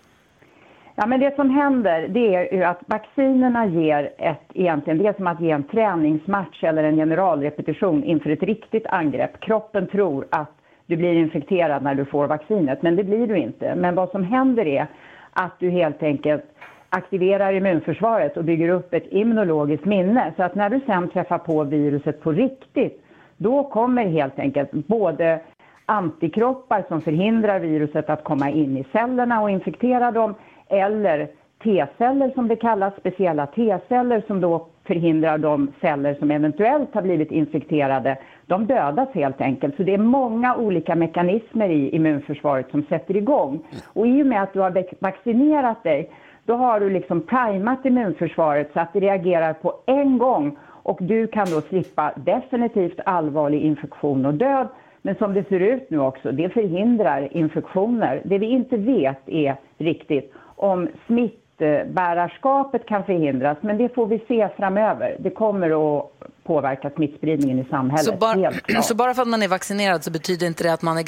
Ja, 0.96 1.07
men 1.07 1.20
det 1.20 1.37
som 1.37 1.50
händer 1.50 2.09
det 2.09 2.35
är 2.35 2.54
ju 2.54 2.64
att 2.64 2.80
vaccinerna 2.87 3.66
ger 3.66 4.12
ett, 4.18 4.42
egentligen, 4.54 4.98
det 4.98 5.07
är 5.07 5.12
som 5.12 5.26
att 5.26 5.40
ge 5.40 5.50
en 5.50 5.62
träningsmatch 5.62 6.64
eller 6.64 6.85
en 6.85 6.96
generalrepetition 6.96 8.04
inför 8.04 8.30
ett 8.30 8.42
riktigt 8.42 8.87
angrepp. 8.87 9.40
Kroppen 9.40 9.87
tror 9.87 10.26
att 10.30 10.50
du 10.87 10.96
blir 10.96 11.14
infekterad 11.14 11.83
när 11.83 11.94
du 11.94 12.04
får 12.04 12.26
vaccinet, 12.26 12.83
men 12.83 12.96
det 12.96 13.04
blir 13.04 13.26
du 13.26 13.37
inte. 13.37 13.74
Men 13.74 13.94
vad 13.94 14.11
som 14.11 14.24
händer 14.24 14.66
är 14.66 14.87
att 15.33 15.59
du 15.59 15.70
helt 15.70 16.02
enkelt 16.02 16.44
aktiverar 16.88 17.52
immunförsvaret 17.52 18.37
och 18.37 18.44
bygger 18.44 18.68
upp 18.68 18.94
ett 18.94 19.07
immunologiskt 19.12 19.85
minne. 19.85 20.33
Så 20.37 20.42
att 20.42 20.54
när 20.54 20.70
du 20.70 20.80
sen 20.87 21.09
träffar 21.09 21.38
på 21.38 21.64
viruset 21.64 22.20
på 22.20 22.33
riktigt, 22.33 23.04
då 23.37 23.64
kommer 23.64 24.07
helt 24.07 24.38
enkelt 24.38 24.72
både 24.72 25.40
antikroppar 25.87 26.85
som 26.88 27.00
förhindrar 27.00 27.61
viruset 27.61 28.11
att 28.11 28.24
komma 28.24 28.50
in 28.50 28.76
i 28.76 28.85
cellerna 28.92 29.42
och 29.42 29.50
infektera 29.50 30.11
dem, 30.11 30.35
eller 30.68 31.29
T-celler 31.64 32.31
som 32.35 32.48
det 32.48 32.57
kallas, 32.57 32.94
speciella 32.96 33.46
T-celler 33.46 34.22
som 34.27 34.40
då 34.40 34.66
förhindrar 34.85 35.38
de 35.38 35.72
celler 35.81 36.14
som 36.14 36.31
eventuellt 36.31 36.94
har 36.94 37.03
blivit 37.03 37.31
infekterade. 37.31 38.18
De 38.46 38.66
dödas 38.66 39.09
helt 39.12 39.40
enkelt. 39.40 39.77
Så 39.77 39.83
det 39.83 39.94
är 39.94 39.98
många 39.98 40.57
olika 40.57 40.94
mekanismer 40.94 41.68
i 41.68 41.88
immunförsvaret 41.88 42.70
som 42.70 42.83
sätter 42.83 43.16
igång. 43.16 43.61
Och 43.92 44.07
i 44.07 44.22
och 44.22 44.27
med 44.27 44.42
att 44.42 44.53
du 44.53 44.61
har 44.61 44.85
vaccinerat 44.98 45.83
dig, 45.83 46.11
då 46.44 46.55
har 46.55 46.81
du 46.81 46.90
liksom 46.90 47.20
primat 47.20 47.85
immunförsvaret 47.85 48.70
så 48.72 48.81
att 48.81 48.92
det 48.92 49.00
reagerar 49.00 49.53
på 49.53 49.74
en 49.87 50.18
gång 50.18 50.57
och 50.62 50.98
du 51.00 51.27
kan 51.27 51.46
då 51.50 51.61
slippa 51.61 52.12
definitivt 52.16 53.00
allvarlig 53.07 53.61
infektion 53.61 54.27
och 54.27 54.35
död. 54.35 54.68
Men 55.03 55.14
som 55.14 55.35
det 55.35 55.48
ser 55.48 55.61
ut 55.61 55.90
nu 55.90 56.00
också, 56.00 56.33
det 56.33 56.48
förhindrar 56.48 57.37
infektioner. 57.37 58.22
Det 58.24 58.38
vi 58.38 58.46
inte 58.46 58.77
vet 58.77 59.29
är 59.29 59.57
riktigt 59.79 60.33
om 60.64 60.88
smittbärarskapet 61.07 62.87
kan 62.87 63.05
förhindras, 63.05 63.59
men 63.61 63.79
det 63.79 63.94
får 63.94 64.07
vi 64.07 64.18
se 64.29 64.48
framöver. 64.57 65.16
Det 65.20 65.31
kommer 65.31 65.98
att 65.98 66.11
påverka 66.44 66.90
smittspridningen 66.90 67.59
i 67.59 67.64
samhället. 67.70 68.05
Så 68.05 68.12
bara, 68.16 68.83
så 68.83 68.94
bara 68.94 69.14
för 69.14 69.22
att 69.22 69.29
man 69.29 69.42
är 69.42 69.48
vaccinerad 69.48 70.05
så 70.05 70.11
betyder 70.11 70.46
inte 70.46 70.64
det 70.64 70.72
att 70.72 70.83
man 70.83 70.98
är 70.98 71.03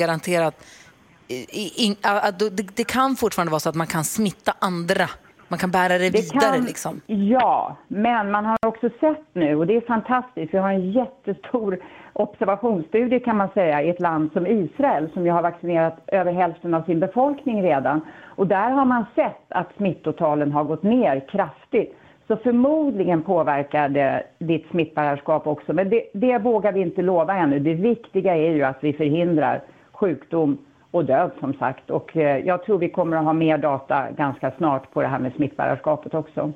i- 1.28 1.84
i- 1.86 1.96
det, 2.38 2.76
det 2.76 2.84
kan 2.84 3.16
fortfarande 3.16 3.50
vara 3.50 3.60
så 3.60 3.68
att 3.68 3.74
man 3.74 3.86
kan 3.86 4.04
smitta 4.04 4.54
andra. 4.58 5.08
Man 5.48 5.58
kan 5.58 5.70
bära 5.70 5.88
det, 5.98 6.10
Det 6.10 6.32
vidare. 6.34 6.56
kan- 6.56 6.64
Liksom. 6.66 7.00
Ja, 7.06 7.76
men 7.88 8.30
man 8.30 8.44
har 8.44 8.56
också 8.66 8.88
sett 9.00 9.22
nu, 9.32 9.56
och 9.56 9.66
det 9.66 9.76
är 9.76 9.80
fantastiskt, 9.80 10.54
vi 10.54 10.58
har 10.58 10.70
en 10.70 10.90
jättestor 10.92 11.78
observationsstudie 12.12 13.20
kan 13.20 13.36
man 13.36 13.48
säga 13.54 13.82
i 13.82 13.88
ett 13.90 14.00
land 14.00 14.32
som 14.32 14.46
Israel 14.46 15.10
som 15.14 15.24
ju 15.26 15.30
har 15.32 15.42
vaccinerat 15.42 15.96
över 16.06 16.32
hälften 16.32 16.74
av 16.74 16.82
sin 16.82 17.00
befolkning 17.00 17.62
redan. 17.62 18.00
Och 18.24 18.46
där 18.46 18.70
har 18.70 18.84
man 18.84 19.04
sett 19.14 19.42
att 19.48 19.68
smittotalen 19.76 20.52
har 20.52 20.64
gått 20.64 20.82
ner 20.82 21.20
kraftigt. 21.28 21.96
Så 22.26 22.36
förmodligen 22.36 23.22
påverkar 23.22 23.88
det 23.88 24.22
ditt 24.38 24.66
smittbärarskap 24.70 25.46
också. 25.46 25.72
Men 25.72 25.90
det, 25.90 26.02
det 26.14 26.38
vågar 26.38 26.72
vi 26.72 26.80
inte 26.80 27.02
lova 27.02 27.34
ännu. 27.36 27.58
Det 27.58 27.74
viktiga 27.74 28.36
är 28.36 28.50
ju 28.50 28.62
att 28.64 28.78
vi 28.84 28.92
förhindrar 28.92 29.60
sjukdom 29.92 30.58
och 30.96 31.04
död 31.04 31.30
som 31.40 31.54
sagt. 31.54 31.90
Och 31.90 32.16
eh, 32.16 32.46
jag 32.46 32.64
tror 32.64 32.78
vi 32.78 32.88
kommer 32.88 33.16
att 33.16 33.24
ha 33.24 33.32
mer 33.32 33.58
data 33.58 34.10
ganska 34.10 34.50
snart 34.50 34.92
på 34.92 35.02
det 35.02 35.08
här 35.08 35.18
med 35.18 35.32
smittbärarskapet 35.36 36.14
också. 36.14 36.52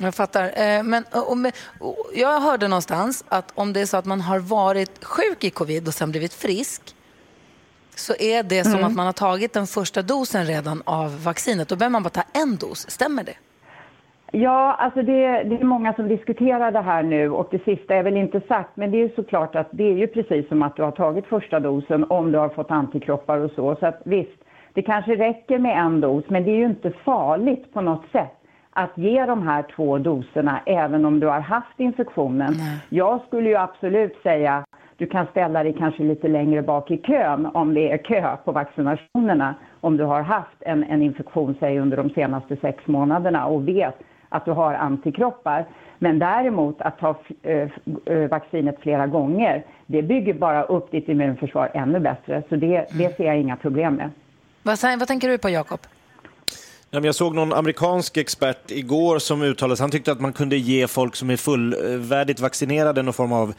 Jag 0.00 0.14
fattar. 0.14 0.44
Eh, 0.44 0.82
Men, 0.82 1.04
och, 1.12 1.32
och, 1.32 1.38
och, 1.80 1.96
jag 2.14 2.40
hörde 2.40 2.68
någonstans 2.68 3.24
att 3.28 3.52
om 3.54 3.72
det 3.72 3.80
är 3.80 3.86
så 3.86 3.96
att 3.96 4.04
man 4.04 4.20
har 4.20 4.38
varit 4.38 5.04
sjuk 5.04 5.44
i 5.44 5.50
covid 5.50 5.88
och 5.88 5.94
sen 5.94 6.10
blivit 6.10 6.34
frisk 6.34 6.94
så 7.96 8.14
är 8.18 8.42
det 8.42 8.64
som 8.64 8.72
Mm. 8.74 8.84
att 8.84 8.94
man 8.94 9.06
har 9.06 9.12
tagit 9.12 9.52
den 9.52 9.66
första 9.66 10.02
dosen 10.02 10.46
redan 10.46 10.82
av 10.86 11.22
vaccinet. 11.24 11.68
Då 11.68 11.76
behöver 11.76 11.92
man 11.92 12.02
bara 12.02 12.10
ta 12.10 12.22
en 12.32 12.56
dos. 12.56 12.90
Stämmer 12.90 13.24
det? 13.24 13.34
Ja, 14.32 14.76
alltså 14.78 15.02
det, 15.02 15.42
det 15.42 15.60
är 15.60 15.64
många 15.64 15.92
som 15.92 16.08
diskuterar 16.08 16.72
det 16.72 16.80
här 16.80 17.02
nu 17.02 17.30
och 17.30 17.48
det 17.50 17.64
sista 17.64 17.94
är 17.94 18.02
väl 18.02 18.16
inte 18.16 18.40
sagt, 18.40 18.76
men 18.76 18.90
det 18.90 18.96
är 18.96 19.08
ju 19.08 19.14
såklart 19.14 19.56
att 19.56 19.68
det 19.70 19.84
är 19.84 19.96
ju 19.96 20.06
precis 20.06 20.48
som 20.48 20.62
att 20.62 20.76
du 20.76 20.82
har 20.82 20.90
tagit 20.90 21.26
första 21.26 21.60
dosen 21.60 22.04
om 22.08 22.32
du 22.32 22.38
har 22.38 22.48
fått 22.48 22.70
antikroppar 22.70 23.38
och 23.38 23.50
så. 23.50 23.76
Så 23.76 23.86
att 23.86 24.00
visst, 24.04 24.44
det 24.72 24.82
kanske 24.82 25.16
räcker 25.16 25.58
med 25.58 25.78
en 25.78 26.00
dos, 26.00 26.24
men 26.28 26.44
det 26.44 26.50
är 26.50 26.56
ju 26.56 26.66
inte 26.66 26.90
farligt 26.90 27.72
på 27.72 27.80
något 27.80 28.10
sätt 28.12 28.34
att 28.70 28.98
ge 28.98 29.26
de 29.26 29.48
här 29.48 29.64
två 29.76 29.98
doserna 29.98 30.60
även 30.66 31.04
om 31.04 31.20
du 31.20 31.26
har 31.26 31.40
haft 31.40 31.80
infektionen. 31.80 32.54
Jag 32.88 33.20
skulle 33.26 33.48
ju 33.48 33.56
absolut 33.56 34.16
säga 34.22 34.64
du 34.96 35.06
kan 35.06 35.26
ställa 35.26 35.62
dig 35.62 35.72
kanske 35.78 36.02
lite 36.02 36.28
längre 36.28 36.62
bak 36.62 36.90
i 36.90 36.96
kön 36.96 37.46
om 37.46 37.74
det 37.74 37.92
är 37.92 37.96
kö 37.96 38.36
på 38.44 38.52
vaccinationerna 38.52 39.54
om 39.80 39.96
du 39.96 40.04
har 40.04 40.22
haft 40.22 40.56
en, 40.60 40.84
en 40.84 41.02
infektion, 41.02 41.54
säg 41.60 41.78
under 41.78 41.96
de 41.96 42.10
senaste 42.10 42.56
sex 42.56 42.86
månaderna 42.86 43.46
och 43.46 43.68
vet 43.68 43.94
att 44.28 44.44
du 44.44 44.50
har 44.50 44.74
antikroppar. 44.74 45.66
Men 45.98 46.18
däremot 46.18 46.80
att 46.80 46.98
ta 46.98 47.16
eh, 47.42 47.68
eh, 48.04 48.28
vaccinet 48.30 48.76
flera 48.80 49.06
gånger, 49.06 49.64
det 49.86 50.02
bygger 50.02 50.34
bara 50.34 50.64
upp 50.64 50.90
ditt 50.90 51.08
immunförsvar 51.08 51.70
ännu 51.74 52.00
bättre. 52.00 52.42
Så 52.48 52.56
det, 52.56 52.86
det 52.92 53.16
ser 53.16 53.24
jag 53.24 53.38
inga 53.40 53.56
problem 53.56 53.94
med. 53.94 54.10
Vad, 54.62 54.78
vad 54.98 55.08
tänker 55.08 55.28
du 55.28 55.38
på, 55.38 55.48
Jakob? 55.48 55.80
Jag 56.90 57.14
såg 57.14 57.34
någon 57.34 57.52
amerikansk 57.52 58.16
expert 58.16 58.70
igår 58.70 59.18
som 59.18 59.42
uttalade 59.42 59.76
sig. 59.76 59.84
Han 59.84 59.90
tyckte 59.90 60.12
att 60.12 60.20
man 60.20 60.32
kunde 60.32 60.56
ge 60.56 60.86
folk 60.86 61.16
som 61.16 61.30
är 61.30 61.36
fullvärdigt 61.36 62.40
vaccinerade 62.40 63.02
någon 63.02 63.14
form 63.14 63.32
av 63.32 63.54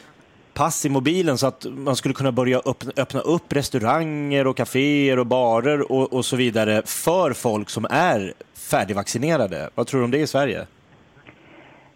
pass 0.60 0.86
i 0.86 0.89
mobilen 0.89 1.38
så 1.38 1.48
att 1.48 1.65
man 1.69 1.95
skulle 1.95 2.13
kunna 2.13 2.32
börja 2.32 2.58
öppna, 2.58 2.91
öppna 2.98 3.19
upp 3.19 3.54
restauranger 3.54 4.48
och 4.48 4.58
kaféer 4.58 5.19
och 5.19 5.26
barer 5.26 5.91
och, 5.91 6.13
och 6.13 6.26
så 6.26 6.36
vidare 6.36 6.82
för 6.86 7.34
folk 7.34 7.69
som 7.69 7.86
är 7.89 8.34
färdigvaccinerade. 8.72 9.69
Vad 9.76 9.88
tror 9.88 10.00
du 10.00 10.06
om 10.06 10.12
det 10.12 10.17
i 10.17 10.28
Sverige? 10.28 10.60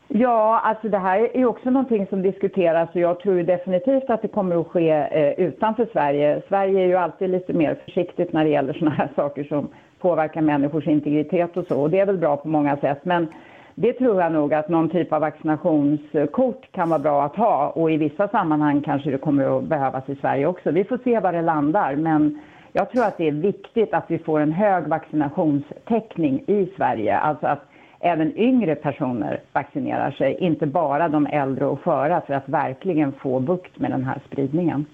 Ja, 0.07 0.59
alltså 0.59 0.89
det 0.89 0.97
här 0.97 1.19
är 1.19 1.37
ju 1.37 1.45
också 1.45 1.69
någonting 1.69 2.07
som 2.07 2.21
diskuteras 2.21 2.89
och 2.93 3.01
jag 3.01 3.19
tror 3.19 3.43
definitivt 3.43 4.09
att 4.09 4.21
det 4.21 4.27
kommer 4.27 4.61
att 4.61 4.67
ske 4.67 4.89
eh, 4.89 5.47
utanför 5.47 5.87
Sverige. 5.91 6.41
Sverige 6.47 6.79
är 6.83 6.87
ju 6.87 6.95
alltid 6.95 7.29
lite 7.29 7.53
mer 7.53 7.77
försiktigt 7.85 8.33
när 8.33 8.43
det 8.43 8.49
gäller 8.49 8.73
sådana 8.73 8.95
här 8.95 9.09
saker 9.15 9.43
som 9.43 9.67
påverkar 9.99 10.41
människors 10.41 10.87
integritet 10.87 11.57
och 11.57 11.65
så 11.67 11.81
och 11.81 11.89
det 11.89 11.99
är 11.99 12.05
väl 12.05 12.17
bra 12.17 12.37
på 12.37 12.47
många 12.47 12.77
sätt. 12.77 13.05
Men 13.05 13.27
det 13.75 13.93
tror 13.93 14.21
jag 14.21 14.31
nog 14.31 14.53
att 14.53 14.69
någon 14.69 14.89
typ 14.89 15.13
av 15.13 15.21
vaccinationskort 15.21 16.71
kan 16.71 16.89
vara 16.89 16.99
bra 16.99 17.23
att 17.23 17.35
ha 17.35 17.69
och 17.69 17.91
i 17.91 17.97
vissa 17.97 18.27
sammanhang 18.27 18.81
kanske 18.81 19.11
det 19.11 19.17
kommer 19.17 19.57
att 19.57 19.63
behövas 19.63 20.09
i 20.09 20.15
Sverige 20.15 20.45
också. 20.45 20.71
Vi 20.71 20.83
får 20.83 20.99
se 21.03 21.19
var 21.19 21.33
det 21.33 21.41
landar 21.41 21.95
men 21.95 22.39
jag 22.73 22.91
tror 22.91 23.03
att 23.05 23.17
det 23.17 23.27
är 23.27 23.31
viktigt 23.31 23.93
att 23.93 24.05
vi 24.07 24.19
får 24.19 24.39
en 24.39 24.51
hög 24.51 24.87
vaccinationstäckning 24.87 26.43
i 26.47 26.69
Sverige. 26.77 27.17
Alltså 27.17 27.47
att 27.47 27.63
även 27.99 28.37
yngre 28.37 28.75
personer 28.75 29.41
vaccinerar 29.53 30.11
sig, 30.11 30.37
inte 30.39 30.65
bara 30.65 31.09
de 31.09 31.27
äldre 31.27 31.65
och 31.65 31.81
sköra 31.81 32.21
för 32.21 32.33
att 32.33 32.49
verkligen 32.49 33.11
få 33.11 33.39
bukt 33.39 33.79
med 33.79 33.91
den 33.91 34.03
här 34.03 34.21
spridningen. 34.27 34.85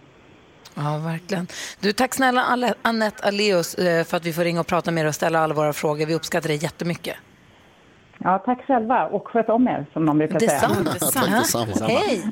Ja, 0.76 1.02
verkligen. 1.06 1.48
Du, 1.82 1.92
tack 1.94 2.14
snälla 2.14 2.42
Anette 2.82 3.28
Aleus 3.28 3.76
eh, 3.76 4.04
för 4.04 4.18
att 4.18 4.26
vi 4.26 4.34
får 4.34 4.44
ringa 4.44 4.60
och 4.60 4.68
prata 4.68 4.92
med 4.92 5.04
dig 5.04 5.08
och 5.08 5.16
ställa 5.16 5.40
alla 5.40 5.54
våra 5.54 5.74
frågor. 5.74 6.06
Vi 6.06 6.16
uppskattar 6.16 6.48
det 6.48 6.56
jättemycket. 6.56 7.16
Ja, 8.24 8.40
tack 8.46 8.66
själva 8.68 9.06
och 9.08 9.28
sköt 9.28 9.50
om 9.50 9.68
er 9.68 9.86
som 9.94 10.06
man 10.06 10.18
brukar 10.18 10.40
säga. 10.40 10.52
Detsamma. 10.52 11.36
Detsamma. 11.66 11.88
Hej! 11.88 12.24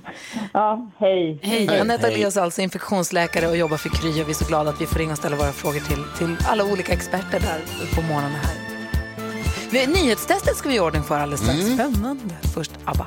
Ja, 0.54 0.92
hej. 0.98 1.40
Hej. 1.44 1.80
Anette 1.80 2.08
Aleus 2.08 2.38
är 2.38 2.42
alltså 2.42 2.62
infektionsläkare 2.62 3.48
och 3.48 3.58
jobbar 3.58 3.78
för 3.78 3.90
Kry 3.90 4.10
och 4.22 4.28
vi 4.28 4.32
är 4.32 4.34
så 4.34 4.46
glada 4.46 4.70
att 4.70 4.82
vi 4.82 4.86
får 4.86 5.00
ringa 5.00 5.12
och 5.12 5.18
ställa 5.18 5.36
våra 5.36 5.52
frågor 5.52 5.80
till, 5.80 6.04
till 6.18 6.48
alla 6.50 6.64
olika 6.64 6.94
experter 6.94 7.40
där 7.40 7.62
på 7.96 8.02
morgonen 8.02 8.32
här. 8.32 9.88
Nyhetstestet 9.88 10.56
ska 10.56 10.70
vi 10.70 10.76
i 10.76 10.80
ordning 10.80 11.04
för 11.04 11.20
alldeles 11.20 11.42
strax. 11.42 11.60
Spännande. 11.60 12.36
Först 12.56 12.72
ABBA. 12.86 13.06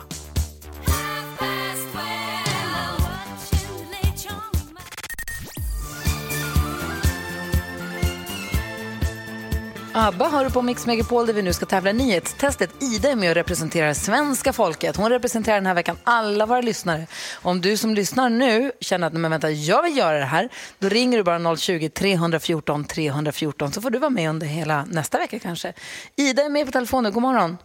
ABBA 9.95 10.25
har 10.25 10.45
du 10.45 10.51
på 10.51 10.63
Mix 10.63 10.87
Megapol 10.87 11.27
där 11.27 11.33
vi 11.33 11.43
nu 11.43 11.53
ska 11.53 11.67
tävla 11.67 11.91
i 11.91 11.93
nyhetstestet. 11.93 12.83
Ida 12.83 13.11
är 13.11 13.17
med 13.17 13.29
och 13.29 13.35
representerar 13.35 13.93
svenska 13.93 14.53
folket. 14.53 14.97
Hon 14.97 15.11
representerar 15.11 15.55
den 15.55 15.67
här 15.67 15.75
veckan 15.75 15.97
alla 16.05 16.47
våra 16.47 16.61
lyssnare. 16.61 17.07
Om 17.43 17.61
du 17.61 17.77
som 17.77 17.95
lyssnar 17.95 18.31
nu 18.31 18.73
känner 18.81 19.07
att 19.07 19.13
men 19.13 19.31
vänta, 19.31 19.51
jag 19.51 19.83
vill 19.83 19.97
göra 19.97 20.19
det 20.19 20.25
här, 20.25 20.49
då 20.79 20.89
ringer 20.89 21.19
du 21.19 21.25
bara 21.25 21.39
020-314 21.39 22.85
314 22.85 23.73
så 23.73 23.81
får 23.81 23.91
du 23.91 23.99
vara 23.99 24.11
med 24.11 24.31
under 24.31 24.47
hela 24.47 24.85
nästa 24.85 25.19
vecka 25.19 25.39
kanske. 25.39 25.73
Ida 26.17 26.43
är 26.43 26.51
med 26.51 26.67
på 26.67 26.73
telefonen. 26.73 27.13
God 27.13 27.23
morgon. 27.23 27.59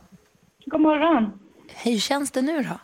God 0.65 0.81
morgon. 0.81 1.31
Hej, 1.73 1.93
hur 1.93 1.99
känns 1.99 2.31
det 2.31 2.41
nu 2.41 2.63
då? 2.63 2.79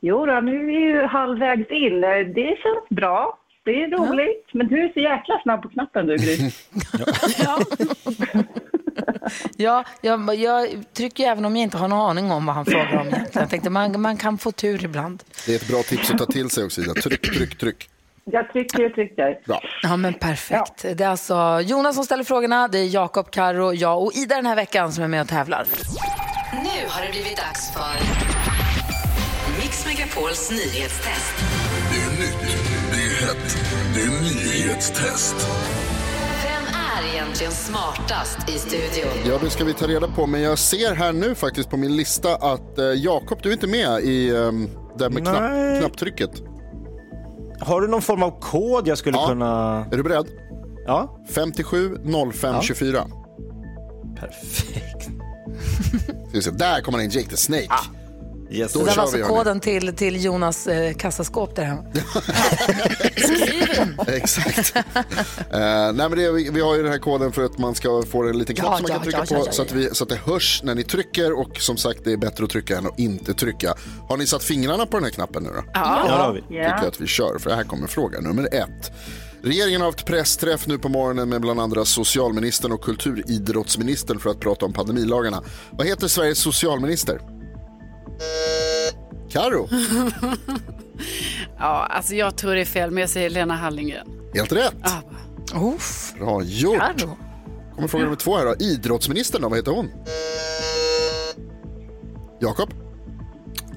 Jo 0.00 0.26
då, 0.26 0.40
nu 0.40 0.56
är 0.60 0.66
vi 0.66 0.72
ju 0.72 1.06
halvvägs 1.06 1.70
in. 1.70 2.00
Det 2.34 2.56
känns 2.62 2.88
bra. 2.88 3.38
Det 3.70 3.82
är 3.82 3.88
roligt. 3.88 4.46
Men 4.52 4.68
du 4.68 4.84
är 4.84 4.92
så 4.92 5.00
jäkla 5.00 5.40
snabb 5.42 5.62
på 5.62 5.68
knappen 5.68 6.06
du, 6.06 6.16
Gry. 6.16 6.36
Ja, 9.56 9.84
jag, 10.00 10.34
jag 10.34 10.68
trycker 10.92 11.24
även 11.24 11.44
om 11.44 11.56
jag 11.56 11.62
inte 11.62 11.78
har 11.78 11.88
någon 11.88 12.10
aning 12.10 12.30
om 12.32 12.46
vad 12.46 12.54
han 12.54 12.64
frågar 12.64 12.96
om 12.96 13.06
egentligen. 13.06 13.26
Jag 13.32 13.50
tänkte 13.50 13.70
man, 13.70 14.00
man 14.00 14.16
kan 14.16 14.38
få 14.38 14.52
tur 14.52 14.84
ibland. 14.84 15.22
Det 15.46 15.52
är 15.52 15.56
ett 15.56 15.68
bra 15.68 15.82
tips 15.82 16.10
att 16.10 16.18
ta 16.18 16.26
till 16.26 16.50
sig 16.50 16.64
också, 16.64 16.80
Ida. 16.80 16.94
Tryck, 16.94 17.34
tryck, 17.34 17.58
tryck. 17.58 17.88
Jag 18.24 18.52
trycker 18.52 18.86
och 18.86 18.94
trycker. 18.94 19.38
Bra. 19.46 19.62
Ja, 19.82 19.96
men 19.96 20.14
perfekt. 20.14 20.82
Det 20.82 21.00
är 21.00 21.08
alltså 21.08 21.60
Jonas 21.64 21.94
som 21.94 22.04
ställer 22.04 22.24
frågorna, 22.24 22.68
det 22.68 22.78
är 22.78 22.94
Jakob, 22.94 23.30
Karo, 23.30 23.72
jag 23.72 24.02
och 24.02 24.12
Ida 24.14 24.36
den 24.36 24.46
här 24.46 24.56
veckan 24.56 24.92
som 24.92 25.04
är 25.04 25.08
med 25.08 25.20
och 25.20 25.28
tävlar. 25.28 25.64
Nu 26.52 26.88
har 26.88 27.06
det 27.06 27.10
blivit 27.10 27.36
dags 27.36 27.72
för 27.72 27.94
Mix 29.60 29.86
Megapols 29.86 30.50
nyhetstest. 30.50 31.34
Det 31.92 31.96
är 31.96 32.20
nytt, 32.20 32.79
det 33.20 33.24
är 33.24 33.28
hett, 33.28 33.56
det 33.94 34.00
är 34.00 34.22
nyhetstest. 34.22 35.34
Vem 36.44 36.74
är 36.74 37.14
egentligen 37.14 37.52
smartast 37.52 38.38
i 38.48 38.52
studion? 38.58 39.10
Ja, 39.26 39.38
det 39.42 39.50
ska 39.50 39.64
vi 39.64 39.74
ta 39.74 39.86
reda 39.86 40.08
på. 40.08 40.26
Men 40.26 40.40
jag 40.40 40.58
ser 40.58 40.94
här 40.94 41.12
nu 41.12 41.34
faktiskt 41.34 41.70
på 41.70 41.76
min 41.76 41.96
lista 41.96 42.34
att 42.36 42.78
eh, 42.78 42.84
Jakob, 42.84 43.38
du 43.42 43.48
är 43.48 43.52
inte 43.52 43.66
med 43.66 44.00
i 44.02 44.30
um, 44.30 44.70
där 44.98 45.10
med 45.10 45.22
knapp, 45.22 45.40
Nej. 45.40 45.80
knapptrycket. 45.80 46.30
Har 47.60 47.80
du 47.80 47.88
någon 47.88 48.02
form 48.02 48.22
av 48.22 48.40
kod 48.40 48.88
jag 48.88 48.98
skulle 48.98 49.16
Ja. 49.16 49.26
kunna... 49.28 49.86
Är 49.92 49.96
du 49.96 50.02
beredd? 50.02 50.26
Ja. 50.86 51.20
57 51.34 51.96
05 52.32 52.54
Ja. 52.54 52.62
24. 52.62 53.06
Perfekt. 54.16 55.02
Ska 56.08 56.32
vi 56.32 56.42
se, 56.42 56.50
Där 56.50 56.80
kommer 56.80 56.98
han 56.98 57.04
in, 57.04 57.10
Jake 57.10 57.28
the 57.28 57.36
Snake. 57.36 57.68
Yes. 58.50 58.72
Det 58.72 58.78
var 58.78 58.88
kör 58.88 59.02
alltså 59.02 59.18
koden 59.18 59.60
till, 59.60 59.96
till 59.96 60.24
Jonas 60.24 60.66
eh, 60.66 60.94
kassaskåp 60.94 61.56
där 61.56 61.64
hemma. 61.64 61.84
Exakt. 64.06 64.76
Eh, 64.76 64.82
nej, 65.50 65.92
men 65.94 66.10
det, 66.10 66.32
vi, 66.32 66.50
vi 66.50 66.60
har 66.60 66.76
ju 66.76 66.82
den 66.82 66.92
här 66.92 66.98
koden 66.98 67.32
för 67.32 67.44
att 67.44 67.58
man 67.58 67.74
ska 67.74 68.02
få 68.02 68.28
en 68.28 68.38
liten 68.38 68.56
knapp 68.56 68.70
Ja, 68.70 68.76
som 68.76 68.82
man 68.82 68.90
ja, 68.90 68.94
kan 68.94 69.04
trycka 69.04 69.18
ja, 69.18 69.24
på 69.24 69.34
ja, 69.34 69.42
ja, 69.46 69.52
så, 69.52 69.62
att 69.62 69.72
vi, 69.72 69.94
så 69.94 70.04
att 70.04 70.10
det 70.10 70.16
hörs 70.16 70.62
när 70.64 70.74
ni 70.74 70.84
trycker 70.84 71.32
och 71.32 71.56
som 71.60 71.76
sagt 71.76 72.00
det 72.04 72.12
är 72.12 72.16
bättre 72.16 72.44
att 72.44 72.50
trycka 72.50 72.78
än 72.78 72.86
att 72.86 72.98
inte 72.98 73.34
trycka. 73.34 73.74
Har 74.08 74.16
ni 74.16 74.26
satt 74.26 74.44
fingrarna 74.44 74.86
på 74.86 74.96
den 74.96 75.04
här 75.04 75.10
knappen 75.10 75.42
nu 75.42 75.48
då? 75.48 75.62
Ja. 75.74 76.04
Ja, 76.06 76.16
det 76.16 76.22
har 76.22 76.32
vi. 76.32 76.40
Tycker 76.40 76.62
jag 76.62 76.86
att 76.86 77.00
vi 77.00 77.06
kör 77.06 77.38
för 77.38 77.50
här 77.50 77.64
kommer 77.64 77.86
fråga 77.86 78.20
nummer 78.20 78.54
ett. 78.54 78.92
Regeringen 79.42 79.80
har 79.80 79.88
haft 79.88 80.06
pressträff 80.06 80.66
nu 80.66 80.78
på 80.78 80.88
morgonen 80.88 81.28
med 81.28 81.40
bland 81.40 81.60
andra 81.60 81.84
socialministern 81.84 82.72
och 82.72 82.82
kulturidrottsministern 82.82 84.18
för 84.18 84.30
att 84.30 84.40
prata 84.40 84.66
om 84.66 84.72
pandemilagarna. 84.72 85.42
Vad 85.70 85.86
heter 85.86 86.08
Sveriges 86.08 86.38
socialminister? 86.38 87.39
Karo, 89.30 89.68
Ja, 91.58 91.86
alltså 91.90 92.14
jag 92.14 92.36
tror 92.36 92.54
det 92.54 92.60
är 92.60 92.64
fel, 92.64 92.90
men 92.90 93.00
jag 93.00 93.10
säger 93.10 93.30
Lena 93.30 93.54
Hallengren. 93.56 94.06
helt 94.34 94.52
rätt. 94.52 94.74
Uff. 95.74 96.14
Bra 96.18 96.42
gjort. 96.42 96.78
Karo. 96.78 97.16
Kommer 97.74 97.88
fråga 97.88 98.04
nummer 98.04 98.16
två 98.16 98.36
här 98.36 98.44
då. 98.44 98.54
Idrottsministern 98.64 99.42
då, 99.42 99.48
vad 99.48 99.58
heter 99.58 99.72
hon? 99.72 99.90
Jakob? 102.40 102.70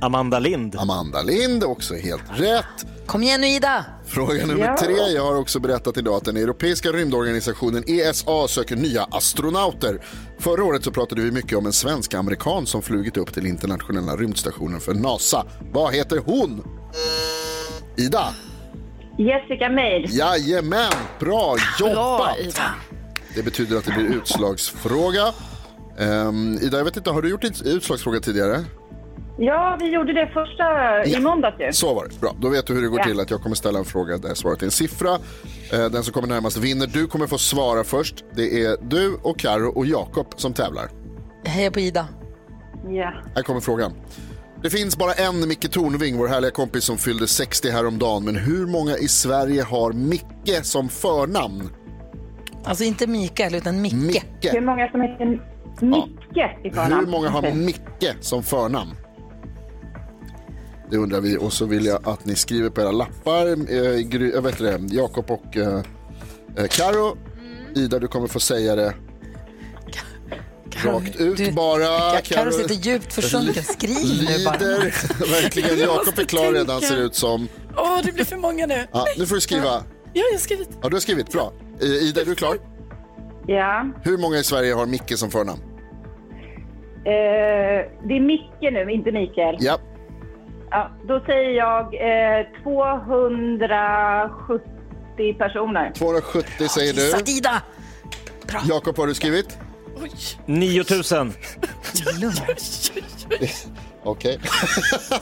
Amanda 0.04 0.40
Lind. 0.40 0.76
Amanda 0.76 1.22
Lind, 1.22 1.64
också 1.64 1.94
helt 1.96 2.24
rätt. 2.34 2.86
Kom 3.06 3.24
igen 3.24 3.42
nu 3.42 3.48
Ida! 3.48 3.86
Fråga 4.08 4.46
nummer 4.46 4.66
Ja. 4.66 4.78
tre. 4.78 4.94
Jag 5.16 5.24
har 5.24 5.36
också 5.36 5.60
berättat 5.60 5.98
idag 5.98 6.16
att 6.16 6.26
den 6.26 6.38
europeiska 6.38 6.90
rymdorganisationen 6.92 7.84
ESA 7.88 8.48
söker 8.48 8.76
nya 8.76 9.04
astronauter. 9.12 10.00
Förra 10.40 10.64
året 10.64 10.84
så 10.84 10.92
pratade 10.92 11.22
vi 11.22 11.32
mycket 11.32 11.58
om 11.58 11.66
en 11.66 11.74
svensk 11.74 12.14
amerikan 12.14 12.66
som 12.66 12.82
flugit 12.82 13.18
upp 13.18 13.34
till 13.34 13.46
internationella 13.46 14.16
rymdstationen 14.16 14.80
för 14.80 14.94
NASA. 14.94 15.46
Vad 15.74 15.94
heter 15.94 16.18
hon? 16.26 16.64
Ida? 17.98 18.26
Jessica 19.18 19.70
Meir. 19.70 20.06
Jajamän, 20.10 20.92
bra 21.20 21.56
jobbat! 21.80 21.96
Bra, 21.96 22.36
Ida. 22.40 22.74
Det 23.36 23.44
betyder 23.44 23.78
att 23.78 23.86
det 23.86 23.92
blir 23.92 24.06
utslagsfråga. 24.16 25.34
Um, 26.00 26.58
Ida, 26.62 26.78
jag 26.78 26.86
vet 26.86 26.98
inte, 26.98 27.10
har 27.10 27.22
du 27.22 27.30
gjort 27.30 27.44
ut- 27.44 27.62
utslagsfråga 27.62 28.20
tidigare? 28.20 28.64
Ja, 29.38 29.78
vi 29.80 29.90
gjorde 29.94 30.14
det 30.14 30.28
första 30.34 31.06
i 31.06 31.20
måndags 31.22 31.56
ju. 31.60 31.74
Så 31.74 31.94
var 31.94 32.08
det. 32.10 32.20
Bra, 32.20 32.36
då 32.40 32.50
vet 32.50 32.68
du 32.68 32.74
hur 32.74 32.82
det 32.82 32.88
går 32.88 33.00
Ja. 33.00 33.06
till. 33.06 33.20
att 33.20 33.32
Jag 33.32 33.42
kommer 33.42 33.56
ställa 33.56 33.80
en 33.80 33.86
fråga 33.86 34.18
där 34.18 34.34
svaret 34.34 34.62
är 34.62 34.66
en 34.66 34.72
siffra. 34.72 35.10
Eh, 35.74 35.86
Den 35.92 36.04
som 36.04 36.14
kommer 36.14 36.28
närmast 36.28 36.58
vinner. 36.58 36.88
Du 36.88 37.08
kommer 37.08 37.28
få 37.28 37.38
svara 37.38 37.84
först. 37.84 38.24
Det 38.36 38.64
är 38.66 38.78
du 38.82 39.16
och 39.24 39.40
Karo 39.40 39.70
och 39.70 39.86
Jakob 39.86 40.28
som 40.36 40.54
tävlar. 40.54 40.90
Hejar 41.46 41.72
på 41.72 41.80
Ida. 41.80 42.08
Ja. 42.90 43.14
Här 43.36 43.44
kommer 43.44 43.60
frågan. 43.60 43.94
Det 44.64 44.70
finns 44.70 44.98
bara 44.98 45.14
en 45.14 45.48
Micke 45.48 45.72
Tornving, 45.72 46.18
vår 46.18 46.28
härliga 46.28 46.52
kompis 46.52 46.84
som 46.84 46.98
fyllde 46.98 47.28
60 47.28 47.70
häromdagen. 47.70 48.26
Men 48.26 48.36
hur 48.36 48.68
många 48.68 48.98
i 48.98 49.08
Sverige 49.08 49.64
har 49.64 49.94
Micke 49.94 50.60
som 50.66 50.90
förnamn? 50.90 51.70
Alltså 52.66 52.84
inte 52.84 53.08
Mikael 53.08 53.56
utan 53.56 53.82
Micke. 53.82 53.94
Micke. 53.94 54.24
Hur 54.54 54.62
många 54.62 54.92
som 54.92 55.02
heter 55.02 55.26
Micke 55.82 56.66
i 56.66 56.70
förnamn? 56.72 57.06
Hur 57.06 57.12
många 57.12 57.30
har 57.30 57.52
Micke 57.52 58.16
som 58.20 58.44
förnamn? 58.44 58.92
Det 60.92 60.98
undrar 60.98 61.22
vi 61.22 61.38
och 61.38 61.54
så 61.54 61.66
vill 61.66 61.86
jag 61.86 62.08
att 62.08 62.26
ni 62.26 62.36
skriver 62.36 62.70
på 62.70 62.82
era 62.82 62.92
lappar. 62.92 63.48
Eh, 63.48 64.00
Gry, 64.00 64.32
jag 64.32 64.42
vet 64.42 64.58
det, 64.58 64.80
Jakob 64.92 65.32
och 65.32 65.58
eh, 65.58 65.82
eh, 66.58 66.66
Karo. 66.70 67.18
Ida, 67.76 68.00
du 68.00 68.08
kommer 68.08 68.28
få 68.28 68.40
säga 68.40 68.76
det 68.76 68.94
rakt 70.86 71.16
ut 71.16 71.38
du- 71.38 71.52
bara. 71.52 72.22
Karo 72.24 72.52
sitter 72.52 72.76
djupt 72.76 73.14
försjunken. 73.14 73.64
Skriv 73.64 74.28
nu 74.28 74.46
bara. 74.46 74.58
Lider. 74.58 74.94
Verkligen. 75.42 75.80
Jakob 75.80 76.20
är 76.20 76.24
klar 76.24 76.52
redan 76.54 76.82
ser 76.82 76.96
det 76.96 77.02
ut 77.04 77.16
som. 77.16 77.48
Åh, 77.78 78.00
det 78.04 78.12
blir 78.12 78.26
för 78.26 78.38
många 78.38 78.66
nu. 78.66 78.88
Ja, 78.92 79.06
nu 79.18 79.26
får 79.26 79.36
du 79.36 79.42
skriva. 79.42 79.64
Ja, 79.66 79.84
jag 80.14 80.24
har 80.32 80.38
skrivit. 80.38 80.70
Ja, 80.82 80.90
du 80.90 80.96
har 80.96 81.02
skrivit. 81.02 81.32
Bra. 81.32 81.54
Eh, 81.82 81.88
Ida, 81.88 82.22
är 82.22 82.26
du 82.26 82.36
klar? 82.36 82.58
Ja. 83.48 83.86
Hur 84.04 84.18
många 84.18 84.38
i 84.38 84.44
Sverige 84.44 84.74
har 84.74 84.86
Micke 84.86 85.18
som 85.18 85.32
förnamn? 85.32 85.60
Eh, 87.06 87.12
det 88.08 88.14
är 88.14 88.20
Micke 88.28 88.62
nu, 88.74 88.92
inte 88.92 89.12
Mikael. 89.12 89.58
Ja. 89.60 89.80
Ja, 90.76 90.92
då 91.08 91.20
säger 91.26 91.50
jag 91.50 91.84
eh, 91.94 92.46
270 92.64 95.34
personer. 95.38 95.92
270 95.92 96.68
säger 96.68 96.94
Gissat 96.94 97.26
du. 97.26 97.32
Ida! 97.32 97.62
Jakob, 98.70 98.98
har 98.98 99.08
du 99.08 99.14
skrivit? 99.14 99.58
9000. 100.46 101.34
Okej. 104.04 104.40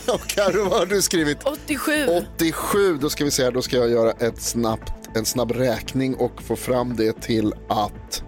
och 0.08 0.28
Karo, 0.28 0.70
vad 0.70 0.80
har 0.80 0.86
du 0.86 1.02
skrivit? 1.02 1.43
87. 1.43 1.91
87. 2.38 2.97
Då 2.97 3.10
ska 3.10 3.24
vi 3.24 3.32
se 3.32 3.43
här, 3.43 3.52
då 3.52 3.62
ska 3.62 3.78
jag 3.78 3.89
göra 3.89 4.12
ett 4.12 4.41
snabbt, 4.41 4.93
en 5.16 5.26
snabb 5.26 5.52
räkning 5.52 6.16
och 6.16 6.41
få 6.41 6.56
fram 6.56 6.95
det 6.95 7.22
till 7.22 7.54
att... 7.70 8.24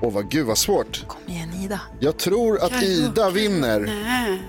Åh, 0.00 0.12
vad 0.12 0.30
gud 0.30 0.46
vad 0.46 0.58
svårt. 0.58 1.04
Kom 1.08 1.20
igen 1.26 1.48
Ida. 1.64 1.80
Jag 2.00 2.18
tror 2.18 2.64
att 2.64 2.82
Ida 2.82 3.30
vinner. 3.30 3.80
Nej. 3.80 4.42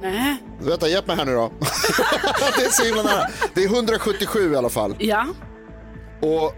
Nej. 0.00 0.36
Vänta, 0.60 0.88
hjälp 0.88 1.06
mig 1.06 1.16
här 1.16 1.24
nu 1.24 1.34
då. 1.34 1.52
det 2.56 2.64
är 2.64 2.70
så 2.70 2.84
himla 2.84 3.02
nära. 3.02 3.26
Det 3.54 3.64
är 3.64 3.66
177 3.74 4.52
i 4.52 4.56
alla 4.56 4.68
fall. 4.68 4.96
Ja. 4.98 5.26
Och 6.22 6.54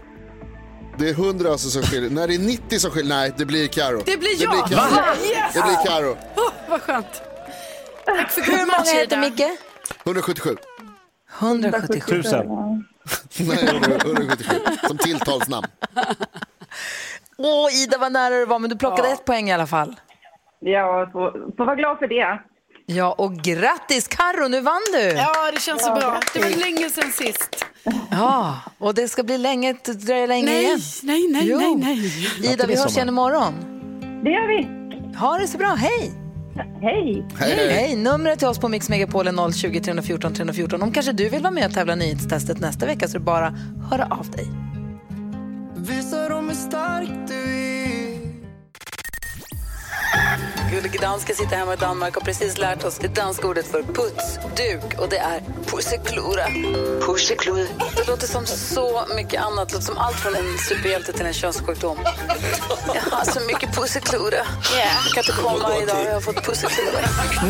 det 0.97 1.09
är 1.09 1.13
100 1.13 1.49
alltså 1.51 1.69
som 1.69 1.81
skiljer. 1.81 2.09
När 2.09 2.27
det 2.27 2.35
är 2.35 2.39
90 2.39 2.79
som 2.79 2.91
skiljer, 2.91 3.15
nej, 3.15 3.33
det 3.37 3.45
blir 3.45 3.67
Karo. 3.67 4.01
Det 4.05 4.17
blir 4.17 4.37
Det 4.37 4.43
jag. 4.43 4.51
blir 4.67 4.77
Karo. 4.77 5.15
Yes. 5.25 5.53
Det 5.53 5.61
blir 5.61 5.85
Karo. 5.85 6.17
Åh, 6.37 6.51
vad 6.69 6.81
skönt. 6.81 7.21
Tack 8.05 8.31
för 8.31 8.41
Hur 8.41 8.57
många 8.65 9.01
heter. 9.01 9.17
Micke? 9.19 9.59
177. 10.05 10.55
177. 11.39 12.19
1000. 12.19 12.47
Nej, 13.39 13.69
177. 14.05 14.55
Som 14.87 14.97
tilltalsnamn. 14.97 15.67
Åh 17.37 17.83
Ida 17.83 17.97
vad 17.97 18.11
nära 18.11 18.35
du 18.35 18.45
var 18.45 18.59
men 18.59 18.69
du 18.69 18.75
plockade 18.75 19.09
ett 19.09 19.25
poäng 19.25 19.49
i 19.49 19.53
alla 19.53 19.67
fall. 19.67 19.95
Ja, 20.59 21.09
får, 21.11 21.55
får 21.57 21.65
vara 21.65 21.75
glad 21.75 21.97
för 21.99 22.07
det. 22.07 22.39
Ja 22.85 23.11
och 23.17 23.33
grattis 23.35 24.07
Karo, 24.07 24.47
nu 24.47 24.61
vann 24.61 24.81
du! 24.93 24.99
Ja, 25.01 25.51
det 25.53 25.61
känns 25.61 25.81
så 25.83 25.89
Ja, 25.89 25.95
bra. 25.95 26.19
Det 26.33 26.39
var 26.39 26.47
grattis. 26.49 26.63
länge 26.65 26.89
sedan 26.89 27.11
sist. 27.11 27.65
Ja, 28.11 28.59
och 28.77 28.93
det 28.95 29.07
ska 29.07 29.23
bli 29.23 29.37
länge, 29.37 29.73
dröja 29.85 30.25
länge 30.25 30.45
Nej, 30.45 30.63
igen. 30.63 30.79
nej, 31.03 31.27
nej, 31.31 31.47
Jo. 31.47 31.57
nej, 31.59 31.75
nej. 32.41 32.53
Ida, 32.53 32.65
vi 32.67 32.75
hörs 32.75 32.95
igen 32.95 33.07
imorgon. 33.09 33.53
Det 34.23 34.29
gör 34.29 34.47
vi. 34.47 35.17
Ha 35.17 35.37
det 35.37 35.47
så 35.47 35.57
bra, 35.57 35.67
hej! 35.67 36.11
Hej. 36.81 37.25
Hej, 37.39 37.69
hej. 37.73 37.95
Numret 37.95 38.39
till 38.39 38.47
oss 38.47 38.59
på 38.59 38.69
Mix 38.69 38.89
Megapol 38.89 39.27
är 39.27 39.51
020 39.51 39.79
314 39.81 40.33
314. 40.33 40.81
Om 40.81 40.91
kanske 40.91 41.11
du 41.11 41.29
vill 41.29 41.41
vara 41.41 41.51
med 41.51 41.65
och 41.67 41.73
tävla 41.73 41.95
nyhetstestet 41.95 42.59
nästa 42.59 42.85
vecka 42.85 43.07
så 43.07 43.15
är 43.15 43.19
det 43.19 43.25
bara 43.25 43.53
höra 43.91 44.07
av 44.11 44.31
dig. 44.31 44.47
Visa 45.77 46.29
dem 46.29 46.49
hur 46.49 46.55
stark 46.55 47.09
du 47.27 47.33
är 47.35 48.12
Gullige 50.73 50.99
dansken 50.99 51.35
sitter 51.35 51.55
hemma 51.55 51.73
i 51.73 51.77
Danmark 51.77 52.17
och 52.17 52.23
precis 52.23 52.57
lärt 52.57 52.83
oss 52.83 52.97
det 52.97 53.07
danska 53.07 53.47
ordet 53.47 53.67
för 53.67 53.83
putsduk 53.83 54.99
och 54.99 55.09
det 55.09 55.17
är 55.17 55.41
pusseklura. 55.67 56.45
Pusseklura. 57.01 57.67
Det 57.95 58.07
låter 58.07 58.27
som 58.27 58.45
så 58.45 59.05
mycket 59.15 59.41
annat. 59.41 59.69
Det 59.69 59.75
låter 59.75 59.85
som 59.85 59.97
allt 59.97 60.15
från 60.15 60.35
en 60.35 60.57
superhjälte 60.57 61.13
till 61.13 61.25
en 61.25 61.33
könssjukdom. 61.33 61.97
Jag 62.95 63.01
har 63.11 63.25
så 63.25 63.39
mycket 63.39 63.75
pusseklura. 63.75 64.35
Jag 64.35 65.13
kan 65.13 65.23
inte 65.23 65.41
komma 65.41 65.77
idag, 65.81 66.05
jag 66.05 66.13
har 66.13 66.21
fått 66.21 66.43
pusseklura. 66.45 66.99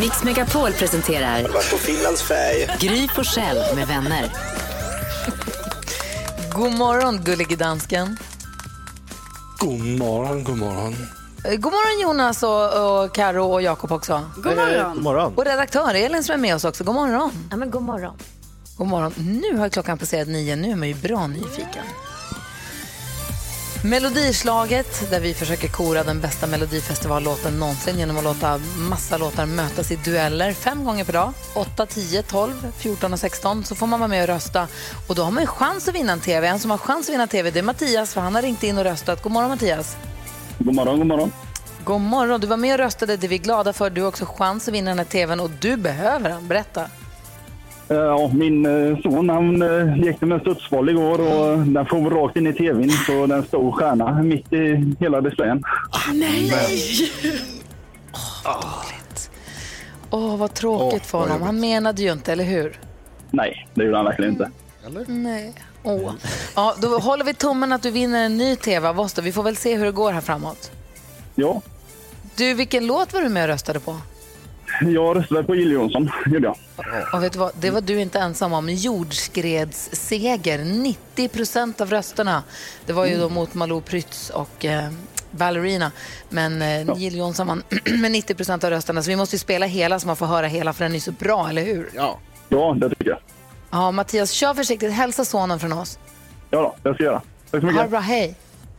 Mix 0.00 0.24
Megapol 0.24 0.72
presenterar 0.72 1.42
på 1.42 1.78
Finlands 1.78 2.22
färg. 2.22 2.76
Gry 2.80 3.08
Forssell 3.08 3.76
med 3.76 3.88
vänner. 3.88 4.32
God 6.54 6.72
morgon, 6.72 7.24
gullige 7.24 7.56
dansken. 7.56 8.16
God 9.58 9.80
morgon, 9.98 10.44
god 10.44 10.58
morgon. 10.58 10.96
Eh, 11.44 11.56
God 11.56 11.72
morgon 11.72 12.00
Jonas 12.02 12.42
och, 12.42 13.02
och 13.04 13.14
Karo 13.14 13.52
och 13.52 13.62
Jakob 13.62 13.92
också. 13.92 14.30
God 14.36 14.56
morgon. 14.56 14.94
God 14.94 15.02
morgon. 15.02 15.34
Och 15.36 15.44
redaktör 15.44 15.94
Elin 15.94 16.24
som 16.24 16.32
är 16.32 16.38
med 16.38 16.54
oss 16.54 16.64
också. 16.64 16.84
God 16.84 16.94
morgon. 16.94 17.48
Ja, 17.50 17.56
men 17.56 17.70
god 17.70 17.82
morgon. 17.82 18.16
God 18.76 18.86
morgon. 18.86 19.12
Nu 19.16 19.58
har 19.58 19.68
klockan 19.68 19.98
passerat 19.98 20.28
nio. 20.28 20.56
Nu 20.56 20.70
är 20.70 20.76
man 20.76 20.88
ju 20.88 20.94
bra 20.94 21.26
nyfiken. 21.26 21.84
Melodislaget 23.84 25.10
där 25.10 25.20
vi 25.20 25.34
försöker 25.34 25.68
kora 25.68 26.04
den 26.04 26.20
bästa 26.20 26.46
melodifestivallåten 26.46 27.58
någonsin 27.58 27.98
genom 27.98 28.16
att 28.16 28.24
låta 28.24 28.60
massa 28.78 29.16
låtar 29.18 29.46
mötas 29.46 29.90
i 29.90 29.96
dueller 29.96 30.52
fem 30.52 30.84
gånger 30.84 31.04
per 31.04 31.12
dag. 31.12 31.32
8, 31.54 31.86
10, 31.86 32.22
12, 32.22 32.52
14 32.76 33.12
och 33.12 33.18
16. 33.18 33.64
Så 33.64 33.74
får 33.74 33.86
man 33.86 34.00
vara 34.00 34.08
med 34.08 34.22
och 34.22 34.28
rösta. 34.28 34.68
Och 35.08 35.14
då 35.14 35.22
har 35.22 35.30
man 35.30 35.42
ju 35.42 35.46
chans 35.46 35.88
att 35.88 35.94
vinna 35.94 36.12
en 36.12 36.20
TV. 36.20 36.46
En 36.46 36.58
som 36.58 36.70
har 36.70 36.78
chans 36.78 37.08
att 37.08 37.12
vinna 37.12 37.22
en 37.22 37.28
TV 37.28 37.50
det 37.50 37.58
är 37.58 37.62
Mattias 37.62 38.14
för 38.14 38.20
han 38.20 38.34
har 38.34 38.42
ringt 38.42 38.62
in 38.62 38.78
och 38.78 38.84
röstat. 38.84 39.22
God 39.22 39.32
morgon 39.32 39.50
Mattias. 39.50 39.96
God 40.58 40.74
morgon, 40.74 40.98
god 40.98 41.06
morgon. 41.06 41.32
God 41.84 42.00
morgon. 42.00 42.40
Du 42.40 42.46
var 42.46 42.56
med 42.56 42.72
och 42.74 42.78
röstade. 42.78 43.16
Det 43.16 43.26
är 43.26 43.28
vi 43.28 43.38
glada 43.38 43.72
för. 43.72 43.90
Du 43.90 44.00
har 44.00 44.08
också 44.08 44.24
chans 44.26 44.68
att 44.68 44.74
vinna 44.74 44.90
den 44.90 44.98
här 44.98 45.04
TVn 45.04 45.40
och 45.40 45.50
du 45.60 45.76
behöver 45.76 46.28
den. 46.30 46.48
Berätta. 46.48 46.80
Eh, 47.88 47.96
Ja, 47.96 48.30
min 48.34 48.66
eh, 48.66 48.98
son 48.98 49.28
han 49.28 49.62
eh, 49.62 49.96
lekte 49.96 50.26
med 50.26 50.34
en 50.34 50.40
studsboll 50.40 50.88
igår 50.88 51.20
och 51.20 51.58
den 51.58 51.86
får 51.86 52.10
rakt 52.10 52.36
in 52.36 52.46
i 52.46 52.52
tvn 52.52 52.90
så 52.90 53.26
den 53.26 53.44
stor 53.44 53.72
stjärna 53.72 54.22
mitt 54.22 54.52
i 54.52 54.94
hela 55.00 55.20
displayen. 55.20 55.62
Nej! 56.12 56.52
Åh, 60.10 60.36
vad 60.36 60.54
tråkigt 60.54 61.06
för 61.06 61.18
honom. 61.18 61.42
Han 61.42 61.60
menade 61.60 62.02
ju 62.02 62.12
inte, 62.12 62.32
eller 62.32 62.44
hur? 62.44 62.78
Nej, 63.30 63.68
det 63.74 63.84
gjorde 63.84 63.96
han 63.96 64.04
verkligen 64.06 64.32
inte. 64.32 64.50
Nej. 65.06 65.54
Åh. 65.84 66.12
Ja, 66.54 66.74
då 66.80 66.98
håller 66.98 67.24
vi 67.24 67.34
tummen 67.34 67.72
att 67.72 67.82
du 67.82 67.90
vinner 67.90 68.24
en 68.24 68.36
ny 68.36 68.56
TV 68.56 68.88
av 68.88 69.00
oss. 69.00 69.12
Då. 69.12 69.22
Vi 69.22 69.32
får 69.32 69.42
väl 69.42 69.56
se 69.56 69.76
hur 69.76 69.84
det 69.84 69.92
går 69.92 70.12
här 70.12 70.20
framåt. 70.20 70.70
Ja, 71.34 71.62
Du, 72.36 72.54
vilken 72.54 72.86
låt 72.86 73.12
var 73.12 73.20
du 73.20 73.28
med 73.28 73.42
och 73.42 73.48
röstade 73.48 73.80
på? 73.80 73.96
jag 74.80 75.16
röstade 75.16 75.44
på 75.44 75.54
Jill 75.54 75.72
Johnson, 75.72 76.10
gjorde 76.26 76.46
jag. 76.46 76.56
Och 77.12 77.22
vet 77.22 77.32
du 77.32 77.38
vad? 77.38 77.52
Det 77.60 77.70
var 77.70 77.80
du 77.80 78.00
inte 78.00 78.18
ensam 78.18 78.52
om. 78.52 78.68
Jordskredsseger. 78.68 80.58
90 80.64 81.28
procent 81.28 81.80
av 81.80 81.90
rösterna. 81.90 82.42
Det 82.86 82.92
var 82.92 83.06
ju 83.06 83.18
då 83.18 83.28
mot 83.28 83.54
Malou 83.54 83.80
Prytz 83.80 84.30
och 84.30 84.64
eh, 84.64 84.90
Ballerina. 85.30 85.92
Men 86.28 86.62
eh, 86.62 86.96
Jill 86.98 87.16
Johnson 87.16 87.46
vann 87.46 87.62
med 88.00 88.10
90 88.12 88.34
procent 88.34 88.64
av 88.64 88.70
rösterna. 88.70 89.02
Så 89.02 89.10
vi 89.10 89.16
måste 89.16 89.34
ju 89.36 89.40
spela 89.40 89.66
hela 89.66 89.98
så 90.00 90.06
man 90.06 90.16
får 90.16 90.26
höra 90.26 90.46
hela 90.46 90.72
för 90.72 90.84
den 90.84 90.94
är 90.94 91.00
så 91.00 91.12
bra, 91.12 91.48
eller 91.48 91.62
hur? 91.64 91.90
Ja. 91.94 92.18
Ja, 92.48 92.74
det 92.80 92.88
tycker 92.88 93.10
jag. 93.10 93.18
Ja, 93.74 93.90
Mattias, 93.90 94.30
kör 94.30 94.54
försiktigt. 94.54 94.92
Hälsa 94.92 95.24
sonen 95.24 95.58
från 95.58 95.72
oss. 95.72 95.98
Ja 96.50 96.60
då, 96.60 96.74
det 96.90 96.94
ska 96.94 97.04
jag 97.04 97.12
göra. 97.12 97.22
Tack 97.50 97.60
så 97.60 97.66
Ha 97.66 97.72
det 97.72 97.72
mycket. 97.76 97.90
bra, 97.90 98.00
hej. 98.00 98.34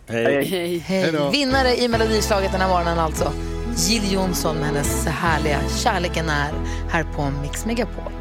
Hej. 0.07 0.45
Hej. 0.45 0.77
Hej. 0.77 1.29
Vinnare 1.31 1.75
i 1.75 1.87
Melodislaget 1.87 2.51
den 2.51 2.61
här 2.61 2.67
morgonen 2.69 2.99
alltså. 2.99 3.31
Jill 3.77 4.13
Johnson 4.13 4.55
med 4.55 4.65
hennes 4.65 5.05
härliga 5.05 5.59
Kärleken 5.83 6.29
är 6.29 6.51
här 6.89 7.03
på 7.15 7.29
Mix 7.41 7.65
Megapol. 7.65 8.11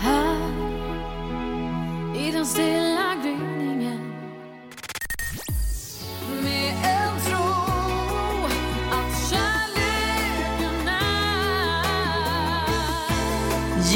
Här 0.00 0.36
i 2.28 2.32
den 2.32 2.46
stilla 2.46 3.05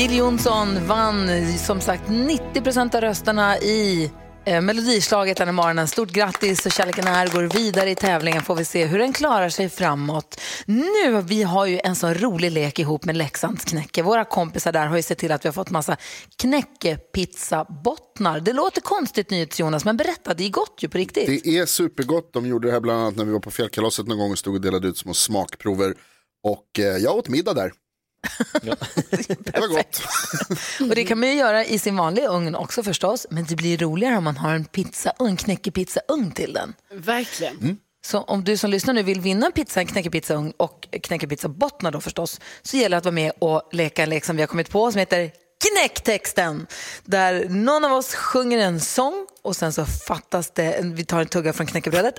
Jill 0.01 0.16
Johnson 0.16 0.86
vann 0.86 1.28
som 1.59 1.80
sagt 1.80 2.09
90 2.09 2.62
procent 2.62 2.94
av 2.94 3.01
rösterna 3.01 3.59
i 3.59 4.11
eh, 4.46 4.61
Melodislaget 4.61 5.36
den 5.36 5.48
här 5.48 5.53
morgonen. 5.53 5.88
Stort 5.88 6.11
grattis 6.11 6.66
och 6.66 6.72
Kärleken 6.72 7.07
är 7.07 7.26
går 7.26 7.42
vidare 7.42 7.90
i 7.90 7.94
tävlingen 7.94 8.42
får 8.42 8.55
vi 8.55 8.64
se 8.64 8.86
hur 8.86 8.98
den 8.98 9.12
klarar 9.12 9.48
sig 9.48 9.68
framåt. 9.68 10.40
Nu, 10.66 11.22
vi 11.22 11.42
har 11.42 11.66
ju 11.66 11.80
en 11.84 11.96
sån 11.96 12.14
rolig 12.14 12.53
lek 12.53 12.78
ihop 12.78 13.05
med 13.05 13.16
Leksands 13.16 13.64
knäcke. 13.64 14.03
Våra 14.03 14.24
kompisar 14.24 14.72
där 14.72 14.86
har 14.86 14.96
ju 14.96 15.03
sett 15.03 15.18
till 15.18 15.32
att 15.32 15.44
vi 15.44 15.48
har 15.48 15.55
fått 15.55 15.70
massa 15.70 15.96
knäckepizzabottnar. 16.36 18.40
Det 18.40 18.53
låter 18.53 18.80
konstigt 18.80 19.30
nyhets 19.30 19.61
Jonas, 19.61 19.84
men 19.84 19.96
berätta, 19.96 20.34
det 20.34 20.44
är 20.44 20.51
gott 20.51 20.78
ju 20.78 20.88
på 20.88 20.98
riktigt. 20.98 21.44
Det 21.44 21.59
är 21.59 21.66
supergott. 21.66 22.32
De 22.32 22.46
gjorde 22.46 22.68
det 22.68 22.72
här 22.72 22.80
bland 22.80 23.01
annat 23.01 23.16
när 23.16 23.24
vi 23.24 23.32
var 23.32 23.40
på 23.40 23.51
fjällkalaset 23.51 24.07
någon 24.07 24.18
gång 24.18 24.32
och 24.32 24.38
stod 24.38 24.55
och 24.55 24.61
delade 24.61 24.88
ut 24.88 24.98
små 24.98 25.14
smakprover. 25.14 25.94
Och 26.44 26.78
eh, 26.78 26.84
jag 26.84 27.16
åt 27.16 27.28
middag 27.28 27.55
där. 27.55 27.72
det 29.38 29.58
var 29.60 29.68
gott. 29.68 30.02
Och 30.90 30.94
det 30.94 31.04
kan 31.04 31.20
man 31.20 31.28
ju 31.28 31.34
göra 31.34 31.64
i 31.64 31.78
sin 31.78 31.96
vanliga 31.96 32.28
ugn 32.28 32.54
också 32.54 32.82
förstås, 32.82 33.26
men 33.30 33.44
det 33.44 33.56
blir 33.56 33.78
roligare 33.78 34.16
om 34.16 34.24
man 34.24 34.36
har 34.36 34.54
en 34.54 34.64
pizzaugn, 34.64 35.36
knäckepizzaugn 35.36 36.32
till 36.32 36.52
den. 36.52 36.74
Verkligen. 36.92 37.78
Så 38.04 38.20
om 38.20 38.44
du 38.44 38.56
som 38.56 38.70
lyssnar 38.70 38.94
nu 38.94 39.02
vill 39.02 39.20
vinna 39.20 39.46
en 39.46 39.52
pizza, 39.52 39.80
en 39.80 39.86
knäckepizzaugn 39.86 40.52
och 40.56 40.88
knäckepizzabottnar 41.02 41.90
då 41.90 42.00
förstås, 42.00 42.40
så 42.62 42.76
gäller 42.76 42.90
det 42.90 42.98
att 42.98 43.04
vara 43.04 43.14
med 43.14 43.32
och 43.38 43.68
leka 43.72 44.02
en 44.02 44.10
lek 44.10 44.24
som 44.24 44.36
vi 44.36 44.42
har 44.42 44.46
kommit 44.46 44.70
på 44.70 44.92
som 44.92 44.98
heter 44.98 45.30
Knäcktexten. 45.70 46.66
Där 47.04 47.48
någon 47.48 47.84
av 47.84 47.92
oss 47.92 48.14
sjunger 48.14 48.58
en 48.58 48.80
sång 48.80 49.26
och 49.42 49.56
sen 49.56 49.72
så 49.72 49.84
fattas 49.84 50.50
det, 50.50 50.80
vi 50.82 51.04
tar 51.04 51.20
en 51.20 51.26
tugga 51.26 51.52
från 51.52 51.66
knäckebrödet 51.66 52.14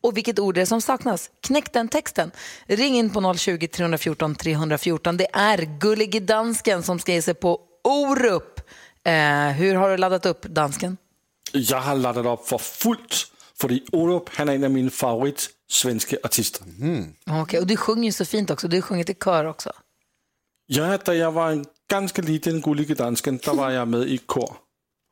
och 0.00 0.16
vilket 0.16 0.38
ord 0.38 0.54
det 0.54 0.60
är 0.60 0.66
som 0.66 0.80
saknas. 0.80 1.30
Knäck 1.40 1.72
den 1.72 1.88
texten. 1.88 2.30
Ring 2.66 2.96
in 2.96 3.10
på 3.10 3.20
020-314 3.20 4.34
314. 4.34 5.16
Det 5.16 5.26
är 5.32 5.78
Gullige 5.80 6.20
Dansken 6.20 6.82
som 6.82 6.98
ska 6.98 7.12
ge 7.12 7.22
sig 7.22 7.34
på 7.34 7.60
Orup. 7.84 8.60
Eh, 9.04 9.48
hur 9.48 9.74
har 9.74 9.90
du 9.90 9.96
laddat 9.96 10.26
upp 10.26 10.42
dansken? 10.42 10.96
Jeg 11.52 11.80
har 11.80 11.94
laddet 11.94 12.26
op 12.26 12.48
for 12.48 12.58
fuldt, 12.58 13.26
fordi 13.60 13.82
Olof, 13.92 14.22
han 14.36 14.48
er 14.48 14.52
en 14.52 14.64
af 14.64 14.70
mine 14.70 14.90
favorit 14.90 15.50
svenske 15.68 16.18
artister. 16.24 16.64
Okej, 17.26 17.60
och 17.60 17.66
du 17.66 17.76
sjunger 17.76 18.04
ju 18.04 18.12
så 18.12 18.24
fint 18.24 18.50
också. 18.50 18.68
Du 18.68 18.76
har 18.76 18.82
sjungit 18.82 19.10
i 19.10 19.14
kör 19.14 19.44
också. 19.44 19.72
Ja, 20.66 20.96
da 20.96 21.12
jeg 21.12 21.34
var 21.34 21.50
en 21.50 21.66
ganske 21.88 22.22
liten 22.22 22.62
gullige 22.62 22.94
dansken, 22.94 23.38
der 23.44 23.54
var 23.54 23.70
jeg 23.70 23.88
med 23.88 24.06
i 24.06 24.14
et 24.14 24.26
kor. 24.26 24.56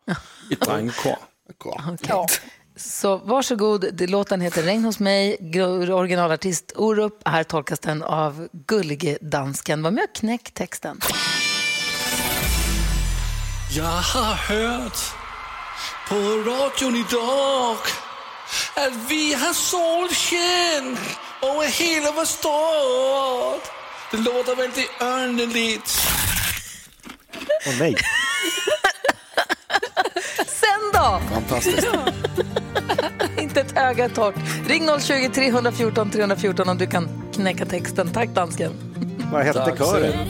Et 0.51 0.61
drengekor. 0.61 1.18
Okej. 1.51 2.27
Så 2.85 3.16
varsågod, 3.16 3.95
det, 3.95 4.07
låten 4.07 4.41
heter 4.41 4.62
Regn 4.62 4.85
hos 4.85 4.99
mig, 4.99 5.37
originalartist 5.93 6.72
Orup. 6.76 7.28
Här 7.28 7.45
tolkas 7.45 7.78
den 7.78 8.03
av 8.03 8.49
Gullige 8.66 9.18
Dansken. 9.20 9.83
Var 9.83 9.91
med 9.91 10.05
och 10.05 10.14
knäck 10.14 10.55
texten. 10.55 11.01
Jeg 13.76 13.85
har 13.85 14.35
hørt 14.35 14.99
på 16.09 16.14
radioen 16.51 16.97
i 16.97 17.05
dag, 17.11 17.76
at 18.76 18.93
vi 19.09 19.33
har 19.33 19.53
solskin 19.53 20.99
over 21.43 21.64
hele 21.64 22.11
vores 22.11 22.28
stad. 22.28 23.61
Det 24.11 24.16
låter 24.16 24.57
väldigt 24.57 24.91
underligt. 25.01 26.01
Åh 27.66 27.78
nej. 27.78 27.97
Sen 30.47 30.93
då? 30.93 31.21
Fantastiskt. 31.35 31.89
Inte 33.39 33.61
ett 33.61 33.77
öga 33.77 34.09
torrt. 34.09 34.35
Ring 34.66 34.89
020 35.01 35.29
314 35.35 36.11
314 36.11 36.68
om 36.68 36.79
du 36.79 36.87
kan 36.87 37.09
knäcka 37.35 37.66
texten. 37.66 38.09
Tack 38.12 38.29
dansken. 38.29 38.73
Vad 39.33 39.43
hette 39.45 39.77
kören? 39.79 40.12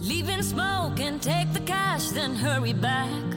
Leave 0.00 0.32
in 0.32 0.44
smoke 0.44 1.08
and 1.08 1.22
take 1.22 1.48
the 1.54 1.60
cash, 1.66 2.12
then 2.14 2.36
hurry 2.36 2.74
back. 2.74 3.33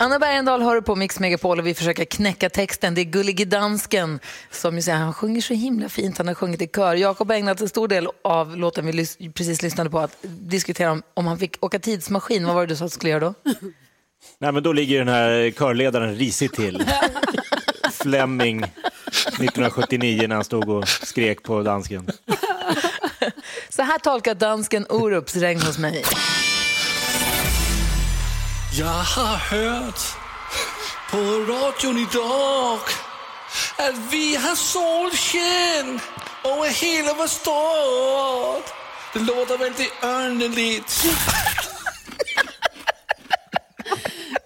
Anna 0.00 0.18
Bergendahl 0.18 0.62
hör 0.62 0.80
på 0.80 0.94
Mix 0.96 1.20
Megapol 1.20 1.58
och 1.58 1.66
vi 1.66 1.74
försöker 1.74 2.04
knäcka 2.04 2.50
texten. 2.50 2.94
Det 2.94 3.00
är 3.00 3.04
Gullige 3.04 3.44
Dansken 3.44 4.20
som 4.50 4.76
ju 4.76 4.82
säger, 4.82 4.98
han 4.98 5.14
sjunger 5.14 5.40
så 5.40 5.54
himla 5.54 5.88
fint. 5.88 6.18
Han 6.18 6.26
har 6.28 6.34
sjungit 6.34 6.62
i 6.62 6.66
kör. 6.66 6.94
Jakob 6.94 7.28
har 7.30 7.36
ägnat 7.36 7.60
en 7.60 7.68
stor 7.68 7.88
del 7.88 8.08
av 8.24 8.56
låten 8.56 8.86
vi 8.86 8.92
lys- 8.92 9.32
precis 9.32 9.62
lyssnade 9.62 9.90
på 9.90 9.98
att 9.98 10.16
diskutera 10.22 10.90
om, 10.92 11.02
om 11.14 11.26
han 11.26 11.38
fick 11.38 11.64
åka 11.64 11.78
tidsmaskin. 11.78 12.46
Vad 12.46 12.54
var 12.54 12.62
det 12.62 12.66
du 12.66 12.76
sa 12.76 12.84
att 12.84 12.90
du 12.90 12.94
skulle 12.94 13.10
göra 13.10 13.20
då? 13.20 13.34
Nej, 14.38 14.52
men 14.52 14.62
då 14.62 14.72
ligger 14.72 14.98
den 14.98 15.08
här 15.08 15.50
körledaren 15.50 16.14
risigt 16.14 16.54
till. 16.54 16.84
Fleming 17.92 18.62
1979 18.62 20.28
när 20.28 20.34
han 20.34 20.44
stod 20.44 20.68
och 20.68 20.88
skrek 20.88 21.42
på 21.42 21.62
dansken. 21.62 22.08
Så 23.68 23.82
här 23.82 23.98
tolkar 23.98 24.34
dansken 24.34 24.86
Orups 24.88 25.36
regn 25.36 25.60
hos 25.60 25.78
mig. 25.78 26.04
Jag 28.72 28.86
har 28.86 29.36
hört 29.36 30.00
på 31.10 31.16
radion 31.52 31.98
idag 31.98 32.78
att 33.78 34.12
vi 34.12 34.36
har 34.36 34.54
solsken 34.54 36.00
över 36.44 36.68
hela 36.82 37.14
vår 37.14 37.26
stad. 37.26 38.62
Det 39.12 39.18
låter 39.18 39.58
väldigt 39.58 39.92
underligt. 40.04 41.04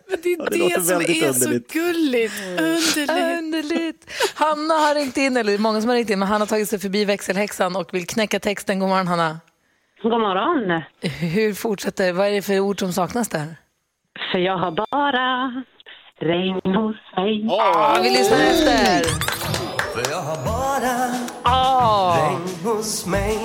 Men 0.09 0.19
det 0.23 0.33
är 0.33 0.51
det 0.51 0.75
det, 0.75 0.83
som 0.85 1.01
är 1.01 1.29
underligt. 1.29 1.73
så 1.73 1.79
gulligt. 1.79 2.35
Underligt. 2.41 3.11
Underligt. 3.11 4.11
Hanna 4.35 4.75
har 4.75 4.95
ringt 4.95 5.17
in, 5.17 5.37
eller 5.37 5.53
det 5.53 5.57
är 5.57 5.59
många 5.59 5.81
som 5.81 5.89
har 5.91 5.97
ringt 5.97 6.11
in, 6.11 6.19
men 6.19 6.29
Hanna 6.29 6.39
har 6.43 6.47
tagit 6.47 6.69
sig 6.69 6.79
förbi 6.79 7.05
växelhäxan 7.05 7.77
och 7.77 7.95
vill 7.95 8.07
knäcka 8.07 8.41
texten. 8.41 8.79
God 8.79 8.89
morgon 8.89 9.09
Hanna. 9.09 9.41
God 10.03 10.13
morgon. 10.13 10.83
Hur 11.21 11.55
fortsätter, 11.55 12.13
vad 12.13 12.27
är 12.27 12.31
det 12.33 12.43
för 12.43 12.61
ord 12.61 12.79
som 12.79 12.93
saknas 12.93 13.29
där? 13.29 13.57
För 14.33 14.39
jag 14.39 14.59
har 14.59 14.71
bara 14.71 15.53
regn 16.21 16.75
hos 16.75 16.97
mig. 17.17 17.47
Ja, 17.47 17.99
vi 18.03 18.11
lyssnar 18.11 18.39
efter. 18.39 19.05
För 19.95 20.11
jag 20.11 20.23
har 20.23 20.45
bara 20.45 21.15
Åh. 21.45 22.17
regn 22.17 22.49
hos 22.65 23.07
mig. 23.07 23.39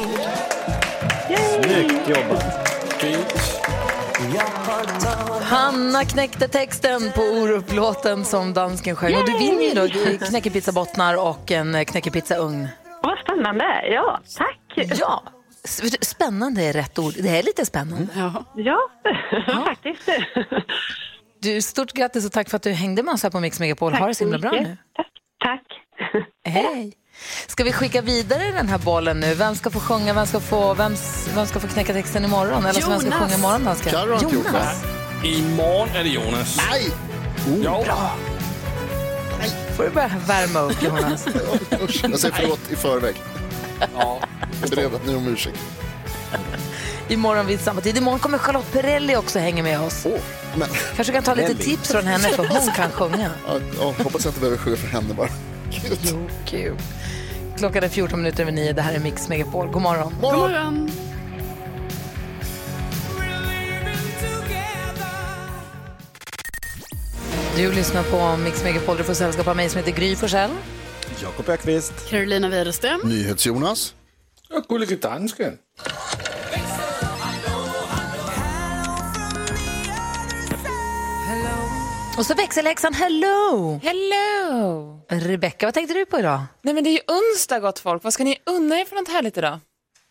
Snyggt 1.38 2.10
jobbat. 2.10 2.68
Hanna 5.44 6.06
knäckte 6.06 6.48
texten 6.48 7.12
på 7.16 7.22
Orup-låten 7.22 8.26
som 8.26 8.54
dansken 8.54 8.96
sjöng. 8.96 9.16
Och 9.16 9.26
du 9.26 9.38
vinner 9.38 9.64
ju 9.64 9.74
då 9.74 10.26
knäckepizzabottnar 10.26 11.28
och 11.28 11.52
en 11.52 11.86
knäckepizzaugn. 11.86 12.68
Vad 13.04 13.20
spännande. 13.20 13.66
Ja, 13.92 14.20
tack. 14.38 14.60
Ja, 15.00 15.24
spännande 16.01 16.61
är 16.61 16.74
rätt 16.74 16.99
ord. 16.99 17.13
Det 17.20 17.30
är 17.39 17.43
lite 17.43 17.65
spännande. 17.65 18.07
Ja. 18.15 18.45
Ja, 18.55 18.80
faktiskt. 19.65 20.09
Du, 21.41 21.61
stort 21.61 21.91
grattis 21.93 22.26
och 22.26 22.32
tack 22.32 22.49
för 22.49 22.55
att 22.57 22.63
du 22.63 22.72
hängde 22.72 23.03
med 23.03 23.13
oss 23.13 23.24
här 23.24 23.30
på 23.30 23.39
Mix 23.39 23.59
Megapol. 23.59 23.93
Ha 23.93 24.07
det 24.07 24.15
så 24.15 24.24
himla 24.24 24.39
bra 24.39 24.51
nu. 24.51 24.78
Tack. 24.95 25.07
Tack. 25.43 25.63
Hej! 26.45 26.93
Ska 27.47 27.63
vi 27.63 27.72
skicka 27.74 28.01
vidare 28.01 28.51
den 28.51 28.68
här 28.68 28.78
bollen 28.78 29.20
nu? 29.20 29.34
Vem 29.34 29.55
ska 29.55 29.70
få 29.70 29.80
sjunga, 29.80 30.13
vem 30.13 30.26
ska 30.26 30.39
få, 30.39 30.74
vem, 30.74 30.95
vem 31.36 31.45
ska 31.45 31.59
få 31.59 31.68
knäcka 31.68 31.93
texten 31.93 32.26
imorgon? 32.26 32.65
Eller 32.65 32.82
så 32.82 32.89
vem 32.89 32.99
ska 32.99 33.07
Jonas. 33.09 33.22
sjunga 33.22 33.36
imorgon, 33.36 34.22
gjort 34.22 34.34
Jonas. 34.34 34.84
Imorgon 35.24 35.89
är 35.95 36.03
det 36.03 36.09
Jonas. 36.09 36.57
Nej! 36.70 36.91
Jo. 37.63 37.84
får 39.76 39.84
du 39.84 39.89
börja 39.89 40.11
värma 40.28 40.59
upp, 40.59 40.84
Jonas. 40.84 41.28
Jag 42.03 42.20
säger 42.20 42.36
förlåt 42.36 42.72
i 42.72 42.76
förväg. 42.76 43.15
Ja. 43.96 44.20
Ber 44.76 45.08
ni 45.08 45.16
om 45.16 45.28
ursäkt. 45.28 45.60
Imorgon 47.10 47.46
vid 47.46 47.60
samma 47.60 47.82
tid. 47.82 47.98
Imorgon 47.98 48.20
kommer 48.20 48.38
Charlotte 48.38 48.72
Perrelli 48.72 49.16
också 49.16 49.40
hänga 49.40 49.64
med 49.64 49.80
oss. 49.82 50.06
Åh, 50.06 50.20
men, 50.56 50.68
Kanske 50.96 51.14
kan 51.14 51.24
ta 51.24 51.34
lite 51.34 51.48
Perrelli. 51.48 51.64
tips 51.64 51.92
från 51.92 52.08
henne, 52.08 52.30
för 52.30 52.48
hon 52.48 52.72
kan 52.76 52.92
sjunga. 52.92 53.32
ja, 53.48 53.60
ja, 53.80 53.94
hoppas 54.04 54.26
jag 54.26 54.30
inte 54.32 54.40
behöver 54.40 54.58
sjunga 54.58 54.78
för 54.78 54.88
henne 54.88 55.14
bara. 55.14 55.30
Gud. 55.72 55.98
Jo, 56.02 56.30
kul. 56.46 56.76
Klockan 57.58 57.84
är 57.84 57.90
14 57.90 58.20
minuter 58.20 58.42
över 58.42 58.52
9. 58.52 58.74
Det 58.74 58.82
här 58.82 58.94
är 58.94 59.00
Mix 59.00 59.28
Megapol. 59.30 59.68
God 59.68 59.82
morgon. 59.82 60.14
God 60.22 60.34
morgon. 60.34 60.92
Du 67.56 67.72
lyssnar 67.72 68.04
på 68.04 68.38
Mix 68.38 68.64
Megapol. 68.64 68.98
Du 68.98 69.04
får 69.04 69.14
sällskap 69.14 69.48
av 69.48 69.56
mig 69.56 69.70
som 69.70 69.78
heter 69.80 69.92
Gry 69.92 70.16
Forssell. 70.16 70.52
Jakob 71.22 71.49
Ökvist. 71.49 71.93
Carolina 72.09 72.49
Widerström. 72.49 73.01
NyhetsJonas. 73.03 73.95
Ja, 74.49 74.61
gullige 74.70 74.95
dansken. 74.95 75.57
Och 82.18 82.26
så 82.26 82.34
växelhäxan 82.34 82.93
Hello! 82.93 83.80
Hello! 83.84 84.99
Rebecka, 85.09 85.65
vad 85.68 85.74
tänkte 85.74 85.93
du 85.93 86.05
på 86.05 86.20
idag? 86.20 86.41
Nej 86.61 86.74
men 86.74 86.84
det 86.84 86.89
är 86.89 86.91
ju 86.91 86.99
onsdag 87.07 87.59
gott 87.59 87.80
folk. 87.80 88.03
Vad 88.03 88.13
ska 88.13 88.24
ni 88.24 88.38
unna 88.45 88.80
er 88.80 88.86
för 88.86 88.95
något 88.95 89.07
härligt 89.09 89.38
idag? 89.38 89.59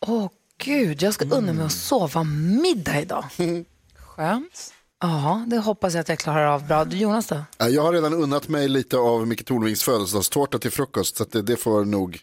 Åh 0.07 0.31
gud, 0.65 1.03
jag 1.03 1.15
ska 1.15 1.25
unna 1.25 1.53
mig 1.53 1.65
att 1.65 1.73
sova 1.73 2.25
middag 2.63 3.01
idag. 3.01 3.25
Skönt. 3.97 4.73
Ja, 5.07 5.45
det 5.47 5.59
hoppas 5.59 5.95
jag 5.95 6.01
att 6.01 6.09
jag 6.09 6.19
klarar 6.19 6.47
av 6.47 6.67
bra. 6.67 6.85
Du 6.85 6.97
Jonas 6.97 7.27
då? 7.27 7.45
Ja, 7.59 7.69
Jag 7.69 7.83
har 7.83 7.93
redan 7.93 8.15
unnat 8.15 8.49
mig 8.49 8.69
lite 8.69 8.97
av 8.97 9.27
Micke 9.27 9.45
Tornvings 9.45 9.83
födelsedagstårta 9.83 10.59
till 10.59 10.71
frukost. 10.71 11.17
Så 11.17 11.23
att 11.23 11.33
det, 11.33 11.43
det 11.43 11.57
får 11.57 11.85
nog... 11.85 12.21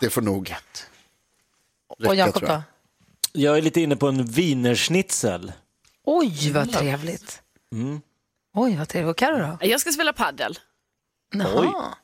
Det 0.00 0.10
får 0.10 0.22
nog 0.22 0.50
räcka, 0.50 2.08
Och 2.08 2.14
Jakob 2.14 2.42
då? 2.42 2.62
Jag 3.32 3.58
är 3.58 3.62
lite 3.62 3.80
inne 3.80 3.96
på 3.96 4.08
en 4.08 4.24
wienerschnitzel. 4.24 5.52
Oj, 6.04 6.52
vad 6.52 6.72
trevligt. 6.72 7.42
Mm. 7.72 8.00
Oj, 8.54 8.76
vad 8.76 8.88
trevligt. 8.88 9.10
Och 9.10 9.16
Carro 9.16 9.38
då? 9.38 9.66
Jag 9.66 9.80
ska 9.80 9.92
spela 9.92 10.12
paddel. 10.12 10.58
Jaha. 11.34 11.94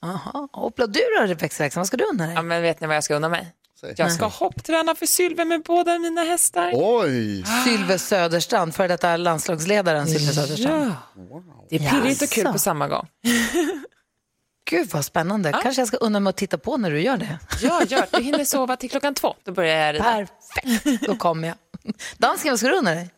Jaha. 0.00 0.48
Hoppla, 0.52 0.86
du 0.86 1.00
då 1.28 1.34
växelhäxan, 1.34 1.80
vad 1.80 1.86
ska 1.86 1.96
du 1.96 2.04
unna 2.04 2.26
dig? 2.26 2.34
Ja, 2.34 2.42
men 2.42 2.62
vet 2.62 2.80
ni 2.80 2.86
vad 2.86 2.96
jag 2.96 3.04
ska 3.04 3.14
unna 3.14 3.28
mig? 3.28 3.54
Jag 3.96 4.12
ska 4.12 4.26
hoppträna 4.26 4.94
för 4.94 5.06
Sylve 5.06 5.44
med 5.44 5.62
båda 5.62 5.98
mina 5.98 6.22
hästar. 6.22 6.72
Oj! 6.74 7.44
Sylve 7.64 7.98
Söderstrand, 7.98 8.74
för 8.74 8.88
detta 8.88 9.16
landslagsledaren 9.16 10.06
Sylve 10.06 10.32
Söderstrand. 10.32 10.94
Ja. 11.16 11.66
Det 11.70 11.76
är 11.76 11.90
pirrigt 11.90 12.22
och 12.22 12.28
kul 12.28 12.52
på 12.52 12.58
samma 12.58 12.88
gång. 12.88 13.06
Gud 14.70 14.90
vad 14.90 15.04
spännande. 15.04 15.52
Kanske 15.62 15.80
jag 15.80 15.88
ska 15.88 15.96
unna 15.96 16.20
mig 16.20 16.30
att 16.30 16.36
titta 16.36 16.58
på 16.58 16.76
när 16.76 16.90
du 16.90 17.00
gör 17.00 17.16
det. 17.16 17.38
Ja, 17.62 17.82
gör 17.84 18.00
det. 18.00 18.18
Du 18.18 18.22
hinner 18.22 18.44
sova 18.44 18.76
till 18.76 18.90
klockan 18.90 19.14
två. 19.14 19.34
Då 19.44 19.52
börjar 19.52 19.86
jag 19.86 19.94
rida. 19.94 20.04
Perfekt, 20.04 21.06
då 21.06 21.16
kommer 21.16 21.48
jag. 21.48 21.56
Dansken, 22.18 22.52
vad 22.52 22.58
ska 22.58 22.68
du 22.68 22.76
unna 22.76 22.90
dig? 22.90 23.10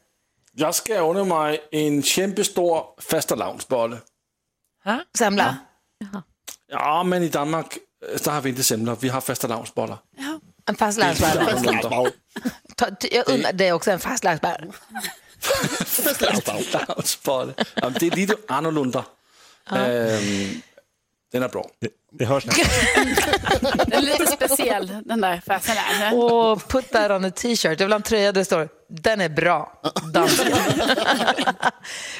Jag 0.52 0.74
ska 0.74 1.00
unna 1.00 1.24
mig 1.24 1.68
en 1.70 2.02
kämpestor 2.02 2.82
fastelavnsbolle. 2.98 3.96
Semla? 5.18 5.56
Ja, 6.66 7.02
men 7.02 7.22
i 7.22 7.28
Danmark 7.28 7.78
øh, 8.12 8.18
så 8.18 8.30
har 8.30 8.40
vi 8.40 8.48
inte 8.48 8.62
semlor, 8.62 8.96
vi 9.00 9.08
har 9.08 9.20
fastelavnsbollar. 9.20 9.98
En 10.70 10.76
fast 10.76 10.98
länsbär. 10.98 11.46
Ta- 12.76 12.90
t- 12.90 13.08
Jag 13.16 13.28
unnar 13.28 13.52
dig 13.52 13.72
också 13.72 13.90
en 13.90 14.00
fast. 14.00 14.24
Jamen, 17.74 17.96
det 18.00 18.06
är 18.06 18.10
lite 18.16 18.34
annorlunda. 18.48 19.04
Ehm, 19.70 20.62
den 21.32 21.42
är 21.42 21.48
bra. 21.48 21.66
Det 22.12 22.24
hörs 22.24 22.44
Den 22.44 23.92
är 23.92 24.00
lite 24.00 24.26
speciell, 24.26 25.02
den 25.04 25.20
där. 25.20 25.42
Och 26.14 26.68
put 26.68 26.90
that 26.92 27.10
on 27.10 27.24
a 27.24 27.30
t-shirt. 27.30 27.80
Jag 27.80 27.86
vill 27.86 27.92
ha 27.92 27.96
en 27.96 28.02
tröja 28.02 28.32
där 28.32 28.40
det 28.40 28.44
står 28.44 28.68
den 28.88 29.20
är 29.20 29.28
bra, 29.28 29.80
dansken. 30.12 30.46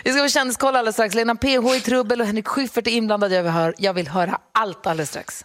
Vi 0.04 0.12
ska 0.12 0.22
få 0.22 0.28
kändiskoll 0.28 0.76
alldeles 0.76 0.94
strax. 0.96 1.14
Lena 1.14 1.34
PH 1.36 1.74
i 1.76 1.80
trubbel 1.80 2.20
och 2.20 2.26
Henrik 2.26 2.48
Schyffert 2.48 2.86
är 2.86 2.90
inblandad. 2.90 3.32
Jag 3.32 3.42
vill, 3.42 3.52
höra, 3.52 3.72
jag 3.78 3.94
vill 3.94 4.08
höra 4.08 4.38
allt 4.54 4.86
alldeles 4.86 5.08
strax. 5.10 5.44